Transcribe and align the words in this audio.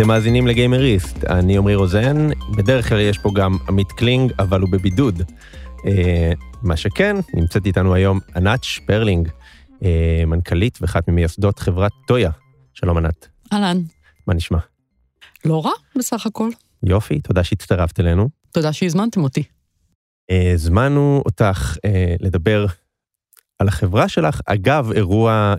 אתם 0.00 0.08
מאזינים 0.08 0.46
לגיימריסט, 0.46 1.24
אני 1.24 1.56
עמרי 1.56 1.74
רוזן, 1.74 2.28
בדרך 2.56 2.88
כלל 2.88 3.00
יש 3.00 3.18
פה 3.18 3.30
גם 3.34 3.56
עמית 3.68 3.92
קלינג, 3.92 4.32
אבל 4.38 4.60
הוא 4.60 4.70
בבידוד. 4.72 5.22
אה, 5.86 6.32
מה 6.62 6.76
שכן, 6.76 7.16
נמצאת 7.34 7.66
איתנו 7.66 7.94
היום 7.94 8.20
ענת 8.36 8.64
שפרלינג, 8.64 9.28
אה, 9.82 10.22
מנכ"לית 10.26 10.78
ואחת 10.80 11.08
ממייסדות 11.08 11.58
חברת 11.58 11.92
טויה. 12.06 12.30
שלום 12.74 12.96
ענת. 12.96 13.28
אהלן. 13.52 13.82
מה 14.26 14.34
נשמע? 14.34 14.58
לא 15.44 15.64
רע, 15.64 15.72
בסך 15.98 16.26
הכל. 16.26 16.48
יופי, 16.82 17.20
תודה 17.20 17.44
שהצטרפת 17.44 18.00
אלינו. 18.00 18.28
תודה 18.52 18.72
שהזמנתם 18.72 19.22
אותי. 19.22 19.42
הזמנו 20.54 21.22
אותך 21.26 21.76
לדבר 22.20 22.66
על 23.58 23.68
החברה 23.68 24.08
שלך. 24.08 24.40
אגב, 24.46 24.92
אירוע 24.92 25.54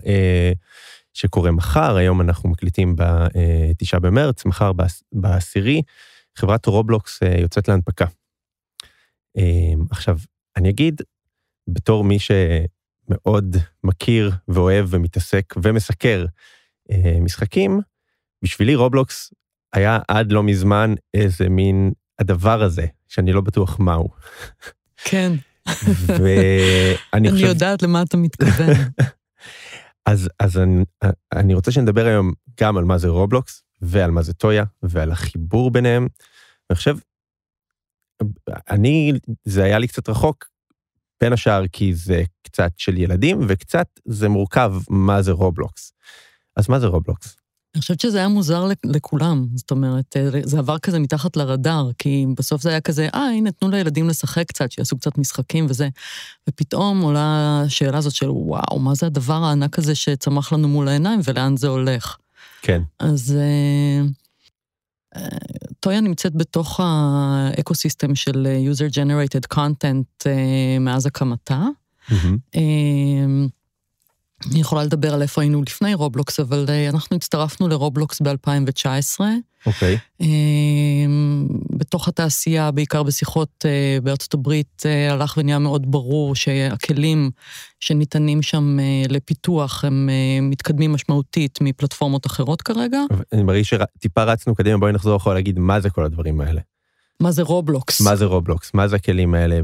שקורה 1.14 1.50
מחר, 1.50 1.96
היום 1.96 2.20
אנחנו 2.20 2.48
מקליטים 2.48 2.96
ב-9 2.96 3.98
במרץ, 3.98 4.44
מחר 4.44 4.72
בעשירי, 5.12 5.82
חברת 6.36 6.66
רובלוקס 6.66 7.20
יוצאת 7.40 7.68
להנפקה. 7.68 8.06
עכשיו, 9.90 10.18
אני 10.56 10.70
אגיד, 10.70 11.02
בתור 11.68 12.04
מי 12.04 12.16
שמאוד 12.18 13.56
מכיר 13.84 14.32
ואוהב 14.48 14.86
ומתעסק 14.90 15.54
ומסקר 15.62 16.26
משחקים, 17.20 17.80
בשבילי 18.42 18.74
רובלוקס 18.74 19.32
היה 19.72 19.98
עד 20.08 20.32
לא 20.32 20.42
מזמן 20.42 20.94
איזה 21.14 21.48
מין 21.48 21.92
הדבר 22.18 22.62
הזה, 22.62 22.86
שאני 23.08 23.32
לא 23.32 23.40
בטוח 23.40 23.78
מהו. 23.78 24.08
כן. 24.96 25.32
ואני 26.06 27.30
חושב... 27.30 27.44
אני 27.44 27.52
יודעת 27.52 27.82
למה 27.82 28.02
אתה 28.02 28.16
מתכוון. 28.16 28.70
אז, 30.06 30.28
אז 30.38 30.58
אני, 30.58 30.84
אני 31.32 31.54
רוצה 31.54 31.72
שנדבר 31.72 32.06
היום 32.06 32.32
גם 32.60 32.76
על 32.76 32.84
מה 32.84 32.98
זה 32.98 33.08
רובלוקס, 33.08 33.62
ועל 33.80 34.10
מה 34.10 34.22
זה 34.22 34.34
טויה, 34.34 34.64
ועל 34.82 35.12
החיבור 35.12 35.70
ביניהם. 35.70 36.08
אני 36.70 36.76
חושב, 36.76 36.96
אני, 38.70 39.12
זה 39.44 39.64
היה 39.64 39.78
לי 39.78 39.88
קצת 39.88 40.08
רחוק, 40.08 40.48
בין 41.20 41.32
השאר 41.32 41.62
כי 41.72 41.94
זה 41.94 42.22
קצת 42.42 42.72
של 42.76 42.96
ילדים, 42.96 43.38
וקצת 43.48 43.86
זה 44.04 44.28
מורכב 44.28 44.74
מה 44.88 45.22
זה 45.22 45.32
רובלוקס. 45.32 45.92
אז 46.56 46.68
מה 46.68 46.80
זה 46.80 46.86
רובלוקס? 46.86 47.36
אני 47.74 47.80
חושבת 47.80 48.00
שזה 48.00 48.18
היה 48.18 48.28
מוזר 48.28 48.68
לכולם, 48.84 49.46
זאת 49.54 49.70
אומרת, 49.70 50.16
זה 50.42 50.58
עבר 50.58 50.78
כזה 50.78 50.98
מתחת 50.98 51.36
לרדאר, 51.36 51.90
כי 51.98 52.26
בסוף 52.36 52.62
זה 52.62 52.70
היה 52.70 52.80
כזה, 52.80 53.08
אה, 53.14 53.20
הנה, 53.20 53.52
תנו 53.52 53.70
לילדים 53.70 54.08
לשחק 54.08 54.48
קצת, 54.48 54.72
שיעשו 54.72 54.96
קצת 54.96 55.18
משחקים 55.18 55.66
וזה. 55.68 55.88
ופתאום 56.48 57.00
עולה 57.00 57.62
השאלה 57.66 57.98
הזאת 57.98 58.14
של, 58.14 58.30
וואו, 58.30 58.78
מה 58.78 58.94
זה 58.94 59.06
הדבר 59.06 59.44
הענק 59.44 59.78
הזה 59.78 59.94
שצמח 59.94 60.52
לנו 60.52 60.68
מול 60.68 60.88
העיניים 60.88 61.20
ולאן 61.24 61.56
זה 61.56 61.68
הולך? 61.68 62.16
כן. 62.62 62.82
אז 62.98 63.38
טויה 65.80 66.00
נמצאת 66.00 66.34
בתוך 66.34 66.80
ה-ecosystem 66.82 68.14
של 68.14 68.46
user-generated 68.72 69.56
content 69.56 70.28
מאז 70.80 71.06
הקמתה. 71.06 71.62
Mm-hmm. 72.08 72.58
אני 74.50 74.60
יכולה 74.60 74.84
לדבר 74.84 75.14
על 75.14 75.22
איפה 75.22 75.40
היינו 75.40 75.62
לפני 75.62 75.94
רובלוקס, 75.94 76.40
אבל 76.40 76.66
אנחנו 76.88 77.16
הצטרפנו 77.16 77.68
לרובלוקס 77.68 78.20
ב-2019. 78.20 79.20
אוקיי. 79.66 79.98
Okay. 80.22 80.26
בתוך 81.70 82.08
התעשייה, 82.08 82.70
בעיקר 82.70 83.02
בשיחות 83.02 83.64
בארצות 84.02 84.34
הברית, 84.34 84.82
הלך 85.10 85.34
ונהיה 85.36 85.58
מאוד 85.58 85.90
ברור 85.90 86.34
שהכלים 86.34 87.30
שניתנים 87.80 88.42
שם 88.42 88.78
לפיתוח 89.08 89.84
הם 89.84 90.08
מתקדמים 90.42 90.92
משמעותית 90.92 91.58
מפלטפורמות 91.62 92.26
אחרות 92.26 92.62
כרגע. 92.62 92.98
אני 93.32 93.42
מרגיש 93.42 93.74
שטיפה 93.74 94.24
רצנו 94.24 94.54
קדימה, 94.54 94.78
בואי 94.78 94.92
נחזור 94.92 95.16
אחורה 95.16 95.34
להגיד 95.34 95.58
מה 95.58 95.80
זה 95.80 95.90
כל 95.90 96.04
הדברים 96.04 96.40
האלה. 96.40 96.60
מה 97.20 97.30
זה 97.30 97.42
רובלוקס? 97.42 98.00
מה 98.00 98.16
זה 98.16 98.24
רובלוקס? 98.24 98.74
מה 98.74 98.88
זה 98.88 98.96
הכלים 98.96 99.34
האלה? 99.34 99.60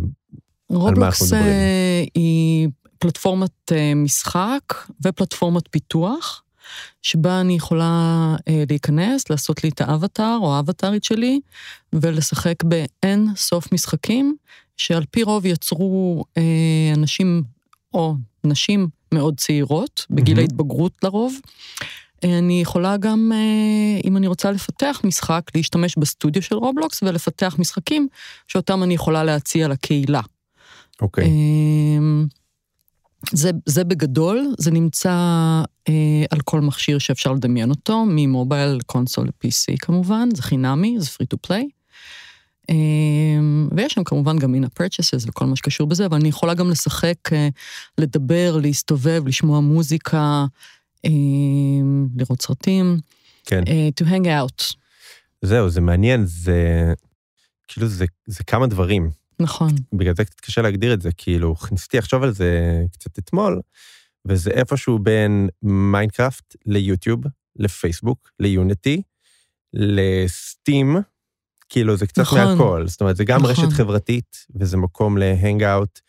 רובלוקס 0.70 1.32
היא 2.14 2.68
פלטפורמת 2.98 3.72
משחק 3.96 4.60
ופלטפורמת 5.04 5.62
פיתוח, 5.70 6.42
שבה 7.02 7.40
אני 7.40 7.52
יכולה 7.52 8.36
להיכנס, 8.68 9.30
לעשות 9.30 9.64
לי 9.64 9.70
את 9.70 9.80
האבטאר 9.80 10.38
או 10.42 10.56
האבטארית 10.56 11.04
שלי, 11.04 11.40
ולשחק 11.92 12.64
באין 12.64 13.28
סוף 13.36 13.72
משחקים, 13.72 14.36
שעל 14.76 15.04
פי 15.10 15.22
רוב 15.22 15.46
יצרו 15.46 16.24
אנשים 16.96 17.42
או 17.94 18.14
נשים 18.44 18.88
מאוד 19.14 19.36
צעירות, 19.36 20.06
בגיל 20.10 20.36
mm-hmm. 20.36 20.40
ההתבגרות 20.40 20.92
לרוב. 21.02 21.34
אני 22.24 22.60
יכולה 22.60 22.96
גם, 22.96 23.32
אם 24.04 24.16
אני 24.16 24.26
רוצה 24.26 24.50
לפתח 24.50 25.00
משחק, 25.04 25.42
להשתמש 25.54 25.94
בסטודיו 25.98 26.42
של 26.42 26.54
רובלוקס 26.54 27.02
ולפתח 27.02 27.56
משחקים 27.58 28.08
שאותם 28.48 28.82
אני 28.82 28.94
יכולה 28.94 29.24
להציע 29.24 29.68
לקהילה. 29.68 30.20
אוקיי. 31.00 31.24
Okay. 31.24 31.28
זה, 33.32 33.50
זה 33.66 33.84
בגדול, 33.84 34.54
זה 34.58 34.70
נמצא 34.70 35.10
אה, 35.88 36.24
על 36.30 36.40
כל 36.40 36.60
מכשיר 36.60 36.98
שאפשר 36.98 37.32
לדמיין 37.32 37.70
אותו, 37.70 38.04
ממובייל, 38.08 38.78
קונסול 38.86 39.26
ל-PC 39.26 39.76
כמובן, 39.80 40.28
זה 40.34 40.42
חינמי, 40.42 40.96
זה 41.00 41.06
free 41.08 41.26
to 41.34 41.50
play. 41.50 41.64
אה, 42.70 42.76
ויש 43.76 43.92
שם 43.92 44.04
כמובן 44.04 44.38
גם 44.38 44.54
in 44.54 44.66
purchases 44.80 45.28
וכל 45.28 45.46
מה 45.46 45.56
שקשור 45.56 45.86
בזה, 45.86 46.06
אבל 46.06 46.16
אני 46.16 46.28
יכולה 46.28 46.54
גם 46.54 46.70
לשחק, 46.70 47.32
אה, 47.32 47.48
לדבר, 47.98 48.56
להסתובב, 48.62 49.22
לשמוע 49.26 49.60
מוזיקה, 49.60 50.44
אה, 51.04 51.10
לראות 52.16 52.42
סרטים. 52.42 52.98
כן. 53.44 53.62
אה, 53.68 53.88
to 54.00 54.06
hang 54.06 54.26
out. 54.26 54.74
זהו, 55.42 55.70
זה 55.70 55.80
מעניין, 55.80 56.26
זה 56.26 56.92
כאילו 57.68 57.88
זה, 57.88 58.04
זה 58.26 58.44
כמה 58.44 58.66
דברים. 58.66 59.10
נכון. 59.40 59.70
בגלל 59.92 60.14
זה 60.16 60.24
קצת 60.24 60.40
קשה 60.40 60.62
להגדיר 60.62 60.94
את 60.94 61.02
זה, 61.02 61.10
כאילו, 61.16 61.54
ניסיתי 61.72 61.98
לחשוב 61.98 62.22
על 62.22 62.30
זה 62.30 62.82
קצת 62.92 63.18
אתמול, 63.18 63.60
וזה 64.24 64.50
איפשהו 64.50 64.98
בין 64.98 65.48
מיינקראפט 65.62 66.56
ליוטיוב, 66.66 67.20
לפייסבוק, 67.56 68.30
ליוניטי, 68.40 69.02
לסטים, 69.72 70.96
כאילו 71.68 71.96
זה 71.96 72.06
קצת 72.06 72.22
נכון, 72.22 72.38
מהכל. 72.38 72.86
זאת 72.86 73.00
אומרת, 73.00 73.16
זה 73.16 73.24
גם 73.24 73.40
נכון. 73.40 73.50
רשת 73.50 73.72
חברתית, 73.72 74.46
וזה 74.54 74.76
מקום 74.76 75.18
ל-hangout, 75.18 76.00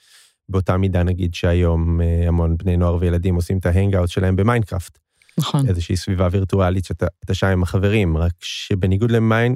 באותה 0.49 0.77
מידה 0.77 1.03
נגיד 1.03 1.33
שהיום 1.33 2.01
אה, 2.01 2.27
המון 2.27 2.57
בני 2.57 2.77
נוער 2.77 2.97
וילדים 2.99 3.35
עושים 3.35 3.57
את 3.57 3.65
ה-hangout 3.65 4.09
שלהם 4.09 4.35
במיינקראפט. 4.35 4.99
נכון. 5.37 5.67
איזושהי 5.67 5.97
סביבה 5.97 6.27
וירטואלית 6.31 6.85
שאתה 6.85 7.33
שם 7.33 7.47
עם 7.47 7.63
החברים, 7.63 8.17
רק 8.17 8.31
שבניגוד 8.41 9.11
למיינ, 9.11 9.55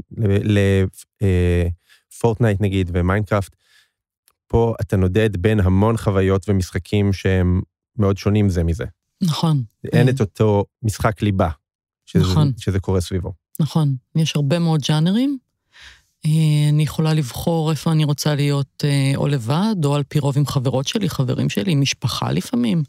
לפורטנייט 1.21 2.61
אה, 2.61 2.67
נגיד 2.67 2.91
ומיינקראפט, 2.93 3.55
פה 4.53 4.73
אתה 4.81 4.97
נודד 4.97 5.37
בין 5.37 5.59
המון 5.59 5.97
חוויות 5.97 6.49
ומשחקים 6.49 7.13
שהם 7.13 7.61
מאוד 7.97 8.17
שונים 8.17 8.49
זה 8.49 8.63
מזה. 8.63 8.85
נכון. 9.23 9.63
אין 9.93 10.09
את 10.09 10.21
אותו 10.21 10.65
משחק 10.83 11.21
ליבה, 11.21 11.49
שזה, 12.05 12.23
נכון. 12.23 12.51
שזה 12.57 12.79
קורה 12.79 13.01
סביבו. 13.01 13.33
נכון. 13.59 13.95
יש 14.15 14.35
הרבה 14.35 14.59
מאוד 14.59 14.81
ג'אנרים. 14.87 15.37
אה, 16.25 16.69
אני 16.69 16.83
יכולה 16.83 17.13
לבחור 17.13 17.71
איפה 17.71 17.91
אני 17.91 18.03
רוצה 18.03 18.35
להיות 18.35 18.83
אה, 18.83 19.11
או 19.15 19.27
לבד, 19.27 19.75
או 19.85 19.95
על 19.95 20.03
פי 20.03 20.19
רוב 20.19 20.37
עם 20.37 20.45
חברות 20.45 20.87
שלי, 20.87 21.09
חברים 21.09 21.49
שלי, 21.49 21.75
משפחה 21.75 22.31
לפעמים. 22.31 22.83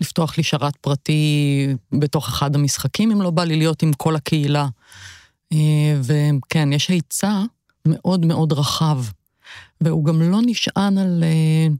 לפתוח 0.00 0.36
לי 0.36 0.42
שרת 0.42 0.76
פרטי 0.76 1.66
בתוך 1.92 2.28
אחד 2.28 2.54
המשחקים, 2.54 3.10
אם 3.10 3.22
לא 3.22 3.30
בא 3.30 3.44
לי 3.44 3.56
להיות 3.56 3.82
עם 3.82 3.92
כל 3.92 4.16
הקהילה. 4.16 4.66
אה, 5.52 6.00
וכן, 6.02 6.72
יש 6.72 6.88
היצע 6.88 7.42
מאוד 7.86 8.26
מאוד 8.26 8.52
רחב 8.52 8.98
והוא 9.80 10.04
גם 10.04 10.22
לא 10.22 10.38
נשען 10.46 10.98
על... 10.98 11.24
אה, 11.26 11.74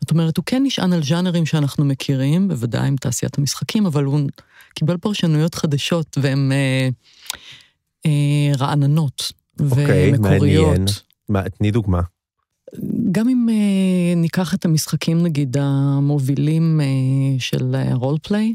זאת 0.00 0.10
אומרת, 0.10 0.36
הוא 0.36 0.44
כן 0.46 0.62
נשען 0.64 0.92
על 0.92 1.02
ז'אנרים 1.04 1.46
שאנחנו 1.46 1.84
מכירים, 1.84 2.48
בוודאי 2.48 2.88
עם 2.88 2.96
תעשיית 2.96 3.38
המשחקים, 3.38 3.86
אבל 3.86 4.04
הוא 4.04 4.20
קיבל 4.74 4.96
פרשנויות 4.96 5.54
חדשות 5.54 6.18
והן 6.20 6.52
אה, 6.52 6.88
אה, 8.06 8.52
רעננות 8.58 9.32
אוקיי, 9.60 10.12
ומקוריות. 10.14 10.66
מעניין. 10.66 10.84
מה, 11.28 11.48
תני 11.48 11.70
דוגמה. 11.70 12.00
גם 13.12 13.28
אם 13.28 13.46
אה, 13.50 14.14
ניקח 14.16 14.54
את 14.54 14.64
המשחקים, 14.64 15.22
נגיד, 15.22 15.56
המובילים 15.60 16.80
אה, 16.80 16.86
של 17.38 17.76
roleplay, 17.92 18.54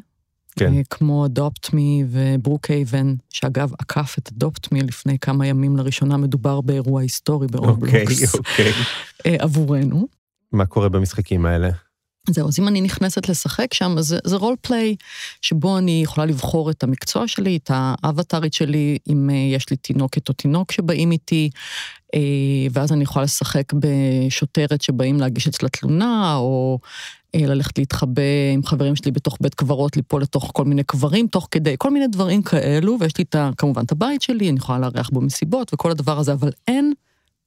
כן. 0.60 0.74
אה, 0.74 0.82
כמו 0.90 1.26
Adopt 1.26 1.74
Me 1.74 2.04
ו-Brookhaven, 2.10 3.16
שאגב, 3.30 3.72
עקף 3.80 4.16
את 4.20 4.30
Adopt 4.32 4.72
Me 4.72 4.82
לפני 4.82 5.20
כמה 5.20 5.48
ימים 5.48 5.78
לראשונה, 5.78 6.18
מדובר 6.18 6.62
באירוע 6.62 7.02
היסטורי 7.02 7.48
ברובלוקס. 7.48 8.36
אוקיי, 8.36 8.70
אוקיי. 8.70 8.72
אה, 9.26 9.36
עבורנו. 9.40 10.08
מה 10.52 10.66
קורה 10.66 10.90
במשחקים 10.90 11.46
האלה? 11.46 11.70
זהו, 12.30 12.48
אז 12.48 12.60
אם 12.60 12.68
אני 12.68 12.82
נכנסת 12.82 13.30
לשחק 13.30 13.74
שם, 13.74 13.96
אז 13.98 14.16
זה 14.24 14.36
רול 14.36 14.56
פליי, 14.62 14.96
שבו 15.42 15.78
אני 15.78 16.02
יכולה 16.04 16.26
לבחור 16.26 16.72
את 16.72 16.84
המקצוע 16.84 17.28
שלי, 17.28 17.58
את 17.58 17.72
האבטארית 17.74 18.54
שלי, 18.54 18.98
אם 19.10 19.30
אה, 19.30 19.36
יש 19.36 19.70
לי 19.70 19.78
תינוקת 19.78 20.30
או 20.30 20.34
תינוק 20.34 20.72
שבאים 20.72 21.12
איתי, 21.12 21.50
אה, 22.16 22.20
ואז 22.72 22.92
אני 22.92 23.04
יכולה 23.04 23.24
לשחק 23.24 23.74
בשוטרת 23.74 24.82
שבאים 24.82 25.20
להגיש 25.20 25.48
אצלה 25.48 25.70
תלונה, 25.70 26.36
או 26.36 26.80
אה, 27.36 27.46
ללכת 27.46 27.78
להתחבא 27.78 28.22
עם 28.54 28.64
חברים 28.64 28.96
שלי 28.96 29.12
בתוך 29.12 29.38
בית 29.42 29.56
קברות, 29.56 29.96
ליפול 29.96 30.22
לתוך 30.22 30.52
כל 30.54 30.66
מיני 30.66 30.84
קברים, 30.84 31.28
תוך 31.28 31.48
כדי, 31.52 31.76
כל 31.78 31.92
מיני 31.92 32.08
דברים 32.08 32.42
כאלו, 32.42 32.98
ויש 33.00 33.18
לי 33.18 33.24
את, 33.30 33.36
כמובן 33.58 33.84
את 33.86 33.92
הבית 33.92 34.22
שלי, 34.22 34.50
אני 34.50 34.58
יכולה 34.58 34.80
לארח 34.80 35.10
בו 35.10 35.22
מסיבות 35.22 35.74
וכל 35.74 35.92
הדבר 35.92 36.20
הזה, 36.20 36.34
אבל 36.34 36.50
אין 36.68 36.94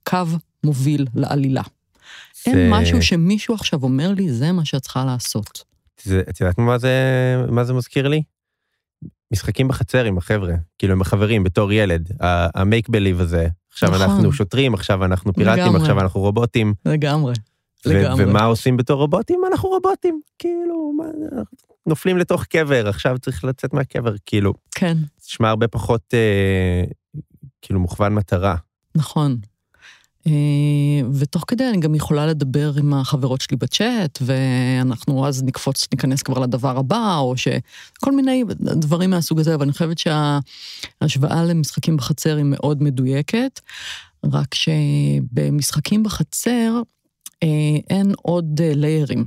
קו 0.05 0.19
מוביל 0.65 1.07
לעלילה. 1.15 1.63
זה... 2.45 2.51
אין 2.51 2.71
משהו 2.71 3.03
שמישהו 3.03 3.55
עכשיו 3.55 3.83
אומר 3.83 4.13
לי, 4.13 4.33
זה 4.33 4.53
מה 4.53 4.65
שאת 4.65 4.83
צריכה 4.83 5.05
לעשות. 5.05 5.65
זה, 6.03 6.23
את 6.31 6.41
יודעת 6.41 6.59
מה 6.59 6.79
זה, 6.79 6.95
מה 7.49 7.65
זה 7.65 7.73
מזכיר 7.73 8.09
לי? 8.09 8.23
משחקים 9.33 9.69
בחצר 9.69 10.05
עם 10.05 10.19
החבר'ה, 10.19 10.55
כאילו 10.79 10.93
עם 10.93 11.01
החברים 11.01 11.45
בתור 11.45 11.73
ילד, 11.73 12.09
המייק 12.55 12.89
בליב 12.89 13.21
הזה. 13.21 13.49
עכשיו 13.73 13.91
נכון. 13.91 14.03
אנחנו 14.03 14.33
שוטרים, 14.33 14.75
עכשיו 14.75 15.05
אנחנו 15.05 15.33
פיראטים, 15.33 15.63
לגמרי. 15.65 15.81
עכשיו 15.81 16.01
אנחנו 16.01 16.21
רובוטים. 16.21 16.75
לגמרי. 16.87 17.35
לגמרי. 17.87 18.25
ומה 18.25 18.45
עושים 18.45 18.77
בתור 18.77 19.01
רובוטים? 19.01 19.41
אנחנו 19.53 19.69
רובוטים. 19.69 20.21
כאילו, 20.39 20.93
מה, 20.97 21.05
נופלים 21.87 22.19
לתוך 22.19 22.45
קבר, 22.45 22.89
עכשיו 22.89 23.19
צריך 23.19 23.45
לצאת 23.45 23.75
מהקבר, 23.75 24.15
כאילו. 24.27 24.55
כן. 24.75 24.97
זה 24.97 25.27
נשמע 25.27 25.49
הרבה 25.49 25.69
פחות, 25.69 26.15
אה, 26.15 26.85
כאילו, 27.63 27.81
מוכוון 27.81 28.15
מטרה. 28.15 28.57
נכון. 28.95 29.37
אה, 30.27 30.33
ותוך 31.15 31.45
כדי 31.47 31.69
אני 31.69 31.81
גם 31.81 31.95
יכולה 31.95 32.27
לדבר 32.27 32.73
עם 32.79 32.95
החברות 32.95 33.41
שלי 33.41 33.57
בצ'אט, 33.57 34.19
ואנחנו 34.23 35.27
אז 35.27 35.43
נקפוץ, 35.43 35.89
ניכנס 35.93 36.23
כבר 36.23 36.39
לדבר 36.39 36.79
הבא, 36.79 37.17
או 37.19 37.35
שכל 37.37 38.13
מיני 38.13 38.45
דברים 38.61 39.11
מהסוג 39.11 39.41
הזה, 39.41 39.55
אבל 39.55 39.63
אני 39.63 39.73
חושבת 39.73 39.99
שההשוואה 39.99 41.45
למשחקים 41.45 41.97
בחצר 41.97 42.37
היא 42.37 42.45
מאוד 42.49 42.83
מדויקת, 42.83 43.61
רק 44.33 44.55
שבמשחקים 44.55 46.03
בחצר 46.03 46.83
אה, 47.43 47.49
אין 47.91 48.13
עוד 48.23 48.61
ליירים. 48.63 49.25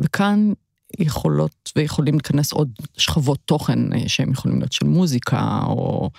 וכאן 0.00 0.52
יכולות 0.98 1.72
ויכולים 1.76 2.14
להיכנס 2.14 2.52
עוד 2.52 2.68
שכבות 2.96 3.38
תוכן 3.44 3.92
אה, 3.92 3.98
שהם 4.06 4.32
יכולים 4.32 4.58
להיות 4.58 4.72
של 4.72 4.86
מוזיקה, 4.86 5.60
או 5.66 6.10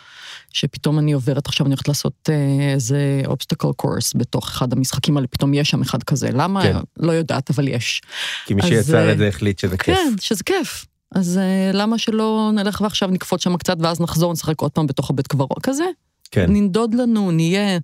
שפתאום 0.54 1.00
אני 1.00 1.12
עוברת 1.12 1.48
עכשיו, 1.48 1.66
אני 1.66 1.74
הולכת 1.74 1.88
לעשות 1.88 2.30
אה, 2.30 2.74
איזה 2.74 3.22
אובסטקל 3.26 3.72
קורס 3.76 4.14
בתוך 4.16 4.50
אחד 4.50 4.74
המשחקים 4.74 5.18
האלה, 5.18 5.28
פתאום 5.28 5.54
יש 5.54 5.70
שם 5.70 5.82
אחד 5.82 6.04
כזה. 6.04 6.30
למה? 6.34 6.64
כן. 6.64 6.78
לא 6.98 7.12
יודעת, 7.12 7.50
אבל 7.50 7.68
יש. 7.68 8.02
כי 8.46 8.54
מי 8.54 8.62
שיצר 8.62 9.12
את 9.12 9.18
זה 9.18 9.28
החליט 9.28 9.60
שזה 9.60 9.78
כיף. 9.78 9.96
כן, 9.96 10.14
שזה 10.20 10.44
כיף. 10.44 10.86
אז 11.16 11.40
למה 11.74 11.98
שלא 11.98 12.52
נלך 12.54 12.82
ועכשיו 12.82 13.10
נקפוץ 13.10 13.44
שם 13.44 13.58
קצת, 13.58 13.78
ואז 13.80 14.02
נחזור, 14.02 14.34
נשחק 14.34 14.62
עוד 14.62 14.72
פעם 14.72 14.88
בתוך 14.88 15.10
הבית 15.10 15.28
קברות 15.28 15.60
כזה? 15.64 15.84
כן. 16.32 16.46
ננדוד 16.50 16.94
לנו, 16.94 17.32
נהיה, 17.32 17.78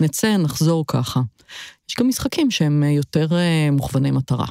נצא, 0.00 0.36
נחזור 0.36 0.84
ככה. 0.86 1.20
יש 1.90 1.96
גם 2.00 2.08
משחקים 2.08 2.50
שהם 2.50 2.82
יותר 2.82 3.26
מוכווני 3.72 4.10
מטרה. 4.10 4.46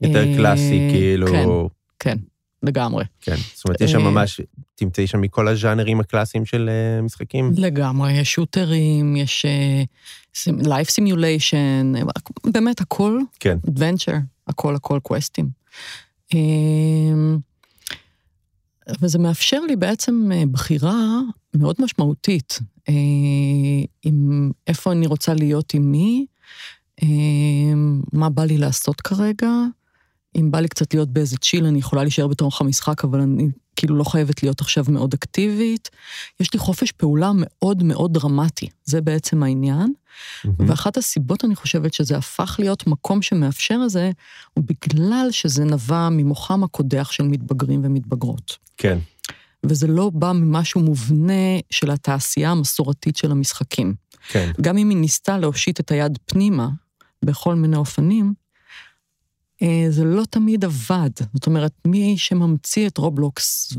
יותר 0.00 0.24
קלאסי, 0.36 0.88
כאילו... 0.92 1.26
כן, 1.26 1.48
כן, 1.98 2.18
לגמרי. 2.62 3.04
כן, 3.20 3.36
זאת 3.54 3.64
אומרת, 3.64 3.80
יש 3.80 3.92
שם 3.92 4.00
ממש, 4.00 4.40
תמצאי 4.74 5.06
שם 5.06 5.20
מכל 5.20 5.48
הז'אנרים 5.48 6.00
הקלאסיים 6.00 6.44
של 6.44 6.70
משחקים? 7.02 7.50
לגמרי, 7.56 8.12
יש 8.12 8.32
שוטרים, 8.32 9.16
יש 9.16 9.46
life 10.46 10.90
simulation, 10.90 11.92
באמת 12.44 12.80
הכל. 12.80 13.20
כן. 13.40 13.58
adventure, 13.68 14.14
הכל 14.46 14.74
הכל 14.74 14.98
quest-ים. 15.02 15.48
וזה 19.02 19.18
מאפשר 19.18 19.60
לי 19.60 19.76
בעצם 19.76 20.30
בחירה 20.50 21.20
מאוד 21.54 21.76
משמעותית, 21.78 22.58
עם 24.02 24.50
איפה 24.66 24.92
אני 24.92 25.06
רוצה 25.06 25.34
להיות 25.34 25.74
עם 25.74 25.92
מי, 25.92 26.26
מה 28.12 28.28
בא 28.30 28.44
לי 28.44 28.58
לעשות 28.58 29.00
כרגע, 29.00 29.50
אם 30.36 30.50
בא 30.50 30.60
לי 30.60 30.68
קצת 30.68 30.94
להיות 30.94 31.08
באיזה 31.08 31.36
צ'יל, 31.36 31.64
אני 31.64 31.78
יכולה 31.78 32.02
להישאר 32.02 32.26
בתוך 32.26 32.60
המשחק, 32.60 33.04
אבל 33.04 33.20
אני 33.20 33.48
כאילו 33.76 33.96
לא 33.96 34.04
חייבת 34.04 34.42
להיות 34.42 34.60
עכשיו 34.60 34.84
מאוד 34.88 35.14
אקטיבית. 35.14 35.90
יש 36.40 36.52
לי 36.52 36.58
חופש 36.58 36.92
פעולה 36.92 37.30
מאוד 37.34 37.82
מאוד 37.82 38.14
דרמטי, 38.14 38.68
זה 38.84 39.00
בעצם 39.00 39.42
העניין. 39.42 39.92
Mm-hmm. 39.92 40.48
ואחת 40.58 40.96
הסיבות, 40.96 41.44
אני 41.44 41.54
חושבת, 41.54 41.94
שזה 41.94 42.16
הפך 42.16 42.56
להיות 42.58 42.86
מקום 42.86 43.22
שמאפשר 43.22 43.80
את 43.84 43.90
זה, 43.90 44.10
הוא 44.54 44.64
בגלל 44.64 45.28
שזה 45.30 45.64
נבע 45.64 46.08
ממוחם 46.10 46.64
הקודח 46.64 47.10
של 47.10 47.24
מתבגרים 47.24 47.80
ומתבגרות. 47.84 48.56
כן. 48.76 48.98
וזה 49.64 49.86
לא 49.86 50.10
בא 50.14 50.32
ממשהו 50.32 50.80
מובנה 50.80 51.58
של 51.70 51.90
התעשייה 51.90 52.50
המסורתית 52.50 53.16
של 53.16 53.30
המשחקים. 53.30 53.94
כן. 54.28 54.52
גם 54.60 54.78
אם 54.78 54.90
היא 54.90 54.98
ניסתה 54.98 55.38
להושיט 55.38 55.80
את 55.80 55.90
היד 55.90 56.18
פנימה, 56.26 56.68
בכל 57.24 57.54
מיני 57.54 57.76
אופנים, 57.76 58.34
זה 59.88 60.04
לא 60.04 60.22
תמיד 60.30 60.64
עבד. 60.64 61.10
זאת 61.34 61.46
אומרת, 61.46 61.72
מי 61.86 62.18
שממציא 62.18 62.88
את 62.88 62.98
רובלוקס 62.98 63.72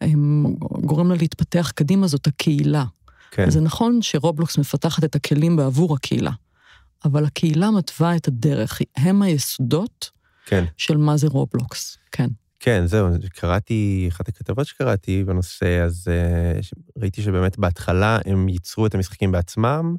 וגורם 0.00 1.10
לה 1.10 1.16
להתפתח 1.16 1.72
קדימה 1.74 2.06
זאת 2.06 2.26
הקהילה. 2.26 2.84
כן. 3.30 3.50
זה 3.50 3.60
נכון 3.60 4.02
שרובלוקס 4.02 4.58
מפתחת 4.58 5.04
את 5.04 5.14
הכלים 5.14 5.56
בעבור 5.56 5.94
הקהילה, 5.94 6.30
אבל 7.04 7.24
הקהילה 7.24 7.70
מתווה 7.70 8.16
את 8.16 8.28
הדרך, 8.28 8.80
הם 8.96 9.22
היסודות 9.22 10.10
כן. 10.46 10.64
של 10.76 10.96
מה 10.96 11.16
זה 11.16 11.26
רובלוקס, 11.26 11.98
כן. 12.12 12.28
כן, 12.60 12.86
זהו, 12.86 13.08
קראתי, 13.28 14.06
אחת 14.12 14.28
הכתבות 14.28 14.66
שקראתי 14.66 15.24
בנושא, 15.24 15.82
אז 15.84 16.08
uh, 16.08 17.00
ראיתי 17.02 17.22
שבאמת 17.22 17.58
בהתחלה 17.58 18.18
הם 18.24 18.48
ייצרו 18.48 18.86
את 18.86 18.94
המשחקים 18.94 19.32
בעצמם, 19.32 19.96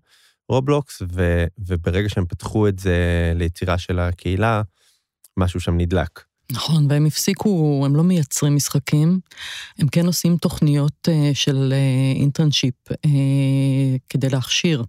רובלוקס, 0.49 1.01
ו, 1.11 1.45
וברגע 1.59 2.09
שהם 2.09 2.25
פתחו 2.25 2.67
את 2.67 2.79
זה 2.79 2.95
ליצירה 3.35 3.77
של 3.77 3.99
הקהילה, 3.99 4.61
משהו 5.37 5.59
שם 5.59 5.77
נדלק. 5.77 6.23
נכון, 6.51 6.87
והם 6.89 7.05
הפסיקו, 7.05 7.83
הם 7.85 7.95
לא 7.95 8.03
מייצרים 8.03 8.55
משחקים, 8.55 9.19
הם 9.77 9.87
כן 9.87 10.05
עושים 10.05 10.37
תוכניות 10.37 11.07
uh, 11.07 11.11
של 11.33 11.73
internship 12.15 12.73
uh, 12.89 12.93
uh, 12.93 13.09
כדי 14.09 14.29
להכשיר 14.29 14.83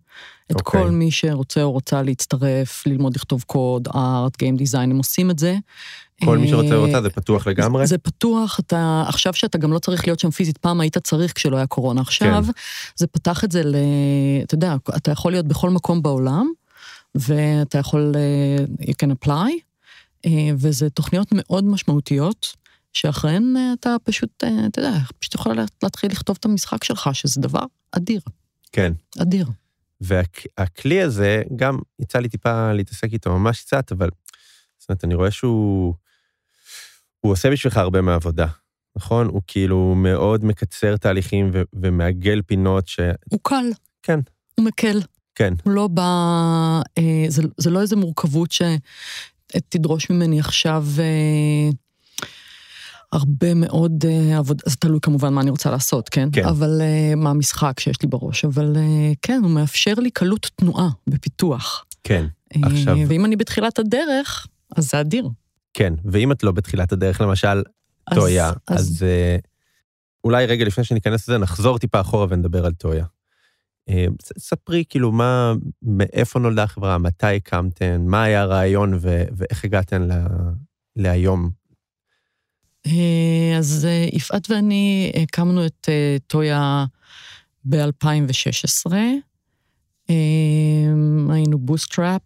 את 0.46 0.56
okay. 0.56 0.58
אוקיי. 0.58 0.82
כל 0.82 0.90
מי 0.90 1.10
שרוצה 1.10 1.62
או 1.62 1.72
רוצה 1.72 2.02
להצטרף, 2.02 2.86
ללמוד 2.86 3.16
לכתוב 3.16 3.44
קוד, 3.46 3.88
art, 3.94 4.36
game 4.38 4.56
design, 4.56 4.90
הם 4.90 4.98
עושים 4.98 5.30
את 5.30 5.38
זה. 5.38 5.56
כל 6.24 6.38
מי 6.38 6.48
שרוצה 6.48 6.78
ורוצה, 6.78 7.02
זה 7.02 7.10
פתוח 7.10 7.46
לגמרי? 7.46 7.86
זה, 7.86 7.90
זה 7.90 7.98
פתוח, 7.98 8.60
אתה, 8.60 9.04
עכשיו 9.08 9.34
שאתה 9.34 9.58
גם 9.58 9.72
לא 9.72 9.78
צריך 9.78 10.06
להיות 10.06 10.20
שם 10.20 10.30
פיזית, 10.30 10.58
פעם 10.58 10.80
היית 10.80 10.98
צריך 10.98 11.32
כשלא 11.32 11.56
היה 11.56 11.66
קורונה. 11.66 12.00
עכשיו, 12.00 12.44
כן. 12.46 12.52
זה 12.96 13.06
פתח 13.06 13.44
את 13.44 13.52
זה 13.52 13.62
ל... 13.64 13.76
אתה 14.42 14.54
יודע, 14.54 14.76
אתה 14.96 15.10
יכול 15.10 15.32
להיות 15.32 15.46
בכל 15.46 15.70
מקום 15.70 16.02
בעולם, 16.02 16.46
ואתה 17.14 17.78
יכול, 17.78 18.14
you 18.80 18.94
can 19.04 19.26
apply, 19.26 19.50
וזה 20.58 20.90
תוכניות 20.90 21.28
מאוד 21.32 21.64
משמעותיות, 21.64 22.56
שאחריהן 22.92 23.56
אתה 23.80 23.96
פשוט, 24.04 24.44
אתה 24.66 24.80
יודע, 24.80 24.98
פשוט 25.18 25.34
יכול 25.34 25.58
להתחיל 25.82 26.10
לכתוב 26.10 26.36
את 26.40 26.44
המשחק 26.44 26.84
שלך, 26.84 27.10
שזה 27.12 27.40
דבר 27.40 27.64
אדיר. 27.92 28.20
כן. 28.72 28.92
אדיר. 29.18 29.46
והכלי 30.00 31.02
הזה, 31.02 31.42
גם 31.56 31.78
יצא 31.98 32.18
לי 32.18 32.28
טיפה 32.28 32.72
להתעסק 32.72 33.12
איתו 33.12 33.38
ממש 33.38 33.60
קצת, 33.60 33.92
אבל 33.92 34.08
זאת 34.78 34.88
אומרת, 34.88 35.04
אני 35.04 35.14
רואה 35.14 35.30
שהוא 35.30 35.94
הוא 37.26 37.32
עושה 37.32 37.50
בשבילך 37.50 37.76
הרבה 37.76 38.00
מהעבודה, 38.00 38.46
נכון? 38.96 39.26
הוא 39.26 39.42
כאילו 39.46 39.94
מאוד 39.96 40.44
מקצר 40.44 40.96
תהליכים 40.96 41.50
ו- 41.52 41.62
ומעגל 41.72 42.42
פינות 42.46 42.88
ש... 42.88 43.00
הוא 43.30 43.40
קל. 43.42 43.64
כן. 44.02 44.20
הוא 44.54 44.66
מקל. 44.66 45.00
כן. 45.34 45.54
הוא 45.64 45.72
לא 45.72 45.88
בא... 45.88 46.02
אה, 46.98 47.24
זה, 47.28 47.42
זה 47.56 47.70
לא 47.70 47.80
איזו 47.80 47.96
מורכבות 47.96 48.52
שתדרוש 48.52 50.10
ממני 50.10 50.40
עכשיו... 50.40 50.84
אה, 50.98 51.70
הרבה 53.12 53.54
מאוד 53.54 54.04
uh, 54.04 54.36
עבודה, 54.38 54.62
זה 54.66 54.76
תלוי 54.76 54.98
כמובן 55.02 55.34
מה 55.34 55.40
אני 55.40 55.50
רוצה 55.50 55.70
לעשות, 55.70 56.08
כן? 56.08 56.28
כן. 56.32 56.44
אבל 56.44 56.80
uh, 56.80 57.16
מה 57.16 57.30
המשחק 57.30 57.80
שיש 57.80 58.02
לי 58.02 58.08
בראש, 58.08 58.44
אבל 58.44 58.76
uh, 58.76 59.16
כן, 59.22 59.40
הוא 59.42 59.50
מאפשר 59.50 59.94
לי 59.94 60.10
קלות 60.10 60.50
תנועה 60.56 60.88
בפיתוח. 61.06 61.84
כן, 62.04 62.26
uh, 62.54 62.58
עכשיו... 62.66 62.96
ואם 63.08 63.24
אני 63.24 63.36
בתחילת 63.36 63.78
הדרך, 63.78 64.46
אז 64.76 64.90
זה 64.90 65.00
אדיר. 65.00 65.28
כן, 65.76 65.94
ואם 66.04 66.32
את 66.32 66.42
לא 66.42 66.52
בתחילת 66.52 66.92
הדרך, 66.92 67.20
למשל, 67.20 67.62
אז, 68.06 68.18
טויה, 68.18 68.52
אז, 68.66 68.80
אז 68.80 69.04
uh, 69.42 69.46
אולי 70.24 70.46
רגע 70.46 70.64
לפני 70.64 70.84
שניכנס 70.84 71.28
לזה, 71.28 71.38
נחזור 71.38 71.78
טיפה 71.78 72.00
אחורה 72.00 72.26
ונדבר 72.30 72.66
על 72.66 72.72
טויה. 72.72 73.04
Uh, 73.90 73.92
ספרי, 74.38 74.84
כאילו, 74.88 75.12
מה, 75.12 75.54
מאיפה 75.82 76.38
נולדה 76.38 76.62
החברה, 76.62 76.98
מתי 76.98 77.36
הקמתן, 77.36 78.04
מה 78.06 78.22
היה 78.22 78.42
הרעיון 78.42 78.94
ו- 79.00 79.24
ואיך 79.36 79.64
הגעתן 79.64 80.02
לה, 80.02 80.26
להיום 80.96 81.50
אה, 82.86 83.58
אז 83.58 83.86
אה, 83.88 84.08
יפעת 84.12 84.50
ואני 84.50 85.12
הקמנו 85.22 85.66
את 85.66 85.88
אה, 85.88 86.16
טויה 86.26 86.84
ב-2016. 87.64 88.92
היינו 91.28 91.58
bootstrapped, 91.58 92.24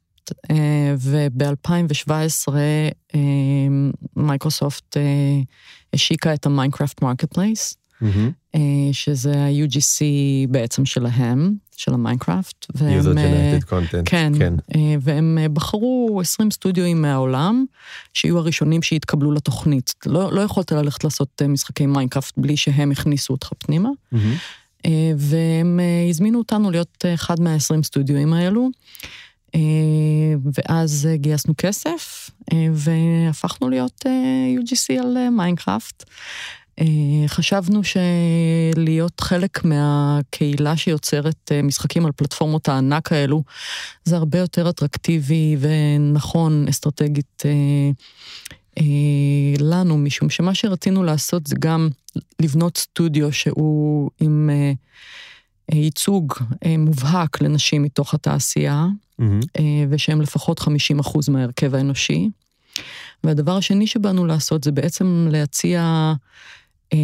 וב-2017 0.99 2.53
מייקרוסופט 4.17 4.97
השיקה 5.95 6.35
את 6.35 6.47
ה-Minecraft 6.47 7.02
Marketplace, 7.02 7.75
שזה 8.93 9.33
ה-UGC 9.45 10.01
בעצם 10.49 10.85
שלהם, 10.85 11.55
של 11.77 11.95
המיינקראפט. 11.95 12.67
user 12.75 13.15
generated 13.15 13.65
content. 13.71 14.05
כן, 14.05 14.33
כן. 14.39 14.55
והם 15.01 15.39
בחרו 15.53 16.21
20 16.21 16.51
סטודיואים 16.51 17.03
מהעולם, 17.03 17.65
שיהיו 18.15 18.39
הראשונים 18.39 18.83
שיתקבלו 18.83 19.33
לתוכנית. 19.33 19.95
לא, 20.07 20.33
לא 20.33 20.41
יכולת 20.41 20.73
ללכת 20.73 21.05
לעשות 21.05 21.43
משחקי 21.49 21.87
מיינקראפט 21.87 22.39
בלי 22.39 22.57
שהם 22.57 22.91
הכניסו 22.91 23.33
אותך 23.33 23.51
פנימה. 23.59 23.89
והם 25.17 25.81
הזמינו 26.11 26.39
אותנו 26.39 26.71
להיות 26.71 27.05
אחד 27.15 27.41
מה-20 27.41 27.83
סטודיואים 27.83 28.33
האלו. 28.33 28.69
ואז 30.54 31.09
גייסנו 31.14 31.54
כסף, 31.59 32.30
והפכנו 32.75 33.69
להיות 33.69 34.07
UGC 34.59 35.00
על 35.00 35.28
מיינקראפט. 35.30 36.04
חשבנו 37.26 37.80
שלהיות 37.85 39.21
חלק 39.21 39.64
מהקהילה 39.64 40.76
שיוצרת 40.76 41.52
משחקים 41.62 42.07
על 42.07 42.12
פלטפורמות 42.12 42.69
הענק 42.69 43.12
האלו, 43.12 43.42
זה 44.04 44.16
הרבה 44.16 44.38
יותר 44.38 44.71
אטרקטיבי 44.71 45.57
ונכון 45.61 46.66
אסטרטגית 46.69 47.42
לנו, 49.59 49.99
משום 49.99 50.30
שמה 50.30 50.54
שרצינו 50.54 51.02
לעשות 51.02 51.47
זה 51.47 51.57
גם 51.59 51.88
לבנות 52.42 52.76
סטודיו 52.76 53.33
שהוא 53.33 54.11
עם 54.21 54.50
ייצוג 55.73 56.35
מובהק 56.79 57.43
לנשים 57.43 57.83
מתוך 57.83 58.15
התעשייה, 58.15 58.87
mm-hmm. 59.21 59.25
ושהם 59.91 60.21
לפחות 60.21 60.59
50 60.59 60.99
אחוז 60.99 61.29
מההרכב 61.29 61.75
האנושי. 61.75 62.29
והדבר 63.25 63.57
השני 63.57 63.87
שבאנו 63.87 64.27
לעשות 64.27 64.65
זה 64.65 64.73
בעצם 64.73 65.29
להציע 65.31 66.12
אה, 66.93 66.99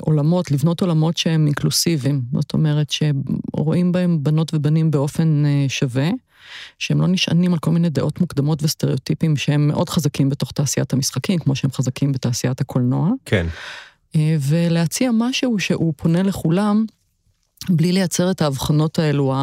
עולמות, 0.00 0.50
לבנות 0.50 0.80
עולמות 0.80 1.16
שהם 1.16 1.46
אינקלוסיביים. 1.46 2.22
זאת 2.40 2.52
אומרת 2.52 2.90
שרואים 2.90 3.92
בהם 3.92 4.18
בנות 4.22 4.54
ובנים 4.54 4.90
באופן 4.90 5.44
אה, 5.46 5.64
שווה, 5.68 6.08
שהם 6.78 7.00
לא 7.00 7.06
נשענים 7.06 7.52
על 7.52 7.58
כל 7.58 7.70
מיני 7.70 7.90
דעות 7.90 8.20
מוקדמות 8.20 8.62
וסטריאוטיפים 8.62 9.36
שהם 9.36 9.68
מאוד 9.68 9.88
חזקים 9.88 10.28
בתוך 10.28 10.52
תעשיית 10.52 10.92
המשחקים, 10.92 11.38
כמו 11.38 11.54
שהם 11.54 11.70
חזקים 11.72 12.12
בתעשיית 12.12 12.60
הקולנוע. 12.60 13.10
כן. 13.24 13.46
אה, 14.16 14.36
ולהציע 14.40 15.10
משהו 15.14 15.58
שהוא 15.58 15.94
פונה 15.96 16.22
לכולם, 16.22 16.84
בלי 17.68 17.92
לייצר 17.92 18.30
את 18.30 18.42
ההבחנות 18.42 18.98
האלו 18.98 19.34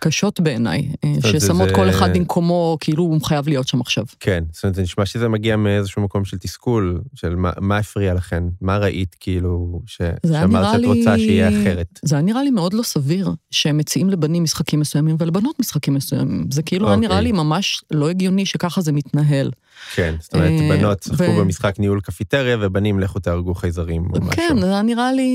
הקשות 0.00 0.40
בעיניי, 0.40 0.88
ששמות 1.20 1.68
זה... 1.68 1.74
כל 1.74 1.90
אחד 1.90 2.16
במקומו, 2.16 2.76
כאילו 2.80 3.02
הוא 3.02 3.20
חייב 3.24 3.48
להיות 3.48 3.68
שם 3.68 3.80
עכשיו. 3.80 4.04
כן, 4.20 4.44
זאת 4.52 4.64
אומרת, 4.64 4.74
זה 4.74 4.82
נשמע 4.82 5.06
שזה 5.06 5.28
מגיע 5.28 5.56
מאיזשהו 5.56 6.02
מקום 6.02 6.24
של 6.24 6.38
תסכול, 6.38 7.00
של 7.14 7.34
מה, 7.34 7.50
מה 7.60 7.78
הפריע 7.78 8.14
לכם, 8.14 8.48
מה 8.60 8.78
ראית 8.78 9.16
כאילו, 9.20 9.80
ש... 9.86 10.02
שאמרת 10.26 10.72
שאת 10.72 10.80
לי... 10.80 10.86
רוצה 10.86 11.18
שיהיה 11.18 11.48
אחרת. 11.48 11.98
זה 12.04 12.14
היה 12.14 12.22
נראה 12.22 12.42
לי 12.42 12.50
מאוד 12.50 12.74
לא 12.74 12.82
סביר, 12.82 13.30
שהם 13.50 13.76
מציעים 13.76 14.10
לבנים 14.10 14.42
משחקים 14.42 14.80
מסוימים 14.80 15.16
ולבנות 15.18 15.60
משחקים 15.60 15.94
מסוימים. 15.94 16.46
זה 16.50 16.62
כאילו 16.62 16.88
היה 16.88 16.96
נראה 16.96 17.20
לי 17.20 17.32
ממש 17.32 17.82
לא 17.90 18.10
הגיוני 18.10 18.46
שככה 18.46 18.80
זה 18.80 18.92
מתנהל. 18.92 19.50
כן, 19.94 20.14
זאת 20.20 20.34
אומרת, 20.34 20.50
בנות 20.68 21.02
שיחקו 21.02 21.22
ו... 21.22 21.40
במשחק 21.40 21.74
ניהול 21.78 22.00
קפיטריה, 22.00 22.56
ובנים 22.60 23.00
לכו 23.00 23.18
תהרגו 23.18 23.54
חייזרים 23.54 24.04
או 24.04 24.20
משהו. 24.20 24.30
כן, 24.30 24.56
זה 24.60 24.66
היה 24.66 24.82
נראה 24.82 25.12
לי, 25.12 25.30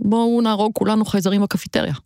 בואו 0.00 0.40
נהרוג 0.40 0.72
כולנו 0.74 1.04
חייזרים 1.04 1.42
בקפיטריה. 1.42 1.94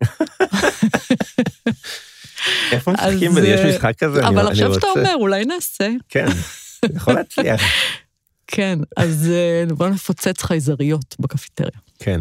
איפה 2.72 2.92
משחקים 2.92 3.34
בזה? 3.34 3.48
יש 3.48 3.74
משחק 3.74 3.98
כזה? 3.98 4.28
אבל 4.28 4.48
עכשיו 4.48 4.74
שאתה 4.74 4.86
אומר, 4.96 5.14
אולי 5.14 5.44
נעשה. 5.44 5.88
כן, 6.08 6.26
יכול 6.94 7.14
להצליח. 7.14 7.60
כן, 8.46 8.78
אז 8.96 9.30
בוא 9.76 9.88
נפוצץ 9.88 10.42
חייזריות 10.42 11.16
בקפיטריה. 11.18 11.80
כן. 11.98 12.20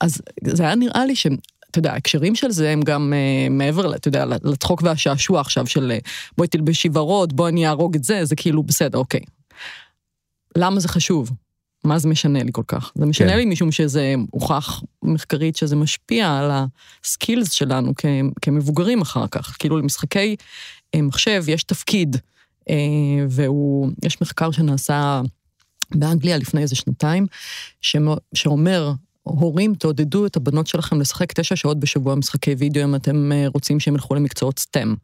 אז 0.00 0.22
זה 0.44 0.62
היה 0.62 0.74
נראה 0.74 1.06
לי 1.06 1.16
ש... 1.16 1.26
אתה 1.72 1.78
יודע, 1.78 1.92
ההקשרים 1.92 2.34
של 2.34 2.50
זה 2.50 2.70
הם 2.70 2.80
גם 2.80 3.12
uh, 3.12 3.50
מעבר, 3.50 3.96
אתה 3.96 4.08
יודע, 4.08 4.24
לצחוק 4.24 4.82
והשעשוע 4.82 5.40
עכשיו 5.40 5.66
של 5.66 5.92
uh, 5.98 6.08
בואי 6.38 6.48
תלבשי 6.48 6.88
ורוד, 6.92 7.36
בואי 7.36 7.50
אני 7.50 7.66
אהרוג 7.66 7.96
את 7.96 8.04
זה, 8.04 8.24
זה 8.24 8.36
כאילו 8.36 8.62
בסדר, 8.62 8.98
אוקיי. 8.98 9.20
למה 10.56 10.80
זה 10.80 10.88
חשוב? 10.88 11.30
מה 11.84 11.98
זה 11.98 12.08
משנה 12.08 12.42
לי 12.42 12.50
כל 12.52 12.62
כך? 12.66 12.92
זה 12.94 13.06
משנה 13.06 13.28
כן. 13.28 13.36
לי 13.36 13.44
משום 13.44 13.72
שזה 13.72 14.14
הוכח 14.30 14.82
מחקרית 15.02 15.56
שזה 15.56 15.76
משפיע 15.76 16.38
על 16.38 16.50
הסקילס 17.04 17.52
שלנו 17.52 17.92
כ, 17.96 18.04
כמבוגרים 18.42 19.00
אחר 19.00 19.26
כך. 19.26 19.56
כאילו 19.58 19.78
למשחקי 19.78 20.36
מחשב 20.96 21.44
יש 21.48 21.62
תפקיד, 21.64 22.16
uh, 22.16 22.72
והוא, 23.28 23.90
יש 24.04 24.22
מחקר 24.22 24.50
שנעשה 24.50 25.22
באנגליה 25.90 26.36
לפני 26.36 26.62
איזה 26.62 26.76
שנתיים, 26.76 27.26
שאומר, 28.34 28.92
הורים, 29.22 29.74
תעודדו 29.74 30.26
את 30.26 30.36
הבנות 30.36 30.66
שלכם 30.66 31.00
לשחק 31.00 31.32
תשע 31.32 31.56
שעות 31.56 31.80
בשבוע 31.80 32.14
משחקי 32.14 32.54
וידאו, 32.54 32.84
אם 32.84 32.94
אתם 32.94 33.32
אה, 33.32 33.44
רוצים 33.54 33.80
שהם 33.80 33.94
ילכו 33.94 34.14
למקצועות 34.14 34.58
סטם. 34.58 34.94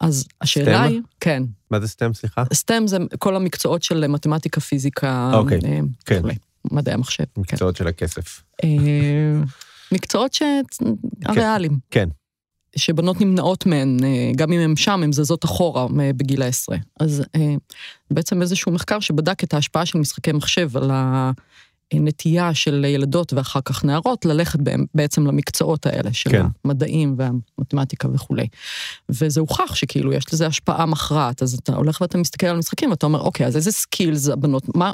אז 0.00 0.28
השאלה 0.40 0.82
היא, 0.82 1.00
כן. 1.20 1.42
מה 1.70 1.80
זה 1.80 1.88
סטם, 1.88 2.14
סליחה? 2.14 2.44
סטם 2.52 2.86
זה 2.86 2.98
כל 3.18 3.36
המקצועות 3.36 3.82
של 3.82 4.06
מתמטיקה, 4.06 4.60
פיזיקה, 4.60 5.30
אוקיי, 5.34 5.58
אה, 5.64 5.78
כן. 6.04 6.22
מדעי 6.70 6.94
המחשב. 6.94 7.24
כן. 7.34 7.40
מקצועות 7.40 7.74
כן. 7.74 7.78
של 7.78 7.88
הכסף. 7.88 8.42
אה, 8.64 8.68
מקצועות 9.92 10.34
ש... 10.34 10.42
הריאליים. 11.24 11.78
כן. 11.90 12.08
שבנות 12.76 13.20
נמנעות 13.20 13.66
מהן, 13.66 13.96
גם 14.36 14.52
אם 14.52 14.60
הן 14.60 14.76
שם, 14.76 15.02
הן 15.02 15.12
זזות 15.12 15.44
אחורה 15.44 15.86
בגיל 16.16 16.42
העשרה. 16.42 16.76
אז 17.00 17.22
בעצם 18.10 18.42
איזשהו 18.42 18.72
מחקר 18.72 19.00
שבדק 19.00 19.44
את 19.44 19.54
ההשפעה 19.54 19.86
של 19.86 19.98
משחקי 19.98 20.32
מחשב 20.32 20.76
על 20.76 20.90
ה... 20.90 21.30
נטייה 21.94 22.54
של 22.54 22.84
ילדות 22.84 23.32
ואחר 23.32 23.60
כך 23.64 23.84
נערות 23.84 24.24
ללכת 24.24 24.58
בעצם 24.94 25.26
למקצועות 25.26 25.86
האלה 25.86 26.12
של 26.12 26.30
כן. 26.30 26.46
המדעים 26.64 27.16
והמתמטיקה 27.18 28.08
וכולי. 28.12 28.46
וזה 29.08 29.40
הוכח 29.40 29.74
שכאילו 29.74 30.12
יש 30.12 30.32
לזה 30.32 30.46
השפעה 30.46 30.86
מכרעת, 30.86 31.42
אז 31.42 31.54
אתה 31.54 31.74
הולך 31.74 32.00
ואתה 32.00 32.18
מסתכל 32.18 32.46
על 32.46 32.56
משחקים 32.56 32.90
ואתה 32.90 33.06
אומר, 33.06 33.20
אוקיי, 33.20 33.46
אז 33.46 33.56
איזה 33.56 33.72
skills 33.72 34.28
הבנות, 34.28 34.76
מה, 34.76 34.92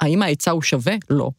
האם 0.00 0.22
ההיצע 0.22 0.50
הוא 0.50 0.62
שווה? 0.62 0.94
לא. 1.10 1.30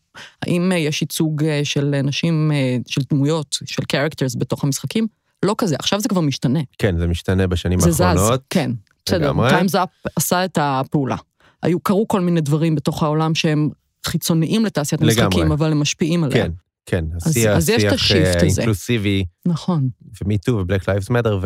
האם 0.42 0.72
יש 0.78 1.02
ייצוג 1.02 1.44
אה, 1.44 1.62
של 1.64 2.02
נשים, 2.04 2.52
אה, 2.54 2.78
של 2.88 3.02
דמויות, 3.10 3.58
של 3.66 3.84
characters 3.94 4.38
בתוך 4.38 4.64
המשחקים? 4.64 5.08
לא 5.46 5.56
כזה, 5.58 5.76
עכשיו 5.80 6.00
זה 6.00 6.10
כבר 6.10 6.22
משתנה. 6.22 6.60
כן, 6.78 6.98
זה 6.98 7.08
משתנה 7.08 7.48
בשנים 7.48 7.80
זה 7.80 8.08
האחרונות. 8.08 8.30
זה 8.30 8.36
זז, 8.36 8.40
כן, 8.50 8.72
בסדר, 9.06 9.50
Time's 9.50 9.76
Up 9.76 9.90
עשה 10.16 10.46
את 10.46 10.58
הפעולה. 10.62 11.16
היו, 11.64 11.80
קרו 11.80 12.08
כל 12.08 12.22
מיני 12.22 12.42
דברים 12.42 12.76
בתוך 12.76 13.04
העולם 13.04 13.36
שהם 13.36 13.70
חיצוניים 14.06 14.66
לתעשיית 14.66 15.02
המשחקים, 15.02 15.52
אבל 15.52 15.72
הם 15.72 15.80
משפיעים 15.80 16.24
עליה. 16.24 16.44
כן, 16.44 16.52
כן, 16.86 17.06
השיח, 17.26 17.52
אז, 17.52 17.64
אז 17.64 17.70
יש 17.70 17.84
את 17.84 17.92
ה-shift 17.92 18.44
הזה. 18.44 18.62
אינקלוסיבי. 18.62 19.26
נכון. 19.46 19.90
ו 20.22 20.26
Me 20.26 20.35
Too 20.35 20.47
ו 20.47 20.52
Black 20.52 20.90
Lives 20.90 21.10
Matter, 21.10 21.40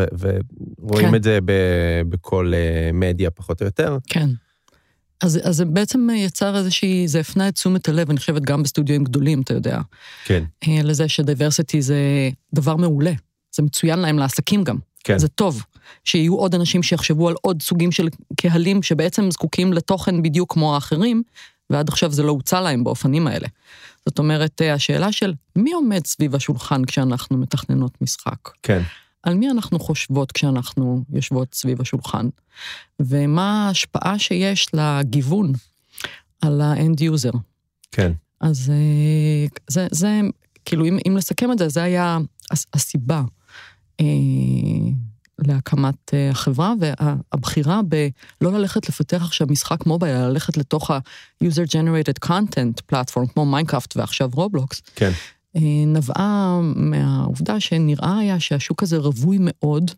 ורואים 0.79 1.09
כן. 1.09 1.15
את 1.15 1.23
זה 1.23 1.39
ב, 1.45 1.51
בכל 2.09 2.53
uh, 2.53 2.93
מדיה 2.95 3.31
פחות 3.31 3.61
או 3.61 3.65
יותר. 3.65 3.97
כן. 4.07 4.29
אז, 5.21 5.39
אז 5.43 5.55
זה 5.55 5.65
בעצם 5.65 6.07
יצר 6.15 6.57
איזושהי, 6.57 7.07
זה 7.07 7.19
הפנה 7.19 7.47
את 7.47 7.53
תשומת 7.53 7.89
הלב, 7.89 8.09
אני 8.09 8.19
חושבת 8.19 8.41
גם 8.41 8.63
בסטודיואים 8.63 9.03
גדולים, 9.03 9.41
אתה 9.41 9.53
יודע. 9.53 9.79
כן. 10.25 10.43
אה, 10.67 10.79
לזה 10.83 11.07
ש 11.07 11.21
diversity 11.21 11.81
זה 11.81 12.29
דבר 12.53 12.75
מעולה. 12.75 13.11
זה 13.55 13.63
מצוין 13.63 13.99
להם 13.99 14.19
לעסקים 14.19 14.63
גם. 14.63 14.77
כן. 15.03 15.17
זה 15.17 15.27
טוב. 15.27 15.63
שיהיו 16.03 16.35
עוד 16.35 16.55
אנשים 16.55 16.83
שיחשבו 16.83 17.29
על 17.29 17.35
עוד 17.41 17.61
סוגים 17.61 17.91
של 17.91 18.07
קהלים 18.41 18.83
שבעצם 18.83 19.31
זקוקים 19.31 19.73
לתוכן 19.73 20.21
בדיוק 20.21 20.53
כמו 20.53 20.75
האחרים, 20.75 21.23
ועד 21.69 21.89
עכשיו 21.89 22.11
זה 22.11 22.23
לא 22.23 22.31
הוצע 22.31 22.61
להם 22.61 22.83
באופנים 22.83 23.27
האלה. 23.27 23.47
זאת 24.05 24.19
אומרת, 24.19 24.61
אה, 24.61 24.73
השאלה 24.73 25.11
של 25.11 25.33
מי 25.55 25.73
עומד 25.73 26.07
סביב 26.07 26.35
השולחן 26.35 26.85
כשאנחנו 26.85 27.37
מתכננות 27.37 28.01
משחק? 28.01 28.49
כן. 28.63 28.81
על 29.23 29.33
מי 29.33 29.49
אנחנו 29.49 29.79
חושבות 29.79 30.31
כשאנחנו 30.31 31.03
יושבות 31.13 31.55
סביב 31.55 31.81
השולחן, 31.81 32.29
ומה 32.99 33.67
ההשפעה 33.67 34.19
שיש 34.19 34.67
לגיוון 34.73 35.53
על 36.41 36.61
ה 36.61 36.71
end 36.71 37.01
user. 37.01 37.31
כן. 37.91 38.11
אז 38.41 38.69
אה, 38.69 39.47
זה, 39.67 39.87
זה 39.91 40.21
כאילו, 40.65 40.85
אם, 40.85 40.97
אם 41.07 41.17
לסכם 41.17 41.51
את 41.51 41.57
זה, 41.57 41.69
זה 41.69 41.83
היה 41.83 42.17
הסיבה. 42.73 43.21
להקמת 45.39 46.13
אה, 46.13 46.29
החברה, 46.29 46.73
והבחירה 46.79 47.81
בלא 48.41 48.51
ללכת 48.51 48.89
לפתח 48.89 49.21
עכשיו 49.23 49.47
משחק 49.49 49.85
מובייל, 49.85 50.15
אלא 50.15 50.29
ללכת 50.29 50.57
לתוך 50.57 50.91
ה-user 50.91 51.67
generated 51.71 52.27
content 52.27 52.81
platform, 52.85 53.27
כמו 53.27 53.45
מיינקראפט 53.45 53.97
ועכשיו 53.97 54.29
רובלוקס, 54.33 54.81
כן. 54.95 55.11
אה, 55.55 55.61
נבעה 55.87 56.59
מהעובדה 56.61 57.59
שנראה 57.59 58.17
היה 58.17 58.39
שהשוק 58.39 58.83
הזה 58.83 58.97
רווי 58.97 59.37
מאוד, 59.41 59.91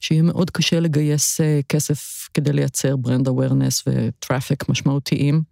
שיהיה 0.00 0.22
מאוד 0.22 0.50
קשה 0.50 0.80
לגייס 0.80 1.40
אה, 1.40 1.60
כסף 1.68 2.28
כדי 2.34 2.52
לייצר 2.52 2.96
brand 2.96 3.28
awareness 3.28 3.82
ו 3.86 3.96
traffic 3.96 4.68
משמעותיים, 4.68 5.42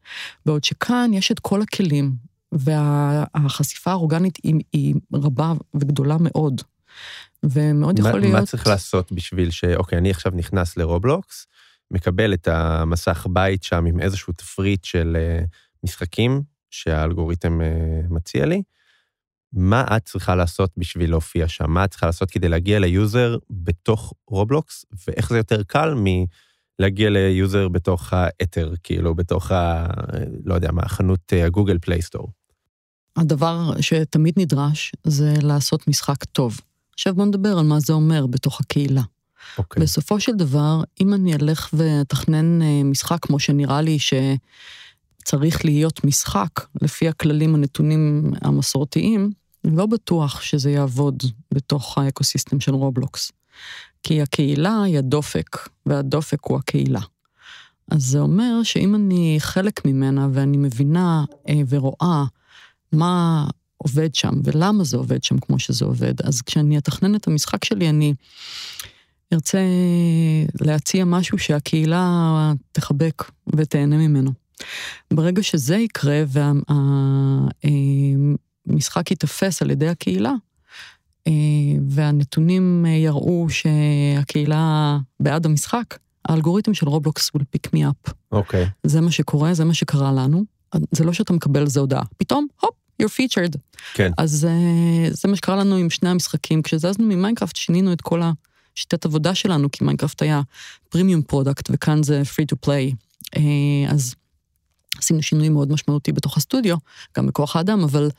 בעוד 0.47 0.65
שכאן 0.65 1.11
יש 1.15 1.33
את 1.33 1.39
כל 1.39 1.63
הכלים, 1.63 2.13
והחשיפה 2.53 3.91
האורגנית 3.91 4.39
היא, 4.43 4.55
היא 4.73 4.95
רבה 5.15 5.53
וגדולה 5.75 6.17
מאוד. 6.21 6.63
ומאוד 7.43 8.01
מה, 8.01 8.09
יכול 8.09 8.21
להיות... 8.21 8.33
מה 8.33 8.47
צריך 8.47 8.67
לעשות 8.67 9.13
בשביל 9.13 9.51
ש... 9.51 9.65
אוקיי, 9.65 9.99
אני 9.99 10.11
עכשיו 10.11 10.33
נכנס 10.35 10.77
לרובלוקס, 10.77 11.47
מקבל 11.91 12.35
את 12.35 12.49
המסך 12.49 13.27
בית 13.31 13.63
שם 13.63 13.87
עם 13.87 14.01
איזשהו 14.01 14.33
תפריט 14.33 14.85
של 14.85 15.17
uh, 15.17 15.47
משחקים 15.85 16.43
שהאלגוריתם 16.71 17.61
uh, 17.61 18.13
מציע 18.13 18.47
לי. 18.47 18.63
מה 19.53 19.85
את 19.97 20.05
צריכה 20.05 20.35
לעשות 20.35 20.71
בשביל 20.77 21.11
להופיע 21.11 21.49
שם? 21.49 21.71
מה 21.71 21.85
את 21.85 21.91
צריכה 21.91 22.07
לעשות 22.07 22.31
כדי 22.31 22.49
להגיע 22.49 22.79
ל 22.79 22.90
user 22.90 23.37
בתוך 23.51 24.13
רובלוקס, 24.27 24.85
ואיך 25.07 25.29
זה 25.29 25.37
יותר 25.37 25.63
קל 25.63 25.95
מלהגיע 25.95 27.11
ל 27.11 27.22
user 27.22 27.69
בתוך 27.69 28.13
האתר, 28.13 28.73
כאילו, 28.83 29.15
בתוך 29.15 29.53
ה... 29.53 29.87
לא 30.45 30.55
יודע 30.55 30.73
מה, 30.73 30.89
חנות 30.89 31.33
ה 31.47 31.51
Google 31.51 31.79
Play 31.79 31.99
Store. 31.99 32.29
הדבר 33.17 33.81
שתמיד 33.81 34.35
נדרש 34.37 34.93
זה 35.05 35.35
לעשות 35.43 35.89
משחק 35.89 36.25
טוב. 36.25 36.61
עכשיו 36.95 37.15
בואו 37.15 37.27
נדבר 37.27 37.59
על 37.59 37.65
מה 37.65 37.81
זה 37.81 37.93
אומר 37.93 38.27
בתוך 38.27 38.61
הקהילה. 38.61 39.03
אוקיי. 39.59 39.83
בסופו 39.83 40.21
של 40.21 40.33
דבר, 40.33 40.83
אם 41.01 41.15
אני 41.15 41.35
אלך 41.35 41.69
ואתכנן 41.73 42.63
אה, 42.63 42.83
משחק 42.85 43.19
כמו 43.23 43.39
שנראה 43.39 43.81
לי 43.81 43.99
שצריך 43.99 45.65
להיות 45.65 46.05
משחק, 46.05 46.61
לפי 46.83 47.09
הכללים 47.09 47.55
הנתונים 47.55 48.33
המסורתיים, 48.43 49.31
לא 49.65 49.87
בטוח 49.87 50.41
שזה 50.41 50.71
יעבוד 50.71 51.23
בתוך 51.55 51.99
האקוסיסטם 51.99 52.61
של 52.61 52.75
רובלוקס. 52.75 53.33
כי 54.03 54.23
הקהילה 54.23 54.83
היא 54.83 54.99
הדופק, 54.99 55.69
והדופק 55.87 56.45
הוא 56.45 56.59
הקהילה. 56.59 57.01
אז 57.91 58.03
זה 58.03 58.19
אומר 58.19 58.63
שאם 58.63 58.95
אני 58.95 59.37
חלק 59.39 59.85
ממנה 59.85 60.29
ואני 60.33 60.57
מבינה 60.57 61.25
אה, 61.49 61.61
ורואה 61.69 62.25
מה 62.93 63.47
עובד 63.83 64.15
שם 64.15 64.35
ולמה 64.45 64.85
זה 64.85 64.97
עובד 64.97 65.25
שם 65.25 65.39
כמו 65.39 65.59
שזה 65.59 65.85
עובד, 65.85 66.23
אז 66.23 66.43
כשאני 66.43 66.79
אתכנן 66.79 67.15
את 67.15 67.27
המשחק 67.29 67.65
שלי, 67.65 67.89
אני 67.89 68.15
ארצה 69.33 69.59
להציע 70.61 71.05
משהו 71.05 71.39
שהקהילה 71.39 72.53
תחבק 72.73 73.31
ותהנה 73.57 73.97
ממנו. 73.97 74.31
ברגע 75.13 75.43
שזה 75.43 75.77
יקרה 75.77 76.23
והמשחק 78.67 79.11
ייתפס 79.11 79.63
על 79.63 79.71
ידי 79.71 79.89
הקהילה, 79.89 80.33
והנתונים 81.89 82.87
יראו 82.87 83.47
שהקהילה 83.51 84.99
בעד 85.21 85.47
המשחק, 85.47 85.99
האלגוריתם 86.25 86.75
של 86.75 86.89
רובלוקס 86.89 87.31
will 87.37 87.41
pick 87.57 87.69
me 87.77 87.81
up. 87.81 88.13
אוקיי. 88.33 88.69
זה 88.85 89.01
מה 89.01 89.11
שקורה, 89.11 89.55
זה 89.55 89.65
מה 89.65 89.75
שקרה 89.75 90.13
לנו. 90.13 90.45
זה 90.93 91.05
לא 91.05 91.13
שאתה 91.13 91.33
מקבל 91.33 91.61
על 91.61 91.69
זה 91.69 91.81
הודעה, 91.81 92.03
פתאום, 92.17 92.47
הופ, 92.61 92.75
you're 93.03 93.07
featured. 93.07 93.59
כן. 93.95 94.11
אז 94.19 94.49
uh, 94.51 95.15
זה 95.15 95.29
מה 95.29 95.37
שקרה 95.37 95.57
לנו 95.57 95.77
עם 95.77 95.91
שני 95.91 96.09
המשחקים. 96.09 96.63
כשזזנו 96.63 97.05
ממיינקראפט 97.05 97.57
שינינו 97.57 97.93
את 97.93 98.01
כל 98.01 98.21
השיטת 98.23 99.05
עבודה 99.05 99.35
שלנו, 99.35 99.71
כי 99.71 99.85
מיינקראפט 99.85 100.23
היה 100.23 100.41
premium 100.89 101.23
product 101.23 101.71
וכאן 101.73 102.03
זה 102.03 102.23
free 102.23 102.55
to 102.55 102.69
play. 102.69 102.95
Uh, 103.37 103.41
אז 103.89 104.15
עשינו 104.99 105.23
שינוי 105.23 105.49
מאוד 105.49 105.73
משמעותי 105.73 106.13
בתוך 106.13 106.37
הסטודיו, 106.37 106.77
גם 107.17 107.27
בכוח 107.27 107.57
האדם, 107.57 107.83
אבל 107.83 108.11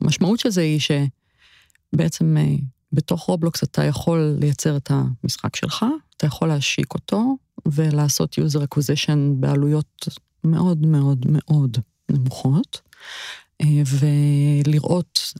המשמעות 0.00 0.40
של 0.40 0.50
זה 0.50 0.60
היא 0.60 0.80
שבעצם 0.80 2.36
uh, 2.36 2.62
בתוך 2.92 3.22
רובלוקס 3.22 3.62
אתה 3.62 3.84
יכול 3.84 4.36
לייצר 4.40 4.76
את 4.76 4.90
המשחק 4.90 5.56
שלך, 5.56 5.86
אתה 6.16 6.26
יכול 6.26 6.48
להשיק 6.48 6.94
אותו 6.94 7.36
ולעשות 7.66 8.38
user 8.38 8.62
acquisition 8.62 9.18
בעלויות 9.34 10.08
מאוד 10.44 10.86
מאוד 10.86 11.26
מאוד 11.28 11.78
נמוכות, 12.08 12.80
ולראות 13.86 15.32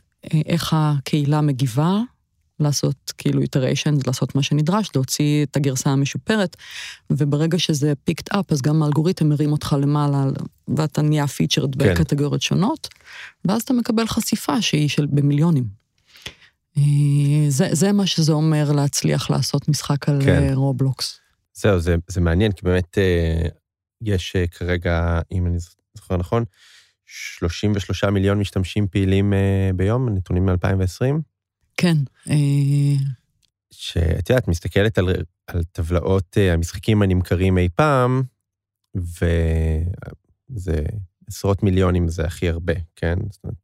איך 0.47 0.75
הקהילה 0.77 1.41
מגיבה, 1.41 1.99
לעשות 2.61 3.13
כאילו 3.19 3.43
איטריישן, 3.43 3.95
לעשות 4.07 4.35
מה 4.35 4.43
שנדרש, 4.43 4.91
להוציא 4.95 5.45
את 5.45 5.57
הגרסה 5.57 5.91
המשופרת, 5.91 6.57
וברגע 7.11 7.59
שזה 7.59 7.93
picked 8.05 8.33
up, 8.33 8.53
אז 8.53 8.63
גם 8.63 8.83
האלגוריתם 8.83 9.29
מרים 9.29 9.53
אותך 9.53 9.77
למעלה, 9.81 10.25
ואתה 10.77 11.03
נהיה 11.03 11.27
featured 11.27 11.83
כן. 11.83 11.95
בקטגוריות 11.95 12.43
שונות, 12.43 12.89
ואז 13.45 13.63
אתה 13.63 13.73
מקבל 13.73 14.07
חשיפה 14.07 14.63
שהיא 14.63 14.89
של 14.89 15.07
במיליונים. 15.07 15.65
זה, 17.49 17.69
זה 17.73 17.93
מה 17.93 18.07
שזה 18.07 18.33
אומר 18.33 18.73
להצליח 18.73 19.31
לעשות 19.31 19.69
משחק 19.69 20.09
על 20.09 20.21
כן. 20.25 20.53
רובלוקס. 20.55 21.21
זהו, 21.55 21.81
זה, 21.81 21.97
זה 22.09 22.21
מעניין, 22.21 22.53
כי 22.53 22.61
באמת 22.63 22.99
יש 24.03 24.37
כרגע, 24.51 25.21
אם 25.33 25.47
אני 25.47 25.57
זוכר 25.97 26.17
נכון, 26.17 26.45
33 27.09 28.05
מיליון 28.05 28.39
משתמשים 28.39 28.89
פעילים 28.89 29.33
ביום, 29.77 30.09
נתונים 30.09 30.47
מ-2020. 30.47 31.15
כן. 31.77 31.97
שאת 33.71 34.31
יודעת, 34.31 34.49
מסתכלת 34.49 34.99
על, 34.99 35.09
על 35.47 35.63
טבלאות 35.73 36.37
המשחקים 36.53 37.03
הנמכרים 37.03 37.59
אי 37.59 37.69
פעם, 37.75 38.23
וזה 38.95 40.83
עשרות 41.27 41.63
מיליונים 41.63 42.09
זה 42.09 42.25
הכי 42.25 42.49
הרבה, 42.49 42.73
כן? 42.97 43.17
זאת 43.31 43.45
אומרת, 43.45 43.59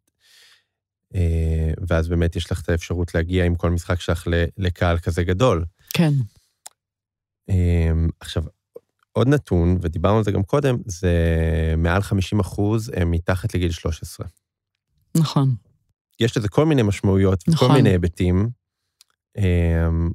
ואז 1.89 2.09
באמת 2.09 2.37
יש 2.37 2.53
לך 2.53 2.61
את 2.61 2.69
האפשרות 2.69 3.15
להגיע 3.15 3.45
עם 3.45 3.55
כל 3.55 3.71
משחק 3.71 4.01
שלך 4.01 4.27
לקהל 4.59 4.99
כזה 4.99 5.25
גדול. 5.25 5.65
כן. 5.91 6.13
עכשיו, 8.21 8.43
עוד 9.17 9.29
נתון, 9.29 9.79
ודיברנו 9.81 10.19
על 10.19 10.25
זה 10.25 10.33
גם 10.33 10.43
קודם, 10.43 10.77
זה 10.87 11.15
מעל 11.77 12.03
50 12.03 12.41
אחוז 12.41 12.93
הם 12.97 13.11
מתחת 13.11 13.55
לגיל 13.55 13.71
13. 13.71 14.27
נכון. 15.17 15.55
יש 16.21 16.37
לזה 16.37 16.49
כל 16.49 16.67
מיני 16.67 16.83
משמעויות, 16.83 17.49
נכון. 17.49 17.69
כל 17.69 17.75
מיני 17.75 17.91
היבטים, 17.91 18.51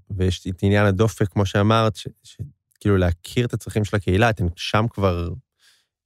ויש 0.10 0.48
את 0.48 0.64
עניין 0.64 0.86
הדופק, 0.86 1.28
כמו 1.28 1.46
שאמרת, 1.46 1.98
שכאילו 2.24 2.98
להכיר 2.98 3.46
את 3.46 3.54
הצרכים 3.54 3.86
של 3.86 3.96
הקהילה, 3.96 4.30
אתם 4.30 4.46
שם 4.56 4.86
כבר 4.90 5.30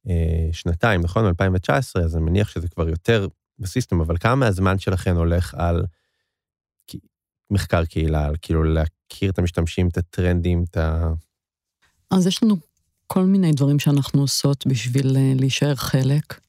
אה, 0.08 0.48
שנתיים, 0.52 1.00
נכון? 1.00 1.26
2019, 1.26 2.02
אז 2.02 2.16
אני 2.16 2.24
מניח 2.24 2.48
שזה 2.48 2.68
כבר 2.68 2.88
יותר 2.88 3.28
בסיסטם, 3.58 4.00
אבל 4.00 4.16
כמה 4.18 4.34
מהזמן 4.34 4.78
שלכם 4.78 5.16
הולך 5.16 5.54
על 5.54 5.84
מחקר 7.50 7.84
קהילה, 7.84 8.26
על 8.26 8.36
כאילו 8.42 8.64
להכיר 8.64 9.30
את 9.30 9.38
המשתמשים, 9.38 9.88
את 9.88 9.98
הטרנדים, 9.98 10.64
את 10.70 10.76
ה... 10.76 11.12
אז 12.10 12.26
יש 12.26 12.42
לנו 12.42 12.56
כל 13.06 13.24
מיני 13.24 13.52
דברים 13.52 13.78
שאנחנו 13.78 14.20
עושות 14.20 14.66
בשביל 14.66 15.16
להישאר 15.34 15.74
חלק. 15.74 16.40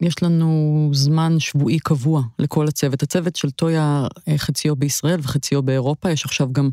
יש 0.00 0.22
לנו 0.22 0.90
זמן 0.92 1.40
שבועי 1.40 1.78
קבוע 1.78 2.22
לכל 2.38 2.68
הצוות. 2.68 3.02
הצוות 3.02 3.36
של 3.36 3.50
טויה 3.50 4.06
חציו 4.36 4.76
בישראל 4.76 5.20
וחציו 5.22 5.62
באירופה, 5.62 6.10
יש 6.10 6.24
עכשיו 6.24 6.52
גם 6.52 6.70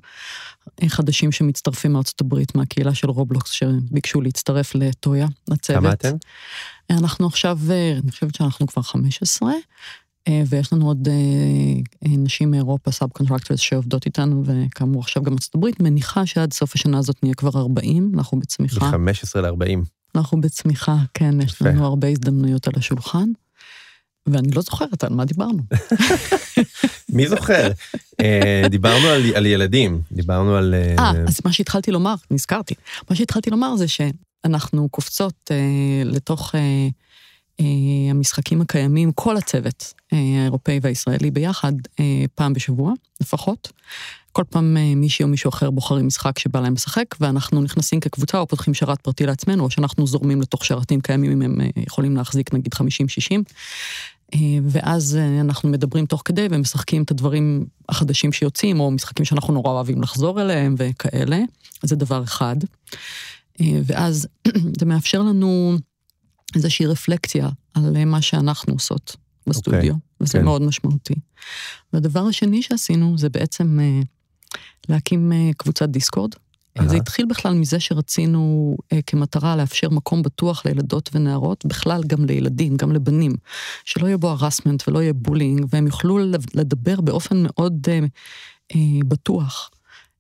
חדשים 0.88 1.32
שמצטרפים 1.32 1.94
מארצות 1.94 2.22
הברית, 2.22 2.56
מהקהילה 2.56 2.94
של 2.94 3.10
רובלוקס, 3.10 3.52
שביקשו 3.52 4.22
להצטרף 4.22 4.76
לטויה, 4.76 5.28
לצוות. 5.48 5.80
כמה 5.80 5.94
אתם? 5.94 6.16
אנחנו 6.90 7.28
עכשיו, 7.28 7.60
אני 8.04 8.12
חושבת 8.12 8.36
שאנחנו 8.36 8.68
כבר 8.68 8.82
15, 8.82 9.52
ויש 10.48 10.74
לנו 10.74 10.88
עוד 10.88 11.08
נשים 12.02 12.52
מאירופה, 12.52 12.92
subcontractors 12.92 13.60
שעובדות 13.60 14.06
איתנו, 14.06 14.44
וכאמור 14.46 15.02
עכשיו 15.02 15.24
גם 15.24 15.34
ארצות 15.34 15.56
הברית, 15.56 15.80
מניחה 15.80 16.26
שעד 16.26 16.54
סוף 16.54 16.76
השנה 16.76 16.98
הזאת 16.98 17.16
נהיה 17.24 17.36
כבר 17.36 17.60
40, 17.60 18.12
אנחנו 18.14 18.40
בצמיחה. 18.40 18.98
מ-15 18.98 19.42
ל-40. 19.42 19.80
אנחנו 20.16 20.42
בצמיחה, 20.42 20.96
כן, 21.14 21.42
יש 21.42 21.62
לנו 21.62 21.86
הרבה 21.86 22.08
הזדמנויות 22.08 22.68
על 22.68 22.74
השולחן, 22.78 23.30
ואני 24.28 24.52
לא 24.52 24.62
זוכרת 24.62 25.04
על 25.04 25.14
מה 25.14 25.26
דיברנו. 25.26 25.64
מי 27.14 27.28
זוכר? 27.28 27.72
דיברנו 28.70 29.08
על, 29.08 29.22
על 29.36 29.46
ילדים, 29.46 30.02
דיברנו 30.12 30.56
על... 30.56 30.74
אה, 31.00 31.12
אז 31.28 31.40
מה 31.46 31.54
שהתחלתי 31.54 31.92
לומר, 31.92 32.16
נזכרתי, 32.32 32.74
מה 33.10 33.16
שהתחלתי 33.16 33.50
לומר 33.50 33.76
זה 33.76 33.86
שאנחנו 33.88 34.90
קופצות 34.90 35.52
אה, 35.52 36.04
לתוך 36.06 36.56
אה, 36.56 36.60
אה, 36.60 36.88
המשחקים 38.10 38.62
הקיימים, 38.62 39.12
כל 39.12 39.38
הצוות 39.38 39.94
אה, 40.14 40.18
האירופאי 40.42 40.80
והישראלי 40.82 41.32
ביחד, 41.32 41.74
אה, 42.00 42.26
פעם 42.36 42.54
בשבוע 42.54 42.94
לפחות. 43.22 43.72
כל 44.32 44.44
פעם 44.50 44.78
מישהי 44.96 45.24
או 45.24 45.30
מישהו 45.30 45.50
אחר 45.50 45.70
בוחרים 45.70 46.08
משחק 46.08 46.40
שבא 46.40 46.60
להם 46.60 46.74
לשחק, 46.74 47.06
ואנחנו 47.20 47.62
נכנסים 47.62 48.00
כקבוצה 48.00 48.40
או 48.40 48.48
פותחים 48.48 48.74
שרת 48.74 49.02
פרטי 49.02 49.26
לעצמנו, 49.26 49.64
או 49.64 49.70
שאנחנו 49.70 50.08
זורמים 50.08 50.42
לתוך 50.42 50.66
שרתים 50.66 51.02
קיימים 51.02 51.32
אם 51.32 51.42
הם 51.42 51.58
יכולים 51.78 52.18
להחזיק 52.18 52.54
נגיד 52.54 52.74
50-60. 52.74 54.38
ואז 54.64 55.18
אנחנו 55.42 55.70
מדברים 55.70 56.06
תוך 56.06 56.22
כדי 56.26 56.48
ומשחקים 56.52 57.04
את 57.04 57.12
הדברים 57.12 57.66
החדשים 57.90 58.32
שיוצאים, 58.32 58.80
או 58.80 58.92
משחקים 58.92 59.26
שאנחנו 59.26 59.54
נורא 59.54 59.72
אוהבים 59.72 60.02
לחזור 60.02 60.42
אליהם 60.42 60.76
וכאלה. 60.78 61.40
זה 61.84 61.96
דבר 61.96 62.24
אחד. 62.24 62.56
ואז 63.62 64.28
זה 64.80 64.86
מאפשר 64.86 65.22
לנו 65.22 65.78
איזושהי 66.56 66.86
רפלקציה 66.86 67.50
על 67.74 68.06
מה 68.06 68.22
שאנחנו 68.22 68.74
עושות 68.74 69.16
בסטודיו, 69.48 69.94
okay, 69.94 69.98
וזה 70.22 70.40
okay. 70.40 70.42
מאוד 70.42 70.62
משמעותי. 70.62 71.16
והדבר 71.94 72.20
השני 72.20 72.62
שעשינו 72.62 73.18
זה 73.18 73.30
בעצם 73.30 73.80
להקים 74.90 75.32
קבוצת 75.58 75.90
דיסקורד, 75.90 76.32
זה 76.86 76.96
התחיל 76.96 77.26
בכלל 77.26 77.54
מזה 77.54 77.80
שרצינו 77.80 78.76
אה, 78.94 79.00
כמטרה 79.02 79.56
לאפשר 79.56 79.90
מקום 79.90 80.24
בטוח 80.24 80.66
לילדות 80.66 81.10
ונערות, 81.14 81.66
בכלל 81.66 82.04
גם 82.08 82.26
לילדים, 82.26 82.78
גם 82.78 82.92
לבנים, 82.92 83.36
שלא 83.86 84.06
יהיה 84.08 84.18
בו 84.18 84.30
harassment 84.30 84.84
ולא 84.88 85.02
יהיה 85.02 85.14
bullying, 85.14 85.66
והם 85.70 85.86
יוכלו 85.86 86.20
לדבר 86.54 87.02
באופן 87.02 87.44
מאוד 87.44 87.88
אה, 87.90 88.00
אה, 88.76 88.80
בטוח 89.08 89.70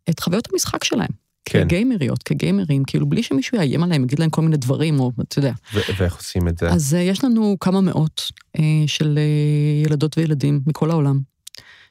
את 0.09 0.19
חוויות 0.19 0.47
המשחק 0.53 0.83
שלהם. 0.83 1.26
כן. 1.49 1.63
כגיימריות, 1.63 2.23
כגיימרים, 2.23 2.83
כאילו 2.83 3.05
בלי 3.05 3.23
שמישהו 3.23 3.57
יאיים 3.57 3.83
עליהם, 3.83 4.03
יגיד 4.03 4.19
להם 4.19 4.29
כל 4.29 4.41
מיני 4.41 4.57
דברים, 4.57 4.99
או 4.99 5.11
אתה 5.21 5.39
יודע. 5.39 5.53
ואיך 5.73 6.15
עושים 6.15 6.47
את 6.47 6.57
זה? 6.57 6.69
אז 6.69 6.93
uh, 6.93 6.97
יש 6.97 7.23
לנו 7.23 7.57
כמה 7.59 7.81
מאות 7.81 8.31
uh, 8.57 8.61
של 8.87 9.19
uh, 9.19 9.87
ילדות 9.87 10.17
וילדים 10.17 10.61
מכל 10.67 10.91
העולם, 10.91 11.19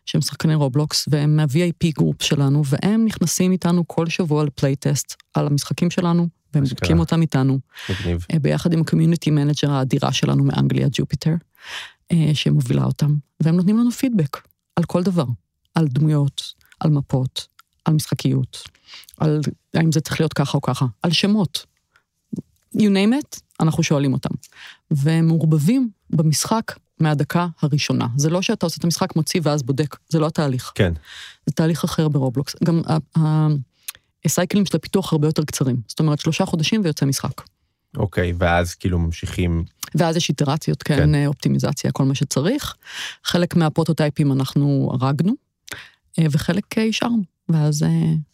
שהם 0.06 0.20
שחקני 0.20 0.54
רובלוקס, 0.54 1.08
והם 1.10 1.36
מה-VIP 1.36 1.90
group 1.96 2.22
שלנו, 2.22 2.62
והם 2.66 3.04
נכנסים 3.04 3.52
איתנו 3.52 3.88
כל 3.88 4.08
שבוע 4.08 4.44
ל 4.44 4.52
playtest 4.52 5.14
על 5.34 5.46
המשחקים 5.46 5.90
שלנו, 5.90 6.28
והם 6.54 6.64
בודקים 6.64 6.98
אותם 6.98 7.22
איתנו. 7.22 7.58
מגניב. 7.90 8.26
ביחד 8.42 8.72
עם 8.72 8.80
ה 8.80 8.85
community 8.85 9.30
manager 9.30 9.70
האדירה 9.70 10.12
שלנו 10.12 10.44
מאנגליה, 10.44 10.88
ג'ופיטר, 10.92 11.34
שמובילה 12.34 12.84
אותם, 12.84 13.14
והם 13.40 13.56
נותנים 13.56 13.78
לנו 13.78 13.90
פידבק 13.90 14.40
על 14.76 14.84
כל 14.84 15.02
דבר, 15.02 15.24
על 15.74 15.88
דמויות, 15.88 16.42
על 16.80 16.90
מפות, 16.90 17.46
על 17.86 17.94
משחקיות. 17.94 18.62
על 19.18 19.40
האם 19.74 19.92
זה 19.92 20.00
צריך 20.00 20.20
להיות 20.20 20.32
ככה 20.32 20.56
או 20.56 20.62
ככה, 20.62 20.86
על 21.02 21.12
שמות. 21.12 21.66
You 22.74 22.78
name 22.78 23.12
it, 23.22 23.40
אנחנו 23.60 23.82
שואלים 23.82 24.12
אותם. 24.12 24.34
והם 24.90 25.26
מעורבבים 25.26 25.88
במשחק 26.10 26.72
מהדקה 27.00 27.46
הראשונה. 27.62 28.06
זה 28.16 28.30
לא 28.30 28.42
שאתה 28.42 28.66
עושה 28.66 28.76
את 28.78 28.84
המשחק, 28.84 29.16
מוציא 29.16 29.40
ואז 29.44 29.62
בודק, 29.62 29.96
זה 30.08 30.18
לא 30.18 30.26
התהליך. 30.26 30.72
כן. 30.74 30.92
זה 31.46 31.52
תהליך 31.52 31.84
אחר 31.84 32.08
ברובלוקס. 32.08 32.56
גם 32.64 32.82
הסייקלים 34.24 34.66
של 34.66 34.76
הפיתוח 34.76 35.12
הרבה 35.12 35.28
יותר 35.28 35.44
קצרים. 35.44 35.76
זאת 35.88 36.00
אומרת, 36.00 36.20
שלושה 36.20 36.46
חודשים 36.46 36.80
ויוצא 36.84 37.06
משחק. 37.06 37.42
אוקיי, 37.96 38.32
ואז 38.38 38.74
כאילו 38.74 38.98
ממשיכים... 38.98 39.64
ואז 39.94 40.16
יש 40.16 40.28
איטרציות, 40.28 40.82
כן, 40.82 40.96
כן, 40.96 41.26
אופטימיזציה, 41.26 41.92
כל 41.92 42.04
מה 42.04 42.14
שצריך. 42.14 42.74
חלק 43.24 43.56
מהפרוטוטייפים 43.56 44.32
אנחנו 44.32 44.90
הרגנו, 45.00 45.32
אה, 46.18 46.26
וחלק 46.30 46.64
השארנו, 46.78 47.22
ואז 47.48 47.82
אה, 47.82 47.88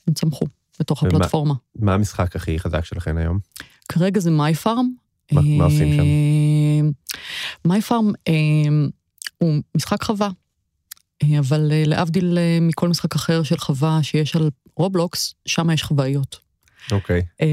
הם 0.09 0.14
צמחו. 0.14 0.46
בתוך 0.81 1.03
הפלטפורמה. 1.03 1.55
מה 1.77 1.94
המשחק 1.94 2.37
הכי 2.37 2.59
חזק 2.59 2.85
שלכם 2.85 3.16
היום? 3.16 3.38
כרגע 3.88 4.20
זה 4.20 4.31
מי 4.31 4.55
פארם. 4.55 4.90
מה, 5.33 5.40
מה 5.59 5.64
עושים 5.64 5.96
שם? 5.96 6.03
אה, 7.72 7.81
פארם 7.81 8.12
אה, 8.29 8.33
הוא 9.38 9.62
משחק 9.77 10.03
חווה, 10.03 10.29
אה, 11.22 11.38
אבל 11.38 11.72
להבדיל 11.87 12.38
מכל 12.61 12.88
משחק 12.88 13.14
אחר 13.14 13.42
של 13.42 13.59
חווה 13.59 14.03
שיש 14.03 14.37
על 14.37 14.51
רובלוקס, 14.77 15.35
שם 15.46 15.70
יש 15.70 15.83
חוואיות. 15.83 16.38
אוקיי. 16.92 17.20
Okay. 17.20 17.44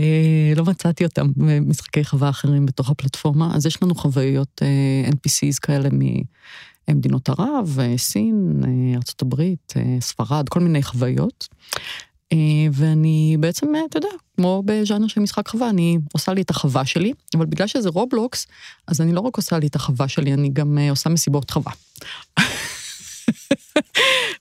לא 0.55 0.65
מצאתי 0.65 1.05
אותם 1.05 1.27
במשחקי 1.35 2.05
חווה 2.05 2.29
אחרים 2.29 2.65
בתוך 2.65 2.89
הפלטפורמה, 2.89 3.55
אז 3.55 3.65
יש 3.65 3.83
לנו 3.83 3.95
חוויות 3.95 4.61
NPCs 5.09 5.59
כאלה 5.61 5.89
ממדינות 6.89 7.29
ערב, 7.29 7.79
סין, 7.97 8.61
ארה"ב, 8.95 9.43
ספרד, 9.99 10.49
כל 10.49 10.59
מיני 10.59 10.83
חוויות. 10.83 11.47
אה, 12.33 12.37
ואני 12.71 13.37
בעצם, 13.39 13.75
אה, 13.75 13.81
אתה 13.89 13.97
יודע, 13.97 14.09
כמו 14.37 14.63
בז'אנר 14.65 15.07
של 15.07 15.21
משחק 15.21 15.47
חווה, 15.47 15.69
אני 15.69 15.97
עושה 16.13 16.33
לי 16.33 16.41
את 16.41 16.49
החווה 16.49 16.85
שלי, 16.85 17.13
אבל 17.37 17.45
בגלל 17.45 17.67
שזה 17.67 17.89
רובלוקס, 17.89 18.47
אז 18.87 19.01
אני 19.01 19.13
לא 19.13 19.19
רק 19.19 19.37
עושה 19.37 19.59
לי 19.59 19.67
את 19.67 19.75
החווה 19.75 20.07
שלי, 20.07 20.33
אני 20.33 20.49
גם 20.49 20.77
אה, 20.77 20.89
עושה 20.89 21.09
מסיבות 21.09 21.51
חווה. 21.51 21.71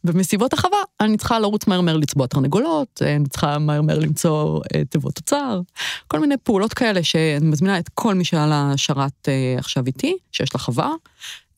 במסיבות 0.04 0.52
החווה 0.52 0.78
אני 1.00 1.16
צריכה 1.16 1.38
לרוץ 1.38 1.66
מהר 1.66 1.80
מהר 1.80 1.96
לצבוע 1.96 2.26
תרנגולות, 2.26 3.02
אני 3.02 3.28
צריכה 3.28 3.58
מהר 3.58 3.82
מהר 3.82 3.98
למצוא 3.98 4.60
תיבות 4.90 5.14
תוצר, 5.14 5.60
כל 6.08 6.18
מיני 6.18 6.34
פעולות 6.42 6.74
כאלה 6.74 7.02
שאני 7.02 7.46
מזמינה 7.46 7.78
את 7.78 7.88
כל 7.94 8.14
מי 8.14 8.24
שעל 8.24 8.50
השרת 8.52 9.28
עכשיו 9.58 9.86
איתי, 9.86 10.16
שיש 10.32 10.54
לה 10.54 10.60
חווה, 10.60 10.92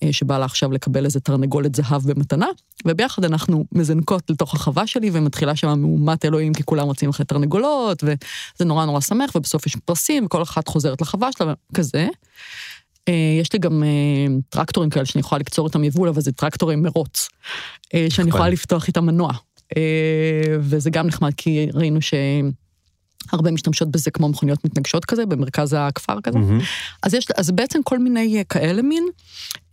אה, 0.02 0.12
שבא 0.12 0.38
לה 0.38 0.44
עכשיו 0.44 0.72
לקבל 0.72 1.04
איזה 1.04 1.20
תרנגולת 1.20 1.74
זהב 1.74 2.02
במתנה, 2.02 2.46
וביחד 2.86 3.24
אנחנו 3.24 3.64
מזנקות 3.72 4.30
לתוך 4.30 4.54
החווה 4.54 4.86
שלי, 4.86 5.10
ומתחילה 5.12 5.56
שם 5.56 5.80
מהומת 5.80 6.24
אלוהים, 6.24 6.54
כי 6.54 6.62
כולם 6.62 6.86
רוצים 6.86 7.10
אחרי 7.10 7.26
תרנגולות, 7.26 8.04
וזה 8.04 8.64
נורא 8.64 8.84
נורא 8.84 9.00
שמח, 9.00 9.36
ובסוף 9.36 9.66
יש 9.66 9.76
פרסים, 9.76 10.26
וכל 10.26 10.42
אחת 10.42 10.68
חוזרת 10.68 11.00
לחווה 11.00 11.28
שלה, 11.38 11.54
וכזה. 11.72 12.08
אה, 13.08 13.38
יש 13.40 13.52
לי 13.52 13.58
גם 13.58 13.82
אה, 13.82 13.88
טרקטורים 14.48 14.90
כאלה 14.90 15.04
שאני 15.04 15.20
יכולה 15.20 15.38
לקצור 15.38 15.66
איתם 15.66 15.84
יבול, 15.84 16.08
אבל 16.08 16.20
זה 16.20 16.32
טרקטורים 16.32 16.82
מרוץ, 16.82 17.28
שאני 18.08 18.28
יכולה 18.28 18.48
לפתוח 18.48 18.88
איתם 18.88 19.06
מנוע. 19.06 19.32
וזה 20.60 20.90
גם 20.90 21.06
נחמד, 21.06 21.34
כי 21.36 21.66
ראינו 21.74 22.02
ש... 22.02 22.14
הרבה 23.32 23.50
משתמשות 23.50 23.90
בזה 23.90 24.10
כמו 24.10 24.28
מכוניות 24.28 24.64
מתנגשות 24.64 25.04
כזה, 25.04 25.26
במרכז 25.26 25.76
הכפר 25.78 26.20
כזה. 26.20 26.38
Mm-hmm. 26.38 26.64
אז 27.02 27.14
יש, 27.14 27.26
אז 27.36 27.50
בעצם 27.50 27.82
כל 27.82 27.98
מיני 27.98 28.38
אה, 28.38 28.44
כאלה 28.44 28.82
מין, 28.82 29.04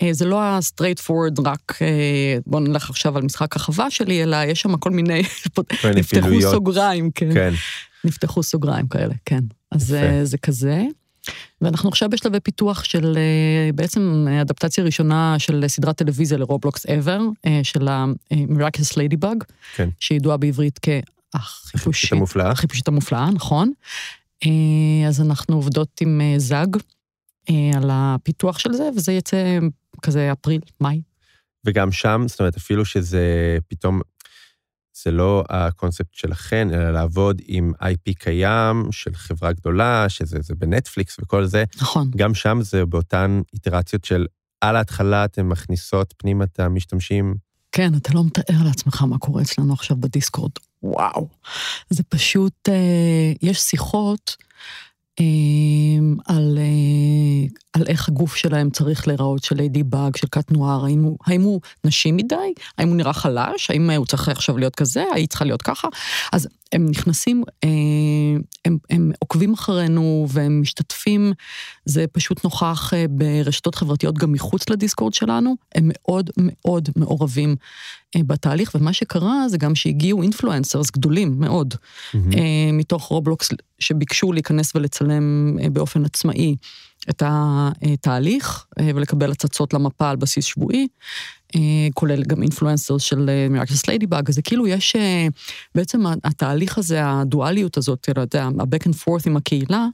אה, 0.02 0.14
זה 0.14 0.26
לא 0.26 0.42
ה-straight 0.42 1.02
forward 1.02 1.42
רק, 1.46 1.78
אה, 1.82 2.38
בואו 2.48 2.62
נלך 2.64 2.90
עכשיו 2.90 3.18
על 3.18 3.24
משחק 3.24 3.56
החווה 3.56 3.92
שלי, 3.92 4.24
אלא 4.24 4.38
יש 4.48 4.62
שם 4.62 4.78
כל 4.78 4.92
מיני, 4.92 5.22
נפתחו 5.96 6.42
סוגריים, 6.42 7.12
כן. 7.12 7.34
כן. 7.34 7.54
נפתחו 8.04 8.44
סוגריים 8.44 8.88
כאלה, 8.88 9.14
כן. 9.26 9.44
אז 9.72 9.88
זה, 9.88 10.20
זה 10.24 10.38
כזה. 10.38 10.84
ואנחנו 11.62 11.90
עכשיו 11.90 12.10
בשלבי 12.10 12.40
פיתוח 12.40 12.84
של 12.84 13.18
בעצם 13.76 14.26
אדפטציה 14.42 14.84
ראשונה 14.84 15.36
של 15.40 15.64
סדרת 15.68 15.98
טלוויזיה 15.98 16.38
לרובלוקס 16.38 16.86
ever, 16.86 17.50
של 17.64 17.88
ה-Miraculous 17.88 18.94
Ladybug, 18.94 19.46
כן. 19.76 19.90
שידועה 20.00 20.38
בעברית 20.38 20.80
כ... 20.82 20.90
החיפושית 21.34 22.12
המופלאה. 22.12 22.52
החיפושית 22.52 22.88
המופלאה, 22.88 23.30
נכון. 23.32 23.72
אה, 24.46 25.08
אז 25.08 25.22
אנחנו 25.22 25.56
עובדות 25.56 26.02
עם 26.02 26.22
אה, 26.22 26.40
זג 26.40 26.68
אה, 27.50 27.72
על 27.78 27.90
הפיתוח 27.92 28.60
של 28.60 28.74
זה, 28.74 28.90
וזה 28.96 29.14
יצא 29.14 29.60
כזה 30.02 30.32
אפריל, 30.32 30.62
מאי. 30.82 31.02
וגם 31.66 31.92
שם, 31.92 32.24
זאת 32.28 32.40
אומרת, 32.40 32.58
אפילו 32.58 32.86
שזה 32.86 33.58
פתאום, 33.68 34.02
זה 35.08 35.12
לא 35.12 35.44
הקונספט 35.50 36.14
שלכן, 36.14 36.74
אלא 36.74 36.92
לעבוד 36.92 37.42
עם 37.48 37.72
IP 37.82 38.14
קיים 38.20 38.88
של 38.92 39.16
חברה 39.16 39.54
גדולה, 39.54 40.10
שזה 40.10 40.56
בנטפליקס 40.58 41.18
וכל 41.22 41.46
זה. 41.46 41.64
נכון. 41.82 42.12
גם 42.16 42.34
שם 42.34 42.60
זה 42.62 42.86
באותן 42.86 43.42
איטרציות 43.54 44.06
של 44.06 44.26
על 44.62 44.76
ההתחלה 44.76 45.26
אתן 45.26 45.46
מכניסות 45.46 46.14
פנימה 46.18 46.44
את 46.44 46.60
המשתמשים. 46.60 47.36
כן, 47.72 47.96
אתה 47.96 48.14
לא 48.14 48.24
מתאר 48.24 48.64
לעצמך 48.66 49.02
מה 49.02 49.18
קורה 49.18 49.42
אצלנו 49.42 49.74
עכשיו 49.74 49.98
בדיסקורד. 49.98 50.52
וואו. 50.84 51.28
זה 51.90 52.04
פשוט, 52.04 52.70
אה, 52.70 53.32
יש 53.42 53.60
שיחות 53.60 54.36
על, 56.26 56.58
אה, 56.58 57.48
על 57.74 57.84
איך 57.88 58.10
הגוף 58.10 58.36
שלהם 58.36 58.70
צריך 58.70 59.08
להיראות, 59.08 59.44
של 59.44 59.56
ליידי 59.56 59.84
באג, 59.84 60.16
של 60.16 60.28
קאט 60.28 60.52
נואר, 60.52 60.86
האם 60.86 61.04
הוא, 61.04 61.18
האם 61.26 61.42
הוא 61.42 61.62
נשי 61.86 62.12
מדי, 62.12 62.54
האם 62.78 62.88
הוא 62.88 62.96
נראה 62.96 63.14
חלש, 63.14 63.70
האם 63.70 63.90
הוא 63.90 64.06
צריך 64.06 64.30
עכשיו 64.30 64.58
להיות 64.58 64.76
כזה, 64.76 65.04
היא 65.16 65.28
צריכה 65.28 65.46
להיות 65.46 65.62
ככה. 65.62 65.88
אז 66.32 66.48
הם 66.72 66.86
נכנסים, 66.90 67.44
אה, 67.64 67.70
הם, 68.66 68.78
הם 68.90 69.12
עוקבים 69.20 69.54
אחרינו 69.54 70.28
והם 70.30 70.62
משתתפים, 70.62 71.34
זה 71.86 72.06
פשוט 72.12 72.44
נוכח 72.44 72.94
אה, 72.94 73.06
ברשתות 73.10 73.76
חברתיות 73.76 74.18
גם 74.18 74.32
מחוץ 74.32 74.70
לדיסקורד 74.70 75.14
שלנו, 75.14 75.56
הם 75.76 75.84
מאוד 75.94 76.30
מאוד 76.38 76.90
מעורבים 76.96 77.56
אה, 78.16 78.22
בתהליך, 78.28 78.76
ומה 78.76 78.94
שקרה 78.94 79.50
זה 79.50 79.58
גם 79.58 79.76
שהגיעו 79.76 80.22
influencers 80.22 80.92
גדולים 80.92 81.40
מאוד, 81.40 81.74
mm-hmm. 81.74 82.18
מתוך 82.74 83.04
רובלוקס, 83.04 83.50
שביקשו 83.80 84.32
להיכנס 84.32 84.76
ולצלם 84.76 85.58
באופן 85.72 86.06
עצמאי. 86.06 86.56
את 87.10 87.24
התהליך 87.26 88.66
ולקבל 88.80 89.32
הצצות 89.32 89.74
למפה 89.74 90.10
על 90.10 90.16
בסיס 90.16 90.46
שבועי, 90.46 90.88
כולל 91.94 92.24
גם 92.24 92.42
influencer 92.42 92.98
של 92.98 93.30
Miraculous 93.50 93.88
Ladybug, 93.88 94.30
אז 94.30 94.36
זה 94.36 94.42
כאילו 94.42 94.68
יש, 94.68 94.96
בעצם 95.76 96.04
התהליך 96.24 96.78
הזה, 96.78 97.00
הדואליות 97.06 97.78
הזאת, 97.78 98.10
אתה 98.10 98.22
יודע, 98.22 98.44
ה-back 98.44 98.90
and 98.90 98.94
forth 98.94 99.24
עם 99.26 99.38
הקהילה, 99.38 99.88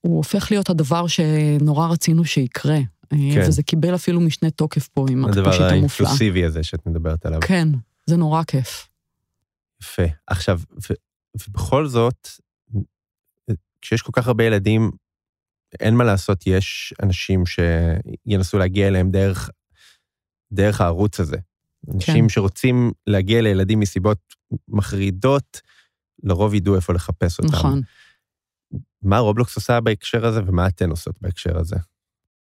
הוא 0.00 0.16
הופך 0.16 0.50
להיות 0.50 0.70
הדבר 0.70 1.06
שנורא 1.06 1.88
רצינו 1.88 2.24
שיקרה. 2.24 2.78
כן. 3.10 3.44
וזה 3.48 3.62
קיבל 3.62 3.94
אפילו 3.94 4.20
משנה 4.20 4.50
תוקף 4.50 4.88
פה 4.88 5.06
עם 5.10 5.24
החיפושית 5.24 5.46
המופלאה. 5.46 5.66
הדבר 5.66 5.74
האינקלוסיבי 5.74 6.44
הזה 6.44 6.62
שאת 6.62 6.86
מדברת 6.86 7.26
עליו. 7.26 7.40
כן, 7.40 7.68
זה 8.06 8.16
נורא 8.16 8.42
כיף. 8.42 8.88
יפה. 9.82 10.02
עכשיו, 10.26 10.60
ובכל 11.48 11.86
זאת, 11.86 12.28
כשיש 13.82 14.02
כל 14.02 14.12
כך 14.14 14.26
הרבה 14.26 14.44
ילדים 14.44 14.90
אין 15.80 15.94
מה 15.94 16.04
לעשות, 16.04 16.46
יש 16.46 16.94
אנשים 17.02 17.44
שינסו 17.46 18.58
להגיע 18.58 18.88
אליהם 18.88 19.10
דרך, 19.10 19.50
דרך 20.52 20.80
הערוץ 20.80 21.20
הזה. 21.20 21.36
אנשים 21.94 22.22
כן. 22.22 22.28
שרוצים 22.28 22.92
להגיע 23.06 23.42
לילדים 23.42 23.80
מסיבות 23.80 24.18
מחרידות, 24.68 25.60
לרוב 26.22 26.54
ידעו 26.54 26.76
איפה 26.76 26.92
לחפש 26.92 27.38
אותם. 27.38 27.52
נכון. 27.52 27.80
מה 29.02 29.18
רובלוקס 29.18 29.56
עושה 29.56 29.80
בהקשר 29.80 30.26
הזה 30.26 30.40
ומה 30.46 30.68
אתן 30.68 30.90
עושות 30.90 31.14
בהקשר 31.20 31.58
הזה? 31.58 31.76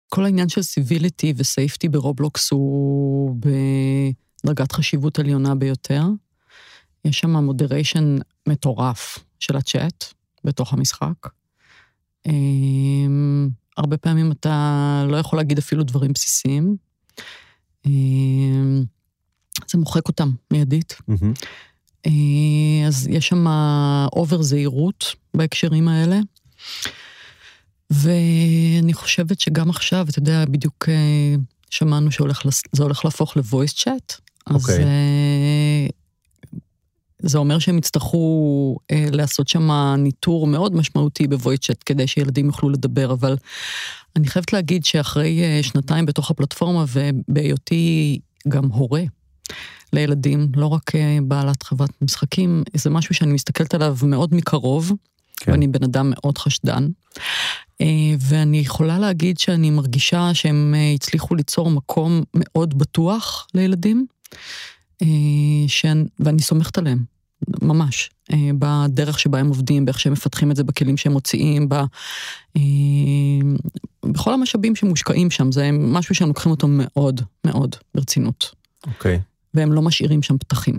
כל 0.08 0.24
העניין 0.24 0.48
של 0.48 0.62
civility 0.62 1.34
ו 1.36 1.44
safety 1.44 1.88
ברובלוקס 1.88 2.50
הוא 2.50 3.36
בדרגת 4.44 4.72
חשיבות 4.72 5.18
עליונה 5.18 5.54
ביותר. 5.54 6.02
יש 7.04 7.18
שם 7.18 7.30
moderation 7.30 8.16
מטורף 8.48 9.18
של 9.40 9.56
הצ'אט 9.56 10.04
בתוך 10.44 10.72
המשחק. 10.72 11.28
אמ, 12.26 13.48
הרבה 13.76 13.96
פעמים 13.96 14.32
אתה 14.32 15.06
לא 15.08 15.16
יכול 15.16 15.38
להגיד 15.38 15.58
אפילו 15.58 15.84
דברים 15.84 16.12
בסיסיים. 16.12 16.76
אמ, 17.86 18.84
זה 19.70 19.78
מוחק 19.78 20.08
אותם 20.08 20.30
מיידית. 20.50 20.96
Mm-hmm. 21.10 22.10
אז 22.88 23.08
יש 23.10 23.28
שם 23.28 23.46
over 24.12 24.42
זהירות 24.42 25.14
בהקשרים 25.34 25.88
האלה. 25.88 26.20
ואני 27.90 28.92
חושבת 28.94 29.40
שגם 29.40 29.70
עכשיו, 29.70 30.06
אתה 30.10 30.18
יודע, 30.18 30.44
בדיוק 30.44 30.88
אה, 30.88 31.34
שמענו 31.70 32.10
שזה 32.10 32.82
הולך 32.82 33.04
להפוך 33.04 33.36
ל-voice 33.36 33.74
chat. 33.76 34.20
אז 34.46 34.54
okay. 34.54 34.54
אוקיי. 34.54 34.84
זה 37.22 37.38
אומר 37.38 37.58
שהם 37.58 37.78
יצטרכו 37.78 38.76
אה, 38.90 39.06
לעשות 39.12 39.48
שם 39.48 39.70
ניטור 39.98 40.46
מאוד 40.46 40.74
משמעותי 40.76 41.26
ב 41.26 41.32
voice 41.32 41.60
chat 41.60 41.82
כדי 41.86 42.06
שילדים 42.06 42.46
יוכלו 42.46 42.68
לדבר, 42.68 43.12
אבל 43.12 43.36
אני 44.16 44.26
חייבת 44.26 44.52
להגיד 44.52 44.84
שאחרי 44.84 45.42
אה, 45.42 45.62
שנתיים 45.62 46.06
בתוך 46.06 46.30
הפלטפורמה 46.30 46.84
ובהיותי 46.88 48.18
גם 48.48 48.64
הורה 48.64 49.02
לילדים, 49.92 50.48
לא 50.56 50.66
רק 50.66 50.94
אה, 50.94 51.18
בעלת 51.22 51.62
חברת 51.62 51.90
משחקים, 52.02 52.62
זה 52.74 52.90
משהו 52.90 53.14
שאני 53.14 53.32
מסתכלת 53.32 53.74
עליו 53.74 53.96
מאוד 54.02 54.34
מקרוב, 54.34 54.92
כן. 55.36 55.52
ואני 55.52 55.68
בן 55.68 55.84
אדם 55.84 56.10
מאוד 56.14 56.38
חשדן. 56.38 56.88
אה, 57.80 57.86
ואני 58.18 58.58
יכולה 58.58 58.98
להגיד 58.98 59.38
שאני 59.38 59.70
מרגישה 59.70 60.30
שהם 60.34 60.74
אה, 60.76 60.92
הצליחו 60.94 61.34
ליצור 61.34 61.70
מקום 61.70 62.22
מאוד 62.34 62.78
בטוח 62.78 63.46
לילדים, 63.54 64.06
שאני, 65.68 66.04
ואני 66.20 66.42
סומכת 66.42 66.78
עליהם. 66.78 67.12
ממש, 67.62 68.10
אה, 68.32 68.50
בדרך 68.58 69.18
שבה 69.18 69.38
הם 69.38 69.48
עובדים, 69.48 69.84
באיך 69.84 70.00
שהם 70.00 70.12
מפתחים 70.12 70.50
את 70.50 70.56
זה, 70.56 70.64
בכלים 70.64 70.96
שהם 70.96 71.12
מוציאים, 71.12 71.68
ב, 71.68 71.74
אה, 72.56 72.62
בכל 74.04 74.34
המשאבים 74.34 74.76
שמושקעים 74.76 75.30
שם, 75.30 75.52
זה 75.52 75.70
משהו 75.72 76.14
שהם 76.14 76.28
לוקחים 76.28 76.50
אותו 76.50 76.66
מאוד 76.70 77.20
מאוד 77.44 77.76
ברצינות. 77.94 78.54
אוקיי. 78.86 79.16
Okay. 79.16 79.20
והם 79.54 79.72
לא 79.72 79.82
משאירים 79.82 80.22
שם 80.22 80.38
פתחים. 80.38 80.78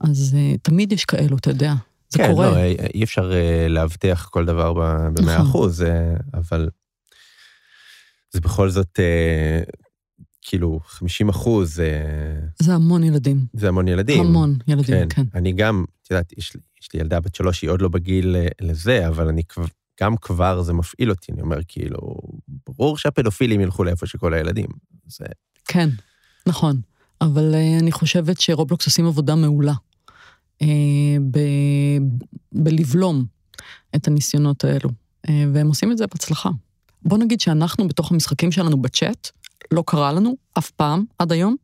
אז 0.00 0.36
אה, 0.38 0.54
תמיד 0.62 0.92
יש 0.92 1.04
כאלו, 1.04 1.36
אתה 1.36 1.50
יודע, 1.50 1.74
זה 2.08 2.18
כן, 2.18 2.30
קורה. 2.30 2.50
כן, 2.50 2.54
לא, 2.54 2.86
אי 2.94 3.04
אפשר 3.04 3.32
להבטיח 3.68 4.28
כל 4.28 4.44
דבר 4.44 4.72
במאה 4.72 5.34
נכון. 5.34 5.46
אחוז, 5.46 5.84
אבל 6.34 6.68
זה 8.30 8.40
בכל 8.40 8.70
זאת 8.70 9.00
כאילו 10.42 10.80
50 10.86 11.28
אחוז. 11.28 11.80
זה 12.58 12.74
המון 12.74 13.04
ילדים. 13.04 13.46
זה 13.52 13.68
המון 13.68 13.88
ילדים. 13.88 14.20
המון 14.20 14.58
ילדים, 14.68 14.84
כן. 14.84 15.06
כן. 15.08 15.22
אני 15.34 15.52
גם, 15.52 15.84
את 16.02 16.10
יודעת, 16.10 16.32
יש, 16.38 16.56
יש 16.82 16.92
לי 16.94 17.00
ילדה 17.00 17.20
בת 17.20 17.34
שלוש, 17.34 17.62
היא 17.62 17.70
עוד 17.70 17.82
לא 17.82 17.88
בגיל 17.88 18.36
אה, 18.36 18.46
לזה, 18.60 19.08
אבל 19.08 19.28
אני 19.28 19.42
גם 20.00 20.16
כבר 20.16 20.62
זה 20.62 20.72
מפעיל 20.72 21.10
אותי, 21.10 21.32
אני 21.32 21.40
אומר, 21.40 21.58
כאילו, 21.68 21.98
ברור 22.66 22.98
שהפדופילים 22.98 23.60
ילכו 23.60 23.84
לאיפה 23.84 24.06
שכל 24.06 24.34
הילדים. 24.34 24.66
זה... 25.06 25.24
כן, 25.64 25.88
נכון. 26.46 26.80
אבל 27.20 27.54
uh, 27.54 27.82
אני 27.82 27.92
חושבת 27.92 28.40
שרובלוקס 28.40 28.86
עושים 28.86 29.06
עבודה 29.06 29.34
מעולה. 29.34 29.74
ב, 31.30 31.38
בלבלום 32.52 33.24
את 33.96 34.08
הניסיונות 34.08 34.64
האלו, 34.64 34.90
והם 35.28 35.68
עושים 35.68 35.92
את 35.92 35.98
זה 35.98 36.06
בהצלחה. 36.06 36.50
בוא 37.02 37.18
נגיד 37.18 37.40
שאנחנו 37.40 37.88
בתוך 37.88 38.12
המשחקים 38.12 38.52
שלנו 38.52 38.82
בצ'אט, 38.82 39.30
לא 39.72 39.84
קרה 39.86 40.12
לנו 40.12 40.36
אף 40.58 40.70
פעם 40.70 41.04
עד 41.18 41.32
היום 41.32 41.56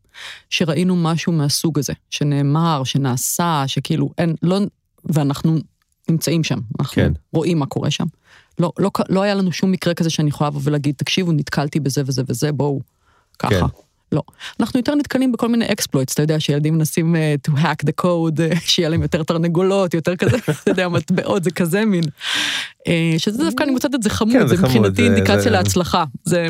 שראינו 0.51 0.97
משהו 0.97 1.33
מהסוג 1.33 1.79
הזה, 1.79 1.93
שנאמר, 2.11 2.85
שנעשה, 2.85 3.65
שכאילו 3.67 4.11
אין, 4.19 4.35
לא, 4.43 4.59
ואנחנו 5.05 5.59
נמצאים 6.09 6.45
שם, 6.45 6.59
אנחנו 6.81 6.95
כן. 6.95 7.13
רואים 7.33 7.59
מה 7.59 7.67
קורה 7.67 7.91
שם. 7.91 8.07
לא, 8.59 8.73
לא, 8.79 8.91
לא 9.09 9.23
היה 9.23 9.35
לנו 9.35 9.53
שום 9.53 9.73
מקרה 9.73 9.95
כזה 9.95 10.11
שאני 10.11 10.29
יכולה 10.29 10.51
לבוא 10.51 10.61
ולהגיד, 10.65 10.95
תקשיבו, 10.99 11.33
נתקלתי 11.33 11.81
בזה 11.81 12.03
וזה 12.07 12.23
וזה, 12.29 12.53
בואו, 12.53 12.81
ככה. 13.39 13.51
כן. 13.51 13.67
לא. 14.13 14.23
אנחנו 14.61 14.81
יותר 14.81 14.95
נתקלים 14.95 15.33
בכל 15.33 15.49
מיני 15.49 15.73
אקספלויטס, 15.73 16.15
אתה 16.15 16.23
יודע, 16.23 16.41
שילדים 16.41 16.75
מנסים 16.75 17.15
uh, 17.15 17.51
to 17.51 17.55
hack 17.55 17.87
the 17.87 18.05
code, 18.05 18.39
uh, 18.39 18.61
שיהיה 18.61 18.89
להם 18.89 19.03
יותר 19.03 19.23
תרנגולות, 19.23 19.95
יותר 19.95 20.17
כזה, 20.17 20.37
אתה 20.63 20.71
יודע, 20.71 20.89
מטבעות, 20.89 21.45
זה 21.45 21.51
כזה 21.51 21.85
מין. 21.85 22.05
Uh, 22.05 22.85
שזה 23.19 23.45
דווקא, 23.45 23.63
אני 23.63 23.73
מוצאת 23.73 23.95
את 23.95 24.03
זה 24.03 24.11
חמוד, 24.11 24.33
כן, 24.33 24.47
זה, 24.47 24.57
זה 24.57 24.63
מבחינתי 24.63 25.03
אינדיקציה 25.03 25.41
זה... 25.41 25.51
להצלחה. 25.51 26.05
זה 26.25 26.47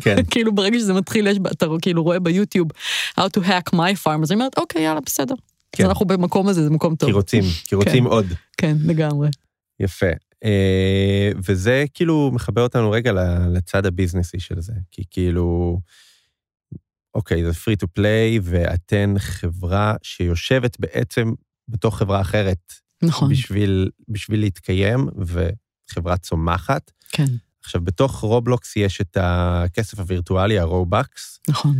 כן. 0.00 0.16
כאילו 0.30 0.54
ברגע 0.54 0.78
שזה 0.78 0.92
מתחיל, 0.92 1.26
יש, 1.26 1.38
אתה 1.52 1.66
כאילו 1.82 2.02
רואה 2.02 2.20
ביוטיוב 2.20 2.68
how 3.20 3.22
to 3.38 3.40
hack 3.40 3.74
my 3.74 4.06
farm, 4.06 4.22
אז 4.22 4.32
אני 4.32 4.34
אומרת, 4.34 4.58
אוקיי, 4.58 4.82
יאללה, 4.82 5.00
בסדר. 5.00 5.34
כן. 5.72 5.84
אז 5.84 5.88
אנחנו 5.88 6.06
במקום 6.06 6.48
הזה, 6.48 6.64
זה 6.64 6.70
מקום 6.70 6.96
טוב. 6.96 7.08
כי 7.08 7.12
רוצים, 7.12 7.44
כי 7.64 7.74
רוצים 7.74 8.04
כן. 8.04 8.10
עוד. 8.10 8.26
כן, 8.56 8.76
לגמרי. 8.84 9.28
יפה. 9.80 10.06
וזה 11.46 11.84
כאילו 11.94 12.30
מחבר 12.34 12.62
אותנו 12.62 12.90
רגע 12.90 13.12
לצד 13.52 13.86
הביזנסי 13.86 14.40
של 14.40 14.60
זה, 14.60 14.72
כי 14.90 15.02
כאילו... 15.10 15.78
אוקיי, 17.14 17.44
זה 17.44 17.50
free 17.50 17.84
to 17.84 17.86
play, 17.98 18.40
ואתן 18.42 19.14
חברה 19.18 19.94
שיושבת 20.02 20.80
בעצם 20.80 21.32
בתוך 21.68 21.98
חברה 21.98 22.20
אחרת. 22.20 22.72
נכון. 23.02 23.30
בשביל, 23.30 23.90
בשביל 24.08 24.40
להתקיים, 24.40 25.08
וחברה 25.16 26.16
צומחת. 26.16 26.90
כן. 27.10 27.26
עכשיו, 27.62 27.80
בתוך 27.80 28.20
רובלוקס 28.20 28.76
יש 28.76 29.00
את 29.00 29.16
הכסף 29.20 29.98
הווירטואלי, 29.98 30.58
הרובקס. 30.58 31.40
נכון. 31.48 31.76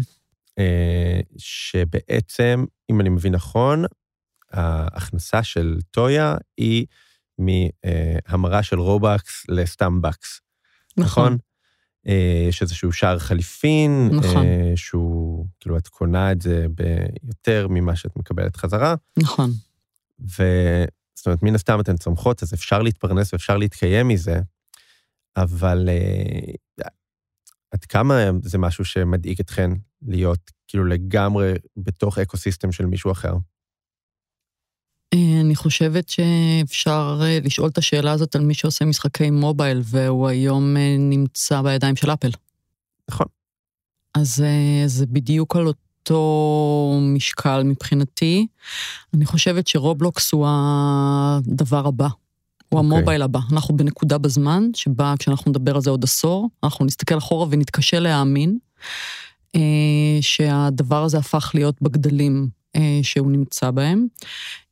אה, 0.59 1.21
שבעצם, 1.37 2.65
אם 2.91 3.01
אני 3.01 3.09
מבין 3.09 3.35
נכון, 3.35 3.85
ההכנסה 4.53 5.43
של 5.43 5.79
טויה 5.91 6.37
היא 6.57 6.87
מהמרה 7.39 8.63
של 8.63 8.79
רובקס 8.79 9.45
לסתם 9.49 10.03
bucks. 10.03 10.41
נכון? 10.97 11.25
נכון? 11.25 11.39
אה, 12.07 12.47
יש 12.49 12.63
איזשהו 12.63 12.93
שער 12.93 13.19
חליפין, 13.19 14.11
נכון. 14.13 14.47
אה, 14.47 14.73
שהוא, 14.77 15.47
כאילו, 15.61 15.77
את 15.77 15.89
קונה 15.89 16.33
את 16.33 16.43
זה 16.43 16.67
ביותר 16.71 17.67
ממה 17.71 17.97
שאת 17.97 18.17
מקבלת 18.17 18.57
חזרה. 18.57 18.95
נכון. 19.19 19.51
וזאת 20.21 21.27
אומרת, 21.27 21.43
מן 21.43 21.55
הסתם 21.55 21.81
אתן 21.81 21.97
צומחות, 21.97 22.43
אז 22.43 22.55
אפשר 22.55 22.83
להתפרנס 22.83 23.33
ואפשר 23.33 23.57
להתקיים 23.57 24.09
מזה, 24.09 24.41
אבל 25.37 25.89
אה, 25.89 26.85
עד 27.71 27.85
כמה 27.85 28.31
זה 28.43 28.59
משהו 28.59 28.85
שמדאיג 28.85 29.41
אתכן 29.41 29.71
להיות 30.03 30.51
כאילו 30.69 30.85
לגמרי 30.85 31.53
בתוך 31.77 32.19
ecosystem 32.19 32.73
של 32.73 32.87
מישהו 32.87 33.13
אחר? 33.13 33.33
אני 35.51 35.57
חושבת 35.57 36.09
שאפשר 36.09 37.21
אה, 37.23 37.39
לשאול 37.43 37.69
את 37.69 37.79
השאלה 37.79 38.13
הזאת 38.13 38.37
על 38.37 38.43
מי 38.43 38.55
שעושה 38.55 38.85
משחקי 38.85 39.31
מובייל, 39.31 39.81
והוא 39.85 40.29
היום 40.29 40.77
אה, 40.77 40.97
נמצא 40.99 41.63
בידיים 41.63 41.97
של 41.97 42.13
אפל. 42.13 42.31
נכון. 43.09 43.27
אז 44.15 44.45
אה, 44.47 44.83
זה 44.87 45.07
בדיוק 45.07 45.57
על 45.57 45.67
אותו 45.67 47.01
משקל 47.15 47.63
מבחינתי. 47.63 48.47
אני 49.15 49.27
חושבת 49.27 49.67
שרובלוקס 49.67 50.33
הוא 50.33 50.47
הדבר 50.49 51.87
הבא. 51.87 52.09
הוא 52.71 52.81
okay. 52.81 52.85
אוקיי. 52.85 52.99
המובייל 52.99 53.23
הבא. 53.23 53.41
אנחנו 53.53 53.77
בנקודה 53.77 54.19
בזמן 54.19 54.69
שבה 54.75 55.15
כשאנחנו 55.19 55.51
נדבר 55.51 55.75
על 55.75 55.81
זה 55.81 55.91
עוד 55.91 56.05
עשור, 56.05 56.49
אנחנו 56.65 56.85
נסתכל 56.85 57.19
אחורה 57.19 57.47
ונתקשה 57.51 58.01
להאמין 58.01 58.59
שהדבר 60.21 61.03
הזה 61.03 61.19
הפך 61.19 61.51
להיות 61.55 61.83
בגדלים 61.83 62.49
אה, 62.77 63.01
שהוא 63.03 63.31
נמצא 63.31 63.71
בהם. 63.71 64.07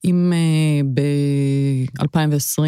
אם 0.04 0.32
אה, 0.32 0.80
ב-2020 0.94 2.62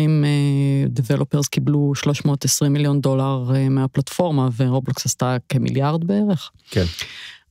דבלופרס 0.87 1.45
אה, 1.45 1.51
קיבלו 1.51 1.93
320 1.95 2.73
מיליון 2.73 3.01
דולר 3.01 3.51
מהפלטפורמה 3.71 4.49
ורובלוקס 4.57 5.07
עשתה 5.07 5.37
כמיליארד 5.49 6.05
בערך. 6.05 6.51
כן. 6.71 6.85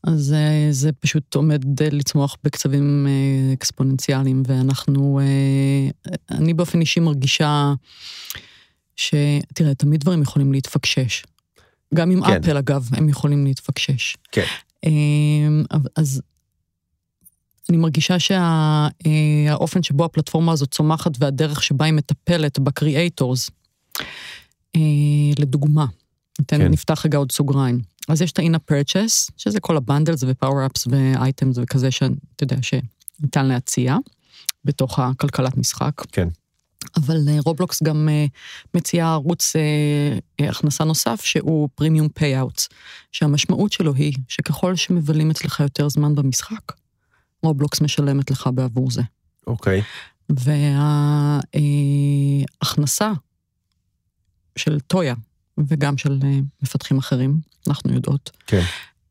אז 0.03 0.35
זה 0.71 0.91
פשוט 0.91 1.35
עומד 1.35 1.81
לצמוח 1.81 2.37
בקצבים 2.43 3.07
אקספוננציאליים, 3.53 4.43
ואנחנו, 4.47 5.19
אני 6.31 6.53
באופן 6.53 6.81
אישי 6.81 6.99
מרגישה 6.99 7.73
שתראה, 8.95 9.75
תמיד 9.77 10.01
דברים 10.01 10.21
יכולים 10.21 10.51
להתפקשש. 10.51 11.23
גם 11.93 12.11
עם 12.11 12.25
כן. 12.25 12.43
אפל, 12.43 12.57
אגב, 12.57 12.89
הם 12.91 13.09
יכולים 13.09 13.45
להתפקשש. 13.45 14.15
כן. 14.31 14.45
אז 15.95 16.21
אני 17.69 17.77
מרגישה 17.77 18.15
שהאופן 18.19 19.83
שבו 19.83 20.05
הפלטפורמה 20.05 20.51
הזאת 20.51 20.71
צומחת 20.71 21.11
והדרך 21.19 21.63
שבה 21.63 21.85
היא 21.85 21.93
מטפלת 21.93 22.59
ב 22.59 22.68
creators, 22.68 23.49
אה, 24.75 24.81
לדוגמה, 25.39 25.85
ניתן, 26.39 26.57
כן. 26.57 26.67
נפתח 26.67 27.05
רגע 27.05 27.17
עוד 27.17 27.31
סוגריים. 27.31 27.81
אז 28.09 28.21
יש 28.21 28.31
את 28.31 28.39
ה-in 28.39 28.55
purchase, 28.71 29.31
שזה 29.37 29.59
כל 29.59 29.77
ה 29.77 29.83
bundles 29.83 30.23
ו 30.27 30.33
power-ups 30.33 30.87
ו 30.87 30.99
items 30.99 31.57
וכזה, 31.61 31.91
שאתה 31.91 32.43
יודע, 32.43 32.57
שניתן 32.61 33.45
להציע 33.45 33.97
בתוך 34.65 34.99
הכלכלת 34.99 35.57
משחק. 35.57 36.01
כן. 36.11 36.27
אבל 36.95 37.17
רובלוקס 37.45 37.83
גם 37.83 38.09
מציעה 38.73 39.13
ערוץ 39.13 39.53
הכנסה 40.39 40.83
נוסף 40.83 41.21
שהוא 41.23 41.69
premium 41.75 42.09
payouts, 42.09 42.69
שהמשמעות 43.11 43.71
שלו 43.71 43.93
היא 43.93 44.13
שככל 44.27 44.75
שמבלים 44.75 45.31
אצלך 45.31 45.59
יותר 45.59 45.89
זמן 45.89 46.15
במשחק, 46.15 46.71
רובלוקס 47.43 47.81
משלמת 47.81 48.31
לך 48.31 48.49
בעבור 48.53 48.91
זה. 48.91 49.01
אוקיי. 49.47 49.81
וההכנסה 52.53 53.11
של 54.55 54.79
טויה, 54.79 55.15
וגם 55.67 55.97
של 55.97 56.19
אה, 56.23 56.39
מפתחים 56.63 56.97
אחרים, 56.97 57.39
אנחנו 57.67 57.93
יודעות, 57.93 58.31
כן. 58.47 58.61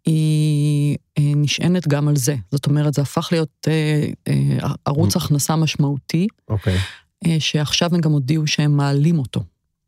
היא 0.05 0.97
אה, 1.19 1.33
נשענת 1.37 1.89
גם 1.89 2.09
על 2.09 2.17
זה. 2.17 2.37
זאת 2.51 2.67
אומרת, 2.67 2.95
זה 2.95 3.03
הפך 3.03 3.29
להיות 3.33 3.69
אה, 3.69 4.69
ערוץ 4.85 5.17
הכנסה 5.17 5.57
משמעותי, 5.57 6.27
אוקיי, 6.49 6.79
שעכשיו 7.39 7.95
הם 7.95 8.01
גם 8.01 8.13
הודיעו 8.13 8.47
שהם 8.47 8.77
מעלים 8.77 9.19
אותו 9.19 9.43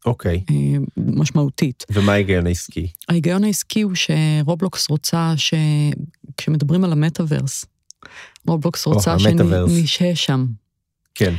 אוקיי. 0.06 0.44
אה, 0.50 0.56
משמעותית. 0.96 1.84
ומה 1.90 2.12
ההיגיון 2.12 2.46
העסקי? 2.46 2.88
ההיגיון 3.08 3.44
העסקי 3.44 3.82
הוא 3.82 3.92
שרובלוקס 3.94 4.90
רוצה 4.90 5.34
שכשמדברים 5.36 6.84
על 6.84 6.92
המטאוורס, 6.92 7.64
רובלוקס 8.46 8.86
רוצה 8.86 9.12
המטאוורס. 9.12 9.72
שנשהה 9.72 10.16
שם 10.16 10.46
כן, 11.14 11.34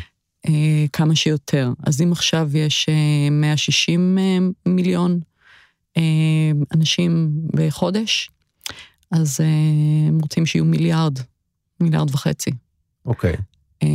אה, 0.47 0.51
כמה 0.93 1.15
שיותר. 1.15 1.71
אז 1.85 2.01
אם 2.01 2.11
עכשיו 2.11 2.57
יש 2.57 2.85
אה, 2.89 3.29
160 3.31 4.17
אה, 4.17 4.37
מיליון 4.65 5.19
אה, 5.97 6.01
אנשים 6.75 7.31
בחודש, 7.55 8.29
אז 9.11 9.37
אה, 9.41 9.45
הם 10.07 10.19
רוצים 10.21 10.45
שיהיו 10.45 10.65
מיליארד, 10.65 11.19
מיליארד 11.79 12.09
וחצי. 12.15 12.51
אוקיי. 13.05 13.33
אה, 13.83 13.87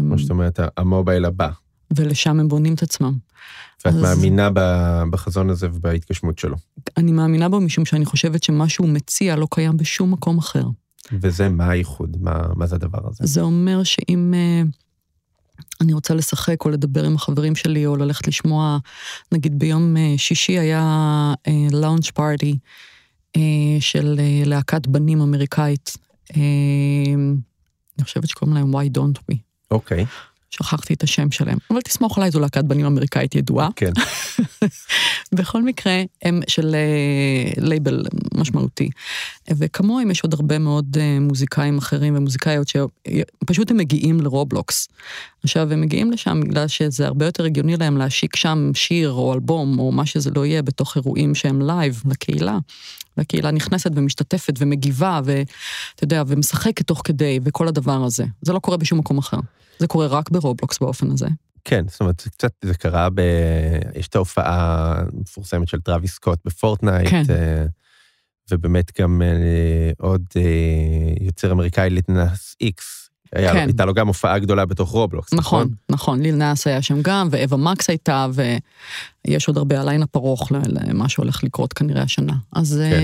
כמו 0.00 0.18
שאת 0.18 0.30
אומרת, 0.30 0.60
המובייל 0.76 1.24
הבא. 1.24 1.48
ולשם 1.96 2.40
הם 2.40 2.48
בונים 2.48 2.74
את 2.74 2.82
עצמם. 2.82 3.14
ואת 3.84 3.94
אז- 3.94 4.02
מאמינה 4.02 4.50
בחזון 5.10 5.50
הזה 5.50 5.66
ובהתגשמות 5.66 6.38
שלו. 6.38 6.56
אני 6.96 7.12
מאמינה 7.12 7.48
בו 7.48 7.60
משום 7.60 7.84
שאני 7.84 8.04
חושבת 8.04 8.42
שמה 8.42 8.68
שהוא 8.68 8.88
מציע 8.88 9.36
לא 9.36 9.46
קיים 9.50 9.76
בשום 9.76 10.10
מקום 10.12 10.38
אחר. 10.38 10.64
וזה, 11.12 11.48
מה 11.48 11.70
הייחוד? 11.70 12.16
מה, 12.20 12.42
מה 12.56 12.66
זה 12.66 12.74
הדבר 12.74 12.98
הזה? 13.08 13.26
זה 13.26 13.40
אומר 13.40 13.82
שאם 13.84 14.34
אה, 14.34 14.62
אני 15.80 15.92
רוצה 15.92 16.14
לשחק 16.14 16.64
או 16.64 16.70
לדבר 16.70 17.04
עם 17.04 17.14
החברים 17.14 17.56
שלי 17.56 17.86
או 17.86 17.96
ללכת 17.96 18.28
לשמוע, 18.28 18.78
נגיד 19.32 19.58
ביום 19.58 19.96
אה, 19.96 20.14
שישי 20.16 20.58
היה 20.58 21.34
לאונג' 21.72 22.04
פארטי 22.14 22.58
של 23.80 24.16
אה, 24.18 24.42
להקת 24.46 24.86
בנים 24.86 25.20
אמריקאית. 25.20 25.96
אה, 26.36 26.40
אני 27.98 28.04
חושבת 28.04 28.28
שקוראים 28.28 28.56
להם 28.56 28.74
Why 28.74 28.98
Don't 28.98 29.32
We. 29.32 29.36
אוקיי, 29.70 30.06
שכחתי 30.50 30.94
את 30.94 31.02
השם 31.02 31.30
שלהם, 31.30 31.58
אבל 31.70 31.80
תסמוך 31.80 32.18
עליי, 32.18 32.30
זו 32.30 32.40
להקת 32.40 32.64
בנים 32.64 32.86
אמריקאית 32.86 33.34
ידועה. 33.34 33.68
כן. 33.76 33.92
בכל 35.36 35.62
מקרה, 35.62 36.02
הם 36.22 36.40
של 36.48 36.74
אה, 36.74 37.62
לייבל 37.64 38.04
משמעותי. 38.34 38.90
וכמוהם 39.50 40.10
יש 40.10 40.22
עוד 40.22 40.34
הרבה 40.34 40.58
מאוד 40.58 40.96
אה, 41.00 41.18
מוזיקאים 41.20 41.78
אחרים 41.78 42.16
ומוזיקאיות 42.16 42.68
שפשוט 42.68 43.70
הם 43.70 43.76
מגיעים 43.76 44.20
לרובלוקס. 44.20 44.88
עכשיו, 45.42 45.72
הם 45.72 45.80
מגיעים 45.80 46.12
לשם 46.12 46.40
בגלל 46.40 46.68
שזה 46.68 47.06
הרבה 47.06 47.24
יותר 47.26 47.44
הגיוני 47.44 47.76
להם 47.76 47.96
להשיק 47.96 48.36
שם 48.36 48.70
שיר 48.74 49.10
או 49.10 49.34
אלבום 49.34 49.78
או 49.78 49.92
מה 49.92 50.06
שזה 50.06 50.30
לא 50.30 50.46
יהיה 50.46 50.62
בתוך 50.62 50.96
אירועים 50.96 51.34
שהם 51.34 51.62
לייב 51.62 52.02
לקהילה. 52.10 52.58
והקהילה 53.16 53.50
נכנסת 53.50 53.90
ומשתתפת 53.94 54.54
ומגיבה 54.58 55.20
ואתה 55.24 56.04
יודע, 56.04 56.22
ומשחקת 56.26 56.86
תוך 56.86 57.00
כדי 57.04 57.40
וכל 57.44 57.68
הדבר 57.68 58.04
הזה. 58.04 58.24
זה 58.42 58.52
לא 58.52 58.58
קורה 58.58 58.76
בשום 58.76 58.98
מקום 58.98 59.18
אחר. 59.18 59.38
זה 59.78 59.86
קורה 59.86 60.06
רק 60.06 60.30
ברובלוקס 60.30 60.78
באופן 60.78 61.10
הזה. 61.10 61.26
כן, 61.64 61.84
זאת 61.88 62.00
אומרת, 62.00 62.20
זה 62.20 62.30
קצת, 62.30 62.52
זה 62.64 62.74
קרה 62.74 63.08
ב... 63.14 63.20
יש 63.94 64.08
את 64.08 64.16
ההופעה 64.16 64.94
המפורסמת 64.98 65.68
של 65.68 65.80
טראביס 65.80 66.14
סקוט 66.14 66.38
בפורטנייט. 66.44 67.08
כן. 67.08 67.22
אה, 67.30 67.66
ובאמת 68.50 69.00
גם 69.00 69.22
אה, 69.22 69.90
עוד 69.98 70.22
אה, 70.36 70.42
יוצר 71.20 71.52
אמריקאי, 71.52 71.90
ליל 71.90 72.23
נאס 72.23 72.56
אקס. 72.60 73.10
היה, 73.32 73.52
כן. 73.52 73.58
הייתה 73.66 73.84
לו 73.84 73.94
גם 73.94 74.06
הופעה 74.06 74.38
גדולה 74.38 74.66
בתוך 74.66 74.90
רובלוקס, 74.90 75.32
נכון, 75.34 75.70
נכון, 75.88 76.20
ליל 76.22 76.34
נאס 76.34 76.66
היה 76.66 76.82
שם 76.82 77.02
גם, 77.02 77.28
ואווה 77.30 77.56
מקס 77.58 77.90
הייתה, 77.90 78.26
ויש 79.26 79.48
עוד 79.48 79.58
הרבה 79.58 79.80
הליינאפ 79.80 80.16
ארוך 80.16 80.52
ל- 80.52 80.90
למה 80.90 81.08
שהולך 81.08 81.44
לקרות 81.44 81.72
כנראה 81.72 82.02
השנה. 82.02 82.34
אז 82.52 82.82
כן. 82.90 83.00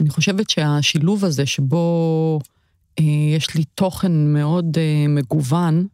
אני 0.00 0.10
חושבת 0.10 0.50
שהשילוב 0.50 1.24
הזה 1.24 1.46
שבו 1.46 2.40
יש 3.36 3.54
לי 3.54 3.64
תוכן 3.64 4.32
מאוד 4.32 4.78
אה, 4.78 5.08
מגוון, 5.08 5.86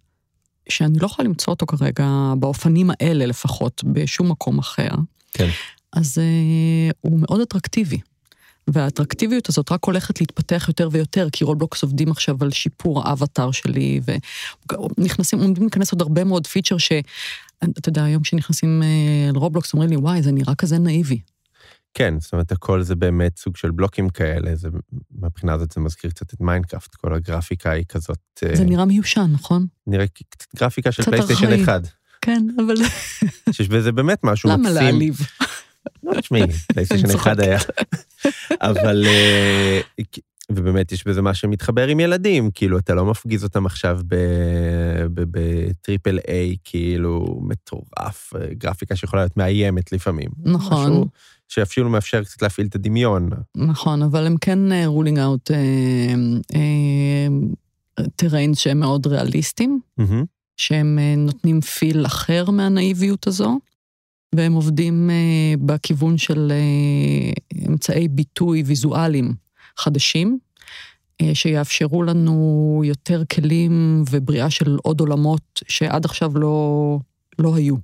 שאני 0.69 0.99
לא 0.99 1.07
יכולה 1.07 1.29
למצוא 1.29 1.53
אותו 1.53 1.67
כרגע, 1.67 2.33
באופנים 2.39 2.91
האלה 2.91 3.27
לפחות, 3.27 3.85
בשום 3.93 4.31
מקום 4.31 4.59
אחר, 4.59 4.91
כן. 5.33 5.49
אז 5.93 6.19
אה, 6.19 6.91
הוא 7.01 7.21
מאוד 7.21 7.41
אטרקטיבי. 7.41 7.99
והאטרקטיביות 8.69 9.49
הזאת 9.49 9.73
רק 9.73 9.85
הולכת 9.85 10.21
להתפתח 10.21 10.65
יותר 10.69 10.89
ויותר, 10.93 11.29
כי 11.33 11.45
רובלוקס 11.45 11.83
עובדים 11.83 12.11
עכשיו 12.11 12.37
על 12.41 12.51
שיפור 12.51 13.09
האבטר 13.09 13.51
שלי, 13.51 14.01
ונכנסים, 14.99 15.39
עומדים 15.39 15.63
להיכנס 15.63 15.93
עוד 15.93 16.03
הרבה 16.03 16.25
מאוד 16.25 16.47
features 16.47 16.79
ש... 16.79 16.93
אתה 17.79 17.89
יודע, 17.89 18.05
היום 18.05 18.23
כשנכנסים 18.23 18.83
אה, 18.83 19.33
לרובלוקס, 19.33 19.73
אומרים 19.73 19.91
לי, 19.91 19.97
וואי, 19.97 20.23
זה 20.23 20.33
נראה 20.33 20.55
כזה 20.55 20.79
נאיבי. 20.79 21.21
כן, 21.95 22.15
זאת 22.21 22.33
אומרת, 22.33 22.53
הכל 22.53 22.83
זה 22.83 22.95
באמת 22.95 23.39
סוג 23.39 23.57
של 23.57 23.71
בלוקים 23.71 24.09
כאלה, 24.09 24.57
זה, 24.57 24.69
מהבחינה 25.11 25.53
הזאת 25.53 25.73
זה 25.73 25.81
מזכיר 25.81 26.11
קצת 26.11 26.35
את 26.35 26.41
מיינקראפט, 26.41 26.95
כל 26.95 27.15
הגרפיקה 27.15 27.71
היא 27.71 27.85
כזאת... 27.89 28.19
אה, 28.43 28.57
זה 28.57 28.65
נראה 28.65 28.85
מיושן, 28.85 29.31
נכון? 29.33 29.67
נראה 29.87 30.07
קצת 30.07 30.55
גרפיקה 30.57 30.93
של 30.93 31.03
פלייסטיישן. 31.03 31.63
1. 31.63 31.83
כן, 32.21 32.47
אבל 32.67 32.75
שיש 33.53 33.69
בזה 33.69 33.93
באמת 33.93 34.19
משהו 34.25 34.51
למה 34.51 34.59
מקסים. 34.59 34.75
להעליב? 34.75 35.19
לא, 36.03 36.21
תשמעי, 36.21 36.43
פלייסטיישן 36.73 37.11
1 37.11 37.39
היה. 37.39 37.59
אבל... 38.71 39.05
אה, 39.07 39.81
ובאמת 40.53 40.93
יש 40.93 41.07
בזה 41.07 41.23
מה 41.23 41.35
שמתחבר 41.35 41.87
עם 41.87 42.01
ילדים, 42.01 42.51
כאילו, 42.51 42.79
אתה 42.79 42.95
לא 42.95 43.07
מפגיז 43.07 43.45
אותם 43.45 43.67
עכשיו 43.67 44.01
ב 45.15 45.30
triple 45.30 46.19
A, 46.29 46.57
כאילו, 46.65 47.41
מטורף, 47.43 48.33
אה, 48.35 48.55
גרפיקה 48.55 48.97
שיכולה 48.97 49.23
להיות 49.23 49.37
מאיימת 49.37 49.93
לפעמים. 49.93 50.29
נכון. 50.45 50.93
משהו 50.93 51.07
שאפילו 51.51 51.91
מאפשר 51.91 52.25
קצת 52.25 52.43
להפעיל 52.43 52.67
את 52.67 52.75
הדמיון. 52.75 53.31
נכון, 53.57 54.03
אבל 54.03 54.27
הם 54.27 54.37
כן 54.41 54.59
rolling 54.87 55.19
out 55.19 55.51
terrains 58.17 58.59
שהם 58.59 58.81
מאוד 58.81 59.07
ריאליסטיים. 59.07 59.81
מהמם. 59.99 60.25
שהם 60.61 60.99
אה, 60.99 61.15
נותנים 61.17 61.61
feel 61.61 62.07
אחר 62.07 62.51
מהנאיביות 62.51 63.27
הזו, 63.27 63.59
והם 64.35 64.53
עובדים 64.53 65.11
אה, 65.11 65.55
בכיוון 65.61 66.19
של 66.19 66.53
אה, 66.53 67.33
אמצעי 67.69 68.09
ביטוי 68.09 68.63
ויזואליים 68.67 69.35
חדשים, 69.77 70.39
שיאפשרו 71.35 72.03
לנו 72.03 72.83
יותר 72.85 73.23
כלים 73.25 74.05
ובריאה 74.11 74.51
של 74.51 74.77
עוד 74.83 75.01
עולמות 75.01 75.63
שעד 75.69 76.05
עכשיו 76.05 76.39
לא, 76.39 76.99
לא 77.39 77.57
היו. 77.57 77.77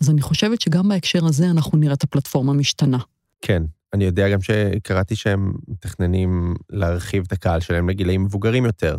אז 0.00 0.10
אני 0.10 0.22
חושבת 0.22 0.60
שגם 0.60 0.88
בהקשר 0.88 1.24
הזה 1.26 1.50
אנחנו 1.50 1.78
נראה 1.78 1.94
את 1.94 2.02
הפלטפורמה 2.02 2.52
משתנה. 2.52 2.98
כן, 3.40 3.62
אני 3.92 4.04
יודע 4.04 4.28
גם 4.28 4.38
שקראתי 4.42 5.16
שהם 5.16 5.52
מתכננים 5.68 6.54
להרחיב 6.70 7.24
את 7.26 7.32
הקהל 7.32 7.60
שלהם 7.60 7.88
לגילאים 7.88 8.24
מבוגרים 8.24 8.64
יותר, 8.64 8.98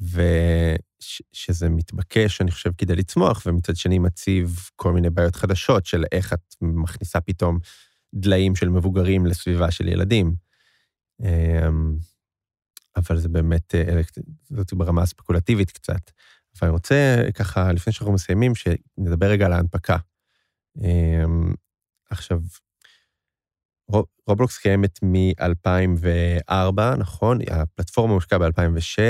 ושזה 0.00 1.68
מתבקש, 1.68 2.40
אני 2.40 2.50
חושב, 2.50 2.70
כדי 2.78 2.96
לצמוח, 2.96 3.42
ומצד 3.46 3.76
שני 3.76 3.98
מציב 3.98 4.68
כל 4.76 4.92
מיני 4.92 5.10
בעיות 5.10 5.36
חדשות 5.36 5.86
של 5.86 6.04
איך 6.12 6.32
את 6.32 6.54
מכניסה 6.60 7.20
פתאום 7.20 7.58
דליים 8.14 8.56
של 8.56 8.68
מבוגרים 8.68 9.26
לסביבה 9.26 9.70
של 9.70 9.88
ילדים. 9.88 10.34
אמ, 11.20 11.96
אבל 12.96 13.18
זה 13.18 13.28
באמת, 13.28 13.74
אה, 13.74 14.00
זאת 14.50 14.74
ברמה 14.74 15.02
הספקולטיבית 15.02 15.70
קצת. 15.70 16.10
אבל 16.60 16.68
אני 16.68 16.72
רוצה 16.72 17.22
ככה, 17.34 17.72
לפני 17.72 17.92
שאנחנו 17.92 18.12
מסיימים, 18.14 18.52
שנדבר 18.54 19.26
רגע 19.26 19.46
על 19.46 19.52
ההנפקה. 19.52 19.96
אמ, 20.80 21.54
עכשיו, 22.10 22.40
רוב- 23.88 24.06
רובלוקס 24.26 24.58
קיימת 24.58 24.98
מ-2004, 25.02 26.80
נכון? 26.98 27.38
הפלטפורמה 27.50 28.14
הושקעה 28.14 28.38
ב-2006. 28.38 29.00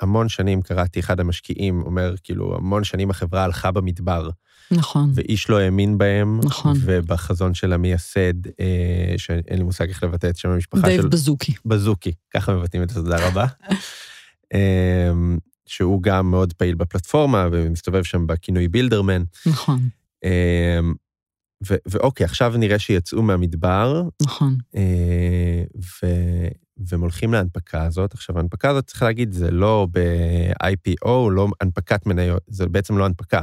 המון 0.00 0.28
שנים 0.28 0.62
קראתי, 0.62 1.00
אחד 1.00 1.20
המשקיעים 1.20 1.82
אומר, 1.82 2.14
כאילו, 2.24 2.56
המון 2.56 2.84
שנים 2.84 3.10
החברה 3.10 3.44
הלכה 3.44 3.70
במדבר, 3.70 4.30
נכון, 4.70 5.10
ואיש 5.14 5.50
לא 5.50 5.58
האמין 5.60 5.98
בהם. 5.98 6.40
נכון. 6.44 6.76
ובחזון 6.80 7.54
של 7.54 7.72
המייסד, 7.72 8.46
אה, 8.60 9.14
שאין 9.16 9.58
לי 9.58 9.62
מושג 9.64 9.88
איך 9.88 10.02
לבטא 10.02 10.26
את 10.26 10.36
שם 10.36 10.48
המשפחה 10.48 10.82
דייב 10.82 11.02
של... 11.02 11.08
בזוקי. 11.08 11.54
בזוקי, 11.64 12.12
ככה 12.34 12.52
מבטאים 12.52 12.82
את 12.82 12.90
זה, 12.90 12.94
תודה 12.94 13.28
רבה. 13.28 13.46
שהוא 15.66 16.02
גם 16.02 16.30
מאוד 16.30 16.52
פעיל 16.52 16.74
בפלטפורמה 16.74 17.48
ומסתובב 17.52 18.02
שם 18.02 18.26
בכינוי 18.26 18.68
בילדרמן. 18.68 19.22
נכון, 19.46 19.88
אמ, 20.24 20.94
ו- 21.68 21.76
ואוקיי, 21.86 22.24
עכשיו 22.24 22.54
נראה 22.56 22.78
שיצאו 22.78 23.22
מהמדבר, 23.22 24.02
נכון. 24.22 24.56
אה, 24.76 25.62
ו- 25.76 26.48
והם 26.76 27.00
הולכים 27.00 27.32
להנפקה 27.32 27.82
הזאת. 27.84 28.14
עכשיו, 28.14 28.36
ההנפקה 28.36 28.70
הזאת, 28.70 28.86
צריך 28.86 29.02
להגיד, 29.02 29.32
זה 29.32 29.50
לא 29.50 29.86
ב-IPO, 29.92 31.10
לא 31.30 31.48
הנפקת 31.60 32.06
מניות, 32.06 32.42
זה 32.46 32.66
בעצם 32.66 32.98
לא 32.98 33.04
הנפקה. 33.04 33.42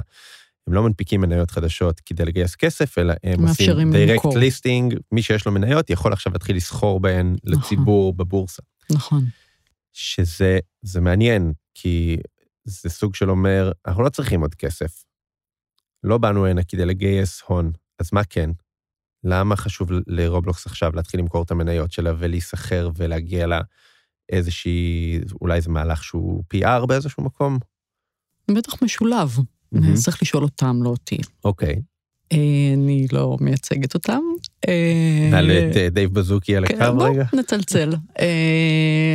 הם 0.67 0.73
לא 0.73 0.83
מנפיקים 0.83 1.21
מניות 1.21 1.51
חדשות 1.51 1.99
כדי 1.99 2.25
לגייס 2.25 2.55
כסף, 2.55 2.97
אלא 2.97 3.13
הם 3.23 3.47
עושים 3.47 3.77
למכור. 3.93 4.33
listing, 4.35 4.95
מי 5.11 5.21
שיש 5.21 5.45
לו 5.45 5.51
מניות 5.51 5.89
יכול 5.89 6.13
עכשיו 6.13 6.33
להתחיל 6.33 6.55
לסחור 6.55 6.99
בהן 6.99 7.35
לציבור 7.43 8.13
בבורסה. 8.13 8.61
נכון. 8.91 9.25
שזה 9.93 10.59
זה 10.81 11.01
מעניין, 11.01 11.53
כי 11.73 12.17
זה 12.63 12.89
סוג 12.89 13.15
של 13.15 13.29
אומר, 13.29 13.71
אנחנו 13.87 14.03
לא 14.03 14.09
צריכים 14.09 14.41
עוד 14.41 14.55
כסף. 14.55 15.03
לא 16.03 16.17
באנו 16.17 16.45
הנה 16.45 16.63
כדי 16.63 16.85
לגייס 16.85 17.41
הון, 17.41 17.71
אז 17.99 18.09
מה 18.13 18.23
כן? 18.23 18.49
למה 19.23 19.55
חשוב 19.55 19.89
לרובלוקס 20.07 20.65
עכשיו 20.65 20.91
להתחיל 20.95 21.19
למכור 21.19 21.43
את 21.43 21.51
המניות 21.51 21.91
שלה 21.91 22.11
ולהיסחר 22.17 22.89
ולהגיע 22.95 23.47
לה 23.47 23.61
איזושהי, 24.29 25.19
אולי 25.41 25.61
זה 25.61 25.69
מהלך 25.69 26.03
שהוא 26.03 26.43
PR 26.53 26.85
באיזשהו 26.85 27.23
מקום? 27.23 27.59
בטח 28.51 28.83
משולב. 28.83 29.37
Mm-hmm. 29.75 30.03
צריך 30.03 30.21
לשאול 30.21 30.43
אותם, 30.43 30.83
לא 30.83 30.89
אותי. 30.89 31.17
אוקיי. 31.43 31.75
Okay. 31.75 31.90
אה, 32.31 32.73
אני 32.73 33.07
לא 33.11 33.37
מייצגת 33.39 33.93
אותם. 33.93 34.19
אה, 34.67 35.29
נעלה 35.31 35.69
את 35.69 35.77
אה, 35.77 35.89
דייב 35.89 36.13
בזוקי 36.13 36.55
על 36.55 36.67
כן, 36.67 36.81
הקו 36.81 36.97
רגע. 36.97 37.23
בוא 37.31 37.39
נצלצל. 37.39 37.93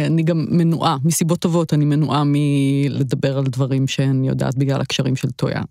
אני 0.06 0.22
גם 0.22 0.46
מנועה, 0.50 0.96
מסיבות 1.04 1.38
טובות, 1.38 1.74
אני 1.74 1.84
מנועה 1.84 2.22
מלדבר 2.26 3.38
על 3.38 3.44
דברים 3.44 3.88
שאני 3.88 4.28
יודעת 4.28 4.58
בגלל 4.58 4.80
הקשרים 4.80 5.16
של 5.16 5.30
טויה 5.30 5.62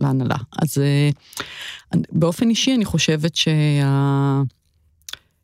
להנהלה. 0.00 0.36
אז 0.62 0.78
באופן 2.12 2.48
אישי 2.50 2.74
אני 2.74 2.84
חושבת 2.84 3.36
שה... 3.36 3.50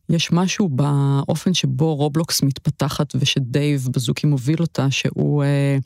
יש 0.09 0.33
משהו 0.33 0.69
באופן 0.69 1.55
שבו 1.55 1.95
רובלוקס 1.95 2.43
מתפתחת 2.43 3.13
ושדייב 3.15 3.89
בזוקי 3.93 4.27
מוביל 4.27 4.61
אותה, 4.61 4.91
שהוא... 4.91 5.45
אה, 5.45 5.79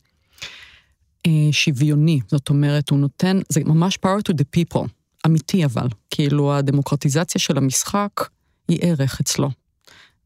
שוויוני, 1.53 2.21
זאת 2.29 2.49
אומרת, 2.49 2.91
הוא 2.91 2.99
נותן, 2.99 3.39
זה 3.49 3.61
ממש 3.65 3.99
power 4.07 4.31
to 4.31 4.35
the 4.35 4.45
people, 4.59 4.89
אמיתי 5.27 5.65
אבל, 5.65 5.89
כאילו 6.11 6.55
הדמוקרטיזציה 6.55 7.41
של 7.41 7.59
המשחק 7.59 8.11
היא 8.69 8.79
ערך 8.83 9.21
אצלו. 9.21 9.51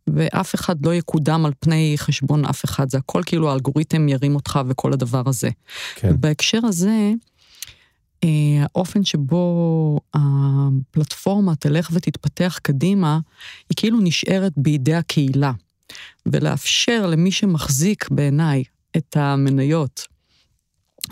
ואף 0.07 0.55
אחד 0.55 0.87
לא 0.87 0.95
יקודם 0.95 1.47
על 1.47 1.53
פני 1.61 1.95
חשבון 1.97 2.45
אף 2.45 2.65
אחד, 2.65 2.91
זה 2.91 2.99
הכל 2.99 3.23
כאילו 3.27 3.51
האלגוריתם 3.51 4.09
ירים 4.09 4.35
אותך 4.35 4.61
וכל 4.69 4.93
הדבר 4.93 5.23
הזה. 5.27 5.51
כן. 5.95 6.21
בהקשר 6.21 6.59
הזה, 6.65 7.13
אה, 8.25 8.29
האופן 8.63 9.05
שבו 9.05 10.01
הפלטפורמה 10.15 11.57
תלך 11.57 11.91
ותתפתח 11.93 12.59
קדימה, 12.63 13.19
היא 13.69 13.77
כאילו 13.77 14.01
נשארת 14.01 14.53
בידי 14.57 14.95
הקהילה. 14.95 15.53
ולאפשר 16.27 17.07
למי 17.07 17.33
שמחזיק 17.33 18.11
בעיניי 18.11 18.65
את 18.97 19.17
המניות 19.17 20.07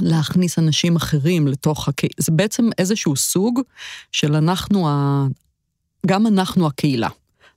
להכניס 0.01 0.59
אנשים 0.59 0.97
אחרים 0.97 1.49
לתוך 1.49 1.89
הקהילה. 1.89 2.14
זה 2.18 2.32
בעצם 2.32 2.68
איזשהו 2.78 3.16
סוג 3.16 3.61
של 4.12 4.34
אנחנו, 4.34 4.89
ה... 4.89 5.26
גם 6.07 6.26
אנחנו 6.26 6.66
הקהילה. 6.66 7.09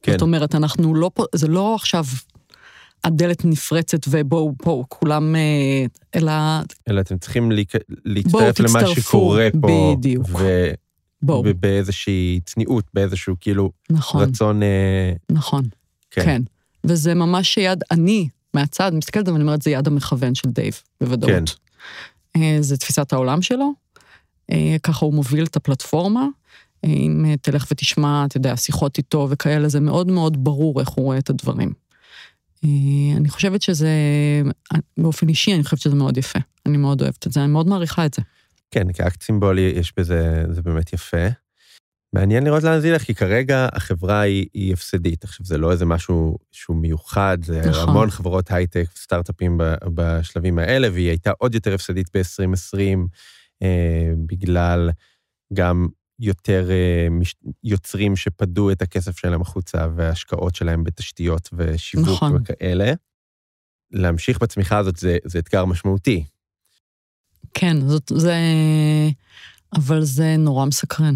כן. 0.03 0.11
זאת 0.11 0.21
אומרת, 0.21 0.55
אנחנו 0.55 0.95
לא 0.95 1.11
פה, 1.13 1.23
זה 1.35 1.47
לא 1.47 1.75
עכשיו 1.75 2.03
הדלת 3.03 3.45
נפרצת 3.45 3.99
ובואו 4.09 4.53
פה 4.57 4.83
כולם, 4.89 5.35
אה, 5.35 5.85
אלא... 6.15 6.31
אלא 6.89 7.01
אתם 7.01 7.17
צריכים 7.17 7.51
להצטרף 8.05 8.59
למה 8.59 8.87
שקורה 8.95 9.47
פה. 9.61 9.95
בדיוק. 9.97 10.27
ו... 10.39 10.67
בואו. 11.21 11.43
באיזושהי 11.59 12.39
צניעות, 12.45 12.85
באיזשהו 12.93 13.35
כאילו 13.39 13.71
נכון, 13.89 14.23
רצון... 14.23 14.63
אה, 14.63 15.13
נכון, 15.29 15.63
כן. 16.11 16.25
כן. 16.25 16.41
וזה 16.83 17.13
ממש 17.13 17.57
יד, 17.57 17.83
אני 17.91 18.27
מהצד 18.53 18.91
מסתכלת 18.93 19.27
ואני 19.27 19.41
אומרת, 19.41 19.61
זה 19.61 19.71
יד 19.71 19.87
המכוון 19.87 20.35
של 20.35 20.49
דייב, 20.49 20.81
בוודאות. 21.01 21.31
כן. 21.31 21.43
אה, 22.35 22.57
זה 22.59 22.77
תפיסת 22.77 23.13
העולם 23.13 23.41
שלו, 23.41 23.73
אה, 24.51 24.75
ככה 24.83 25.05
הוא 25.05 25.13
מוביל 25.13 25.45
את 25.45 25.55
הפלטפורמה. 25.55 26.27
אה, 26.85 26.89
אם 26.89 27.35
תלך 27.41 27.65
ותשמע, 27.71 28.25
אתה 28.25 28.37
יודע, 28.37 28.57
שיחות 28.57 28.97
איתו 28.97 29.27
וכאלה, 29.29 29.69
זה 29.69 29.79
מאוד 29.79 30.11
מאוד 30.11 30.43
ברור 30.43 30.79
איך 30.79 30.89
הוא 30.89 31.05
רואה 31.05 31.17
את 31.17 31.29
הדברים. 31.29 31.73
אני 33.17 33.29
חושבת 33.29 33.61
שזה, 33.61 33.89
באופן 34.97 35.29
אישי, 35.29 35.55
אני 35.55 35.63
חושבת 35.63 35.79
שזה 35.79 35.95
מאוד 35.95 36.17
יפה. 36.17 36.39
אני 36.65 36.77
מאוד 36.77 37.01
אוהבת 37.01 37.27
את 37.27 37.31
זה, 37.31 37.43
אני 37.43 37.51
מאוד 37.51 37.67
מעריכה 37.67 38.05
את 38.05 38.13
זה. 38.13 38.21
כן, 38.71 38.93
כאקט 38.93 39.21
סימבולי 39.21 39.73
יש 39.75 39.93
בזה, 39.97 40.43
זה 40.49 40.61
באמת 40.61 40.93
יפה. 40.93 41.27
מעניין 42.13 42.43
לראות 42.43 42.63
לאן 42.63 42.79
זה 42.79 42.87
ילך, 42.87 43.01
כי 43.01 43.15
כרגע 43.15 43.67
החברה 43.73 44.21
היא, 44.21 44.45
היא 44.53 44.73
הפסדית. 44.73 45.23
עכשיו, 45.23 45.45
זה 45.45 45.57
לא 45.57 45.71
איזה 45.71 45.85
משהו 45.85 46.37
שהוא 46.51 46.77
מיוחד, 46.77 47.37
זה 47.43 47.61
נכון. 47.69 47.89
המון 47.89 48.09
חברות 48.09 48.51
הייטק, 48.51 48.85
סטארט-אפים 48.95 49.57
בשלבים 49.93 50.59
האלה, 50.59 50.87
והיא 50.93 51.09
הייתה 51.09 51.31
עוד 51.37 51.55
יותר 51.55 51.73
הפסדית 51.73 52.07
ב-2020, 52.13 52.79
אה, 53.63 54.11
בגלל 54.25 54.89
גם 55.53 55.87
יותר 56.19 56.71
אה, 56.71 57.07
מש, 57.11 57.35
יוצרים 57.63 58.15
שפדו 58.15 58.71
את 58.71 58.81
הכסף 58.81 59.17
שלהם 59.17 59.41
החוצה, 59.41 59.87
וההשקעות 59.95 60.55
שלהם 60.55 60.83
בתשתיות 60.83 61.49
ושיווק 61.53 62.07
נכון. 62.07 62.35
וכאלה. 62.35 62.93
להמשיך 63.91 64.39
בצמיחה 64.39 64.77
הזאת 64.77 64.95
זה, 64.95 65.17
זה 65.25 65.39
אתגר 65.39 65.65
משמעותי. 65.65 66.23
כן, 67.53 67.87
זאת, 67.87 68.11
זה... 68.15 68.35
אבל 69.75 70.03
זה 70.03 70.35
נורא 70.37 70.65
מסקרן. 70.65 71.15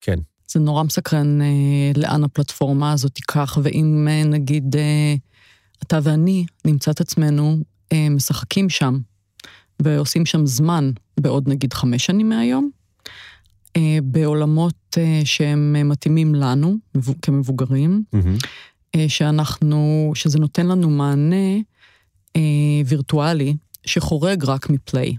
כן. 0.00 0.18
זה 0.48 0.60
נורא 0.60 0.82
מסקרן 0.82 1.42
אה, 1.42 1.46
לאן 1.96 2.24
הפלטפורמה 2.24 2.92
הזאת 2.92 3.14
תיקח, 3.14 3.58
ואם 3.62 4.08
אה, 4.10 4.24
נגיד 4.24 4.76
אה, 4.76 5.14
אתה 5.82 5.98
ואני 6.02 6.46
נמצא 6.64 6.90
את 6.90 7.00
עצמנו 7.00 7.56
אה, 7.92 8.08
משחקים 8.10 8.68
שם, 8.68 8.98
ועושים 9.82 10.26
שם 10.26 10.46
זמן 10.46 10.90
בעוד 11.20 11.48
נגיד 11.48 11.72
חמש 11.72 12.06
שנים 12.06 12.28
מהיום, 12.28 12.70
אה, 13.76 13.98
בעולמות 14.02 14.98
אה, 14.98 15.20
שהם 15.24 15.88
מתאימים 15.88 16.34
לנו 16.34 16.76
כמבוגרים, 17.22 18.02
mm-hmm. 18.16 18.46
אה, 18.94 19.08
שאנחנו, 19.08 20.12
שזה 20.14 20.38
נותן 20.38 20.66
לנו 20.66 20.90
מענה 20.90 21.56
אה, 22.36 22.40
וירטואלי 22.86 23.56
שחורג 23.86 24.44
רק 24.44 24.70
מפליי. 24.70 25.16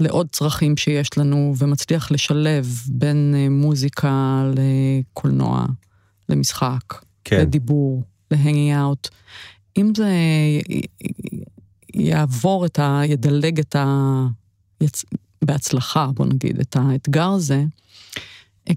לעוד 0.00 0.26
צרכים 0.32 0.76
שיש 0.76 1.18
לנו, 1.18 1.54
ומצליח 1.58 2.10
לשלב 2.10 2.80
בין 2.88 3.34
אה, 3.36 3.48
מוזיקה 3.48 4.44
לקולנוע, 4.54 5.66
למשחק, 6.28 6.94
כן. 7.24 7.40
לדיבור, 7.40 8.02
להנגי 8.30 8.76
אאוט. 8.76 9.08
אם 9.76 9.92
זה 9.96 10.10
יעבור 11.94 12.66
את 12.66 12.78
ה... 12.78 13.00
ידלג 13.04 13.58
את 13.60 13.76
ה... 13.76 14.26
יצ... 14.80 15.04
בהצלחה, 15.44 16.10
בוא 16.14 16.26
נגיד, 16.26 16.60
את 16.60 16.76
האתגר 16.76 17.28
הזה, 17.28 17.64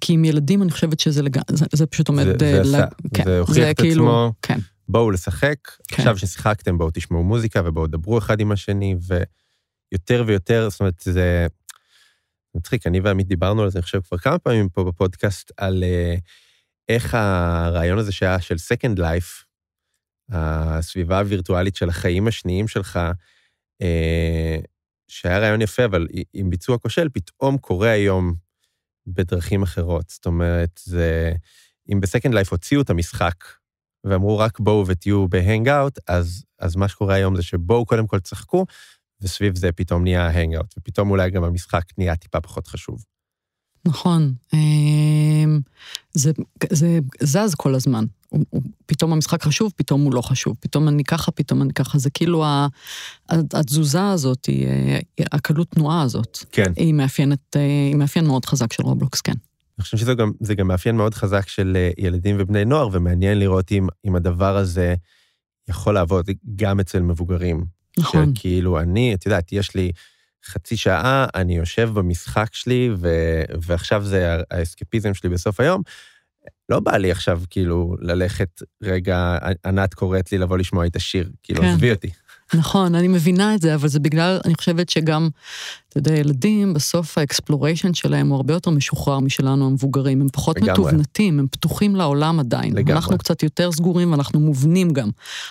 כי 0.01 0.13
עם 0.13 0.25
ילדים 0.25 0.63
אני 0.63 0.71
חושבת 0.71 0.99
שזה 0.99 1.21
לג... 1.21 1.37
זה, 1.49 1.65
זה 1.73 1.85
פשוט 1.85 2.07
עומד... 2.07 2.25
זה, 2.39 2.63
זה, 2.63 2.77
ל... 2.77 2.81
כן, 3.13 3.23
זה 3.25 3.39
הוכיח 3.39 3.55
זה 3.55 3.71
את 3.71 3.77
כאילו, 3.77 4.03
עצמו. 4.03 4.33
כן. 4.41 4.59
בואו 4.89 5.11
לשחק, 5.11 5.55
כן. 5.87 5.95
עכשיו 5.97 6.17
ששיחקתם 6.17 6.77
בואו 6.77 6.89
תשמעו 6.93 7.23
מוזיקה 7.23 7.61
ובואו 7.65 7.87
דברו 7.87 8.17
אחד 8.17 8.39
עם 8.39 8.51
השני, 8.51 8.95
ו... 9.07 9.23
יותר 9.91 10.23
ויותר, 10.27 10.69
זאת 10.69 10.79
אומרת, 10.79 10.99
זה 10.99 11.47
מצחיק, 12.55 12.87
אני 12.87 12.99
ועמית 12.99 13.27
דיברנו 13.27 13.63
על 13.63 13.69
זה, 13.69 13.79
אני 13.79 13.83
חושב, 13.83 14.01
כבר 14.01 14.17
כמה 14.17 14.39
פעמים 14.39 14.69
פה 14.69 14.83
בפודקאסט, 14.83 15.51
על 15.57 15.83
uh, 15.83 16.19
איך 16.89 17.13
הרעיון 17.13 17.97
הזה 17.99 18.11
שהיה 18.11 18.41
של 18.41 18.55
Second 18.55 18.99
Life, 18.99 19.43
הסביבה 20.29 21.19
הווירטואלית 21.19 21.75
של 21.75 21.89
החיים 21.89 22.27
השניים 22.27 22.67
שלך, 22.67 22.99
uh, 23.83 23.85
שהיה 25.07 25.39
רעיון 25.39 25.61
יפה, 25.61 25.85
אבל 25.85 26.07
עם 26.33 26.49
ביצוע 26.49 26.77
כושל, 26.77 27.09
פתאום 27.09 27.57
קורה 27.57 27.89
היום 27.89 28.33
בדרכים 29.07 29.63
אחרות. 29.63 30.09
זאת 30.09 30.25
אומרת, 30.25 30.79
זה... 30.83 31.33
אם 31.93 31.99
בסקנד 31.99 32.33
לייף 32.33 32.51
הוציאו 32.51 32.81
את 32.81 32.89
המשחק 32.89 33.43
ואמרו 34.03 34.37
רק 34.37 34.59
בואו 34.59 34.87
ותהיו 34.87 35.27
בהנגאוט, 35.27 35.99
אז, 36.07 36.45
אז 36.59 36.75
מה 36.75 36.87
שקורה 36.87 37.15
היום 37.15 37.35
זה 37.35 37.43
שבואו 37.43 37.85
קודם 37.85 38.07
כל 38.07 38.19
תשחקו, 38.19 38.65
וסביב 39.21 39.55
זה 39.55 39.71
פתאום 39.71 40.03
נהיה 40.03 40.29
הנגאוט, 40.29 40.73
ופתאום 40.77 41.09
אולי 41.09 41.31
גם 41.31 41.43
המשחק 41.43 41.83
נהיה 41.97 42.15
טיפה 42.15 42.41
פחות 42.41 42.67
חשוב. 42.67 43.03
נכון. 43.85 44.33
אמ, 44.53 45.59
זה, 46.13 46.31
זה 46.71 46.99
זז 47.21 47.55
כל 47.55 47.75
הזמן. 47.75 48.05
הוא, 48.29 48.45
הוא, 48.49 48.61
פתאום 48.85 49.13
המשחק 49.13 49.43
חשוב, 49.43 49.73
פתאום 49.75 50.01
הוא 50.03 50.13
לא 50.13 50.21
חשוב. 50.21 50.55
פתאום 50.59 50.87
אני 50.87 51.03
ככה, 51.03 51.31
פתאום 51.31 51.61
אני 51.61 51.73
ככה. 51.73 51.97
זה 51.97 52.09
כאילו 52.09 52.45
התזוזה 53.29 54.09
הזאת, 54.09 54.45
היא, 54.45 54.67
הקלות 55.31 55.69
תנועה 55.69 56.01
הזאת. 56.01 56.37
כן. 56.51 56.71
היא 56.75 56.93
מאפיינת, 56.93 57.55
היא 57.55 57.95
מאפיין 57.95 58.27
מאוד 58.27 58.45
חזק 58.45 58.73
של 58.73 58.83
רובלוקס, 58.83 59.21
כן. 59.21 59.33
אני 59.77 59.83
חושב 59.83 59.97
שזה 59.97 60.13
גם, 60.13 60.31
גם 60.57 60.67
מאפיין 60.67 60.97
מאוד 60.97 61.13
חזק 61.13 61.47
של 61.47 61.73
אה, 61.75 61.89
ילדים 61.97 62.35
ובני 62.39 62.65
נוער, 62.65 62.89
ומעניין 62.91 63.39
לראות 63.39 63.71
אם, 63.71 63.87
אם 64.05 64.15
הדבר 64.15 64.57
הזה 64.57 64.95
יכול 65.69 65.93
לעבוד 65.93 66.25
גם 66.55 66.79
אצל 66.79 67.01
מבוגרים. 67.01 67.65
נכון. 67.97 68.35
שכאילו 68.35 68.79
אני, 68.79 69.13
את 69.13 69.25
יודעת, 69.25 69.51
יש 69.51 69.75
לי 69.75 69.91
חצי 70.45 70.77
שעה, 70.77 71.25
אני 71.35 71.57
יושב 71.57 71.89
במשחק 71.93 72.53
שלי, 72.53 72.89
ו, 72.97 73.09
ועכשיו 73.61 74.03
זה 74.03 74.37
האסקפיזם 74.51 75.13
שלי 75.13 75.29
בסוף 75.29 75.59
היום. 75.59 75.81
לא 76.69 76.79
בא 76.79 76.97
לי 76.97 77.11
עכשיו 77.11 77.41
כאילו 77.49 77.95
ללכת, 78.01 78.61
רגע, 78.83 79.37
ענת 79.65 79.93
קוראת 79.93 80.31
לי 80.31 80.37
לבוא 80.37 80.57
לשמוע 80.57 80.85
את 80.85 80.95
השיר, 80.95 81.29
כאילו, 81.43 81.61
כן. 81.61 81.67
עזבי 81.67 81.91
אותי. 81.91 82.09
נכון, 82.53 82.95
אני 82.95 83.07
מבינה 83.07 83.55
את 83.55 83.61
זה, 83.61 83.75
אבל 83.75 83.87
זה 83.87 83.99
בגלל, 83.99 84.39
אני 84.45 84.55
חושבת 84.55 84.89
שגם, 84.89 85.29
אתה 85.89 85.97
יודע, 85.97 86.15
ילדים, 86.15 86.73
בסוף 86.73 87.17
ה 87.17 87.24
exploration 87.24 87.93
שלהם 87.93 88.29
הוא 88.29 88.35
הרבה 88.35 88.53
יותר 88.53 88.71
משוחרר 88.71 89.19
משלנו 89.19 89.65
המבוגרים, 89.65 90.21
הם 90.21 90.27
פחות 90.33 90.57
לגמרי. 90.57 90.71
מתוכנתים, 90.71 91.39
הם 91.39 91.47
פתוחים 91.51 91.95
לעולם 91.95 92.39
עדיין. 92.39 92.75
לגמרי. 92.75 92.93
אנחנו 92.93 93.17
קצת 93.17 93.43
יותר 93.43 93.71
סגורים 93.71 94.11
ואנחנו 94.11 94.39
מובנים 94.39 94.89
גם. 94.89 95.09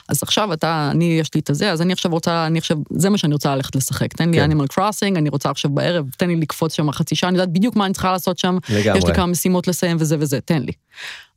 אז 0.09 0.23
עכשיו 0.23 0.53
אתה, 0.53 0.89
אני, 0.91 1.05
יש 1.21 1.35
לי 1.35 1.41
את 1.41 1.51
הזה, 1.51 1.73
אז 1.73 1.83
אני 1.83 1.93
עכשיו 1.93 2.13
רוצה, 2.13 2.47
אני 2.47 2.59
עכשיו, 2.59 2.79
זה 2.91 3.11
מה 3.11 3.19
שאני 3.19 3.33
רוצה 3.33 3.57
ללכת 3.57 3.77
לשחק. 3.77 4.13
תן 4.13 4.31
לי 4.31 4.37
כן. 4.37 4.43
Animal 4.43 4.67
Crossing, 4.67 5.17
אני 5.17 5.29
רוצה 5.29 5.51
עכשיו 5.51 5.71
בערב, 5.71 6.07
תן 6.17 6.29
לי 6.29 6.37
לקפוץ 6.37 6.75
שם 6.75 6.93
חצי 6.93 7.15
שעה, 7.15 7.29
אני 7.31 7.39
יודעת 7.39 7.53
בדיוק 7.53 7.77
מה 7.77 7.87
אני 7.87 7.93
צריכה 7.93 8.13
לעשות 8.13 8.39
שם, 8.39 8.59
לגמרי. 8.69 8.99
יש 8.99 9.05
לי 9.05 9.15
כמה 9.15 9.27
משימות 9.27 9.69
לסיים 9.69 9.97
וזה 10.01 10.17
וזה, 10.19 10.41
תן 10.41 10.63
לי. 10.63 10.73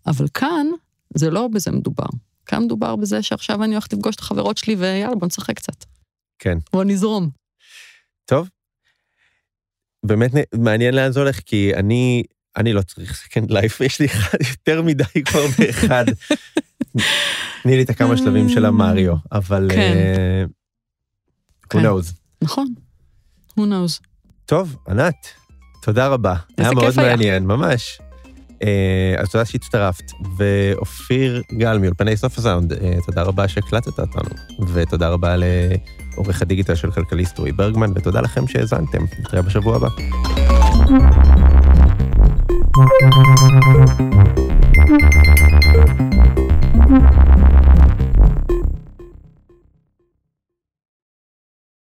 אבל 0.07 0.27
כאן, 0.33 0.67
זה 1.15 1.29
לא 1.29 1.47
בזה 1.53 1.71
מדובר. 1.71 2.05
כאן 2.49 2.63
מדובר 2.63 2.95
בזה 2.95 3.23
שעכשיו 3.23 3.63
אני 3.63 3.73
הולכת 3.73 3.93
לפגוש 3.93 4.15
את 4.15 4.19
החברות 4.19 4.57
שלי 4.57 4.75
ויאללה, 4.75 5.15
בוא 5.15 5.27
נשחק 5.27 5.55
קצת. 5.55 5.85
כן. 6.39 6.57
בוא 6.73 6.83
נזרום. 6.83 7.29
טוב. 8.25 8.49
באמת 10.05 10.31
מעניין 10.55 10.93
לאן 10.93 11.11
זה 11.11 11.19
הולך, 11.19 11.39
כי 11.39 11.75
אני, 11.75 12.23
אני 12.57 12.73
לא 12.73 12.81
צריך 12.81 13.15
סקנד 13.15 13.51
לייף, 13.51 13.81
יש 13.81 13.99
לי 13.99 14.05
אחד 14.05 14.37
יותר 14.49 14.81
מדי 14.81 15.23
כבר 15.25 15.45
באחד. 15.59 16.05
תני 17.63 17.75
לי 17.75 17.83
את 17.83 17.89
הכמה 17.89 18.17
שלבים 18.17 18.49
של 18.49 18.65
המריו, 18.65 19.15
אבל... 19.31 19.67
כן. 19.71 19.79
אה, 19.79 20.43
who 21.63 21.67
כן. 21.69 21.85
knows. 21.85 22.13
נכון. 22.41 22.67
who 23.51 23.61
knows. 23.61 24.07
טוב, 24.45 24.75
ענת, 24.89 25.27
תודה 25.81 26.07
רבה. 26.07 26.35
היה 26.57 26.71
מאוד 26.71 26.99
היה. 26.99 27.09
מעניין, 27.09 27.45
ממש. 27.45 27.99
אה, 28.63 29.15
אז 29.17 29.29
תודה 29.29 29.45
שהצטרפת, 29.45 30.11
ואופיר 30.37 31.41
גל 31.51 31.77
מאולפני 31.77 32.17
סוף 32.17 32.37
הסאונד, 32.37 32.73
אה, 32.73 32.93
תודה 33.05 33.21
רבה 33.21 33.47
שהקלטת 33.47 33.99
אותנו, 33.99 34.29
ותודה 34.73 35.09
רבה 35.09 35.35
לעורך 35.37 36.41
הדיגיטל 36.41 36.75
של 36.75 36.91
כלכליסט 36.91 37.39
רועי 37.39 37.51
ברגמן, 37.51 37.91
ותודה 37.95 38.21
לכם 38.21 38.47
שהאזנתם, 38.47 39.05
נתראה 39.19 39.41
בשבוע 39.41 39.75
הבא. 39.75 39.87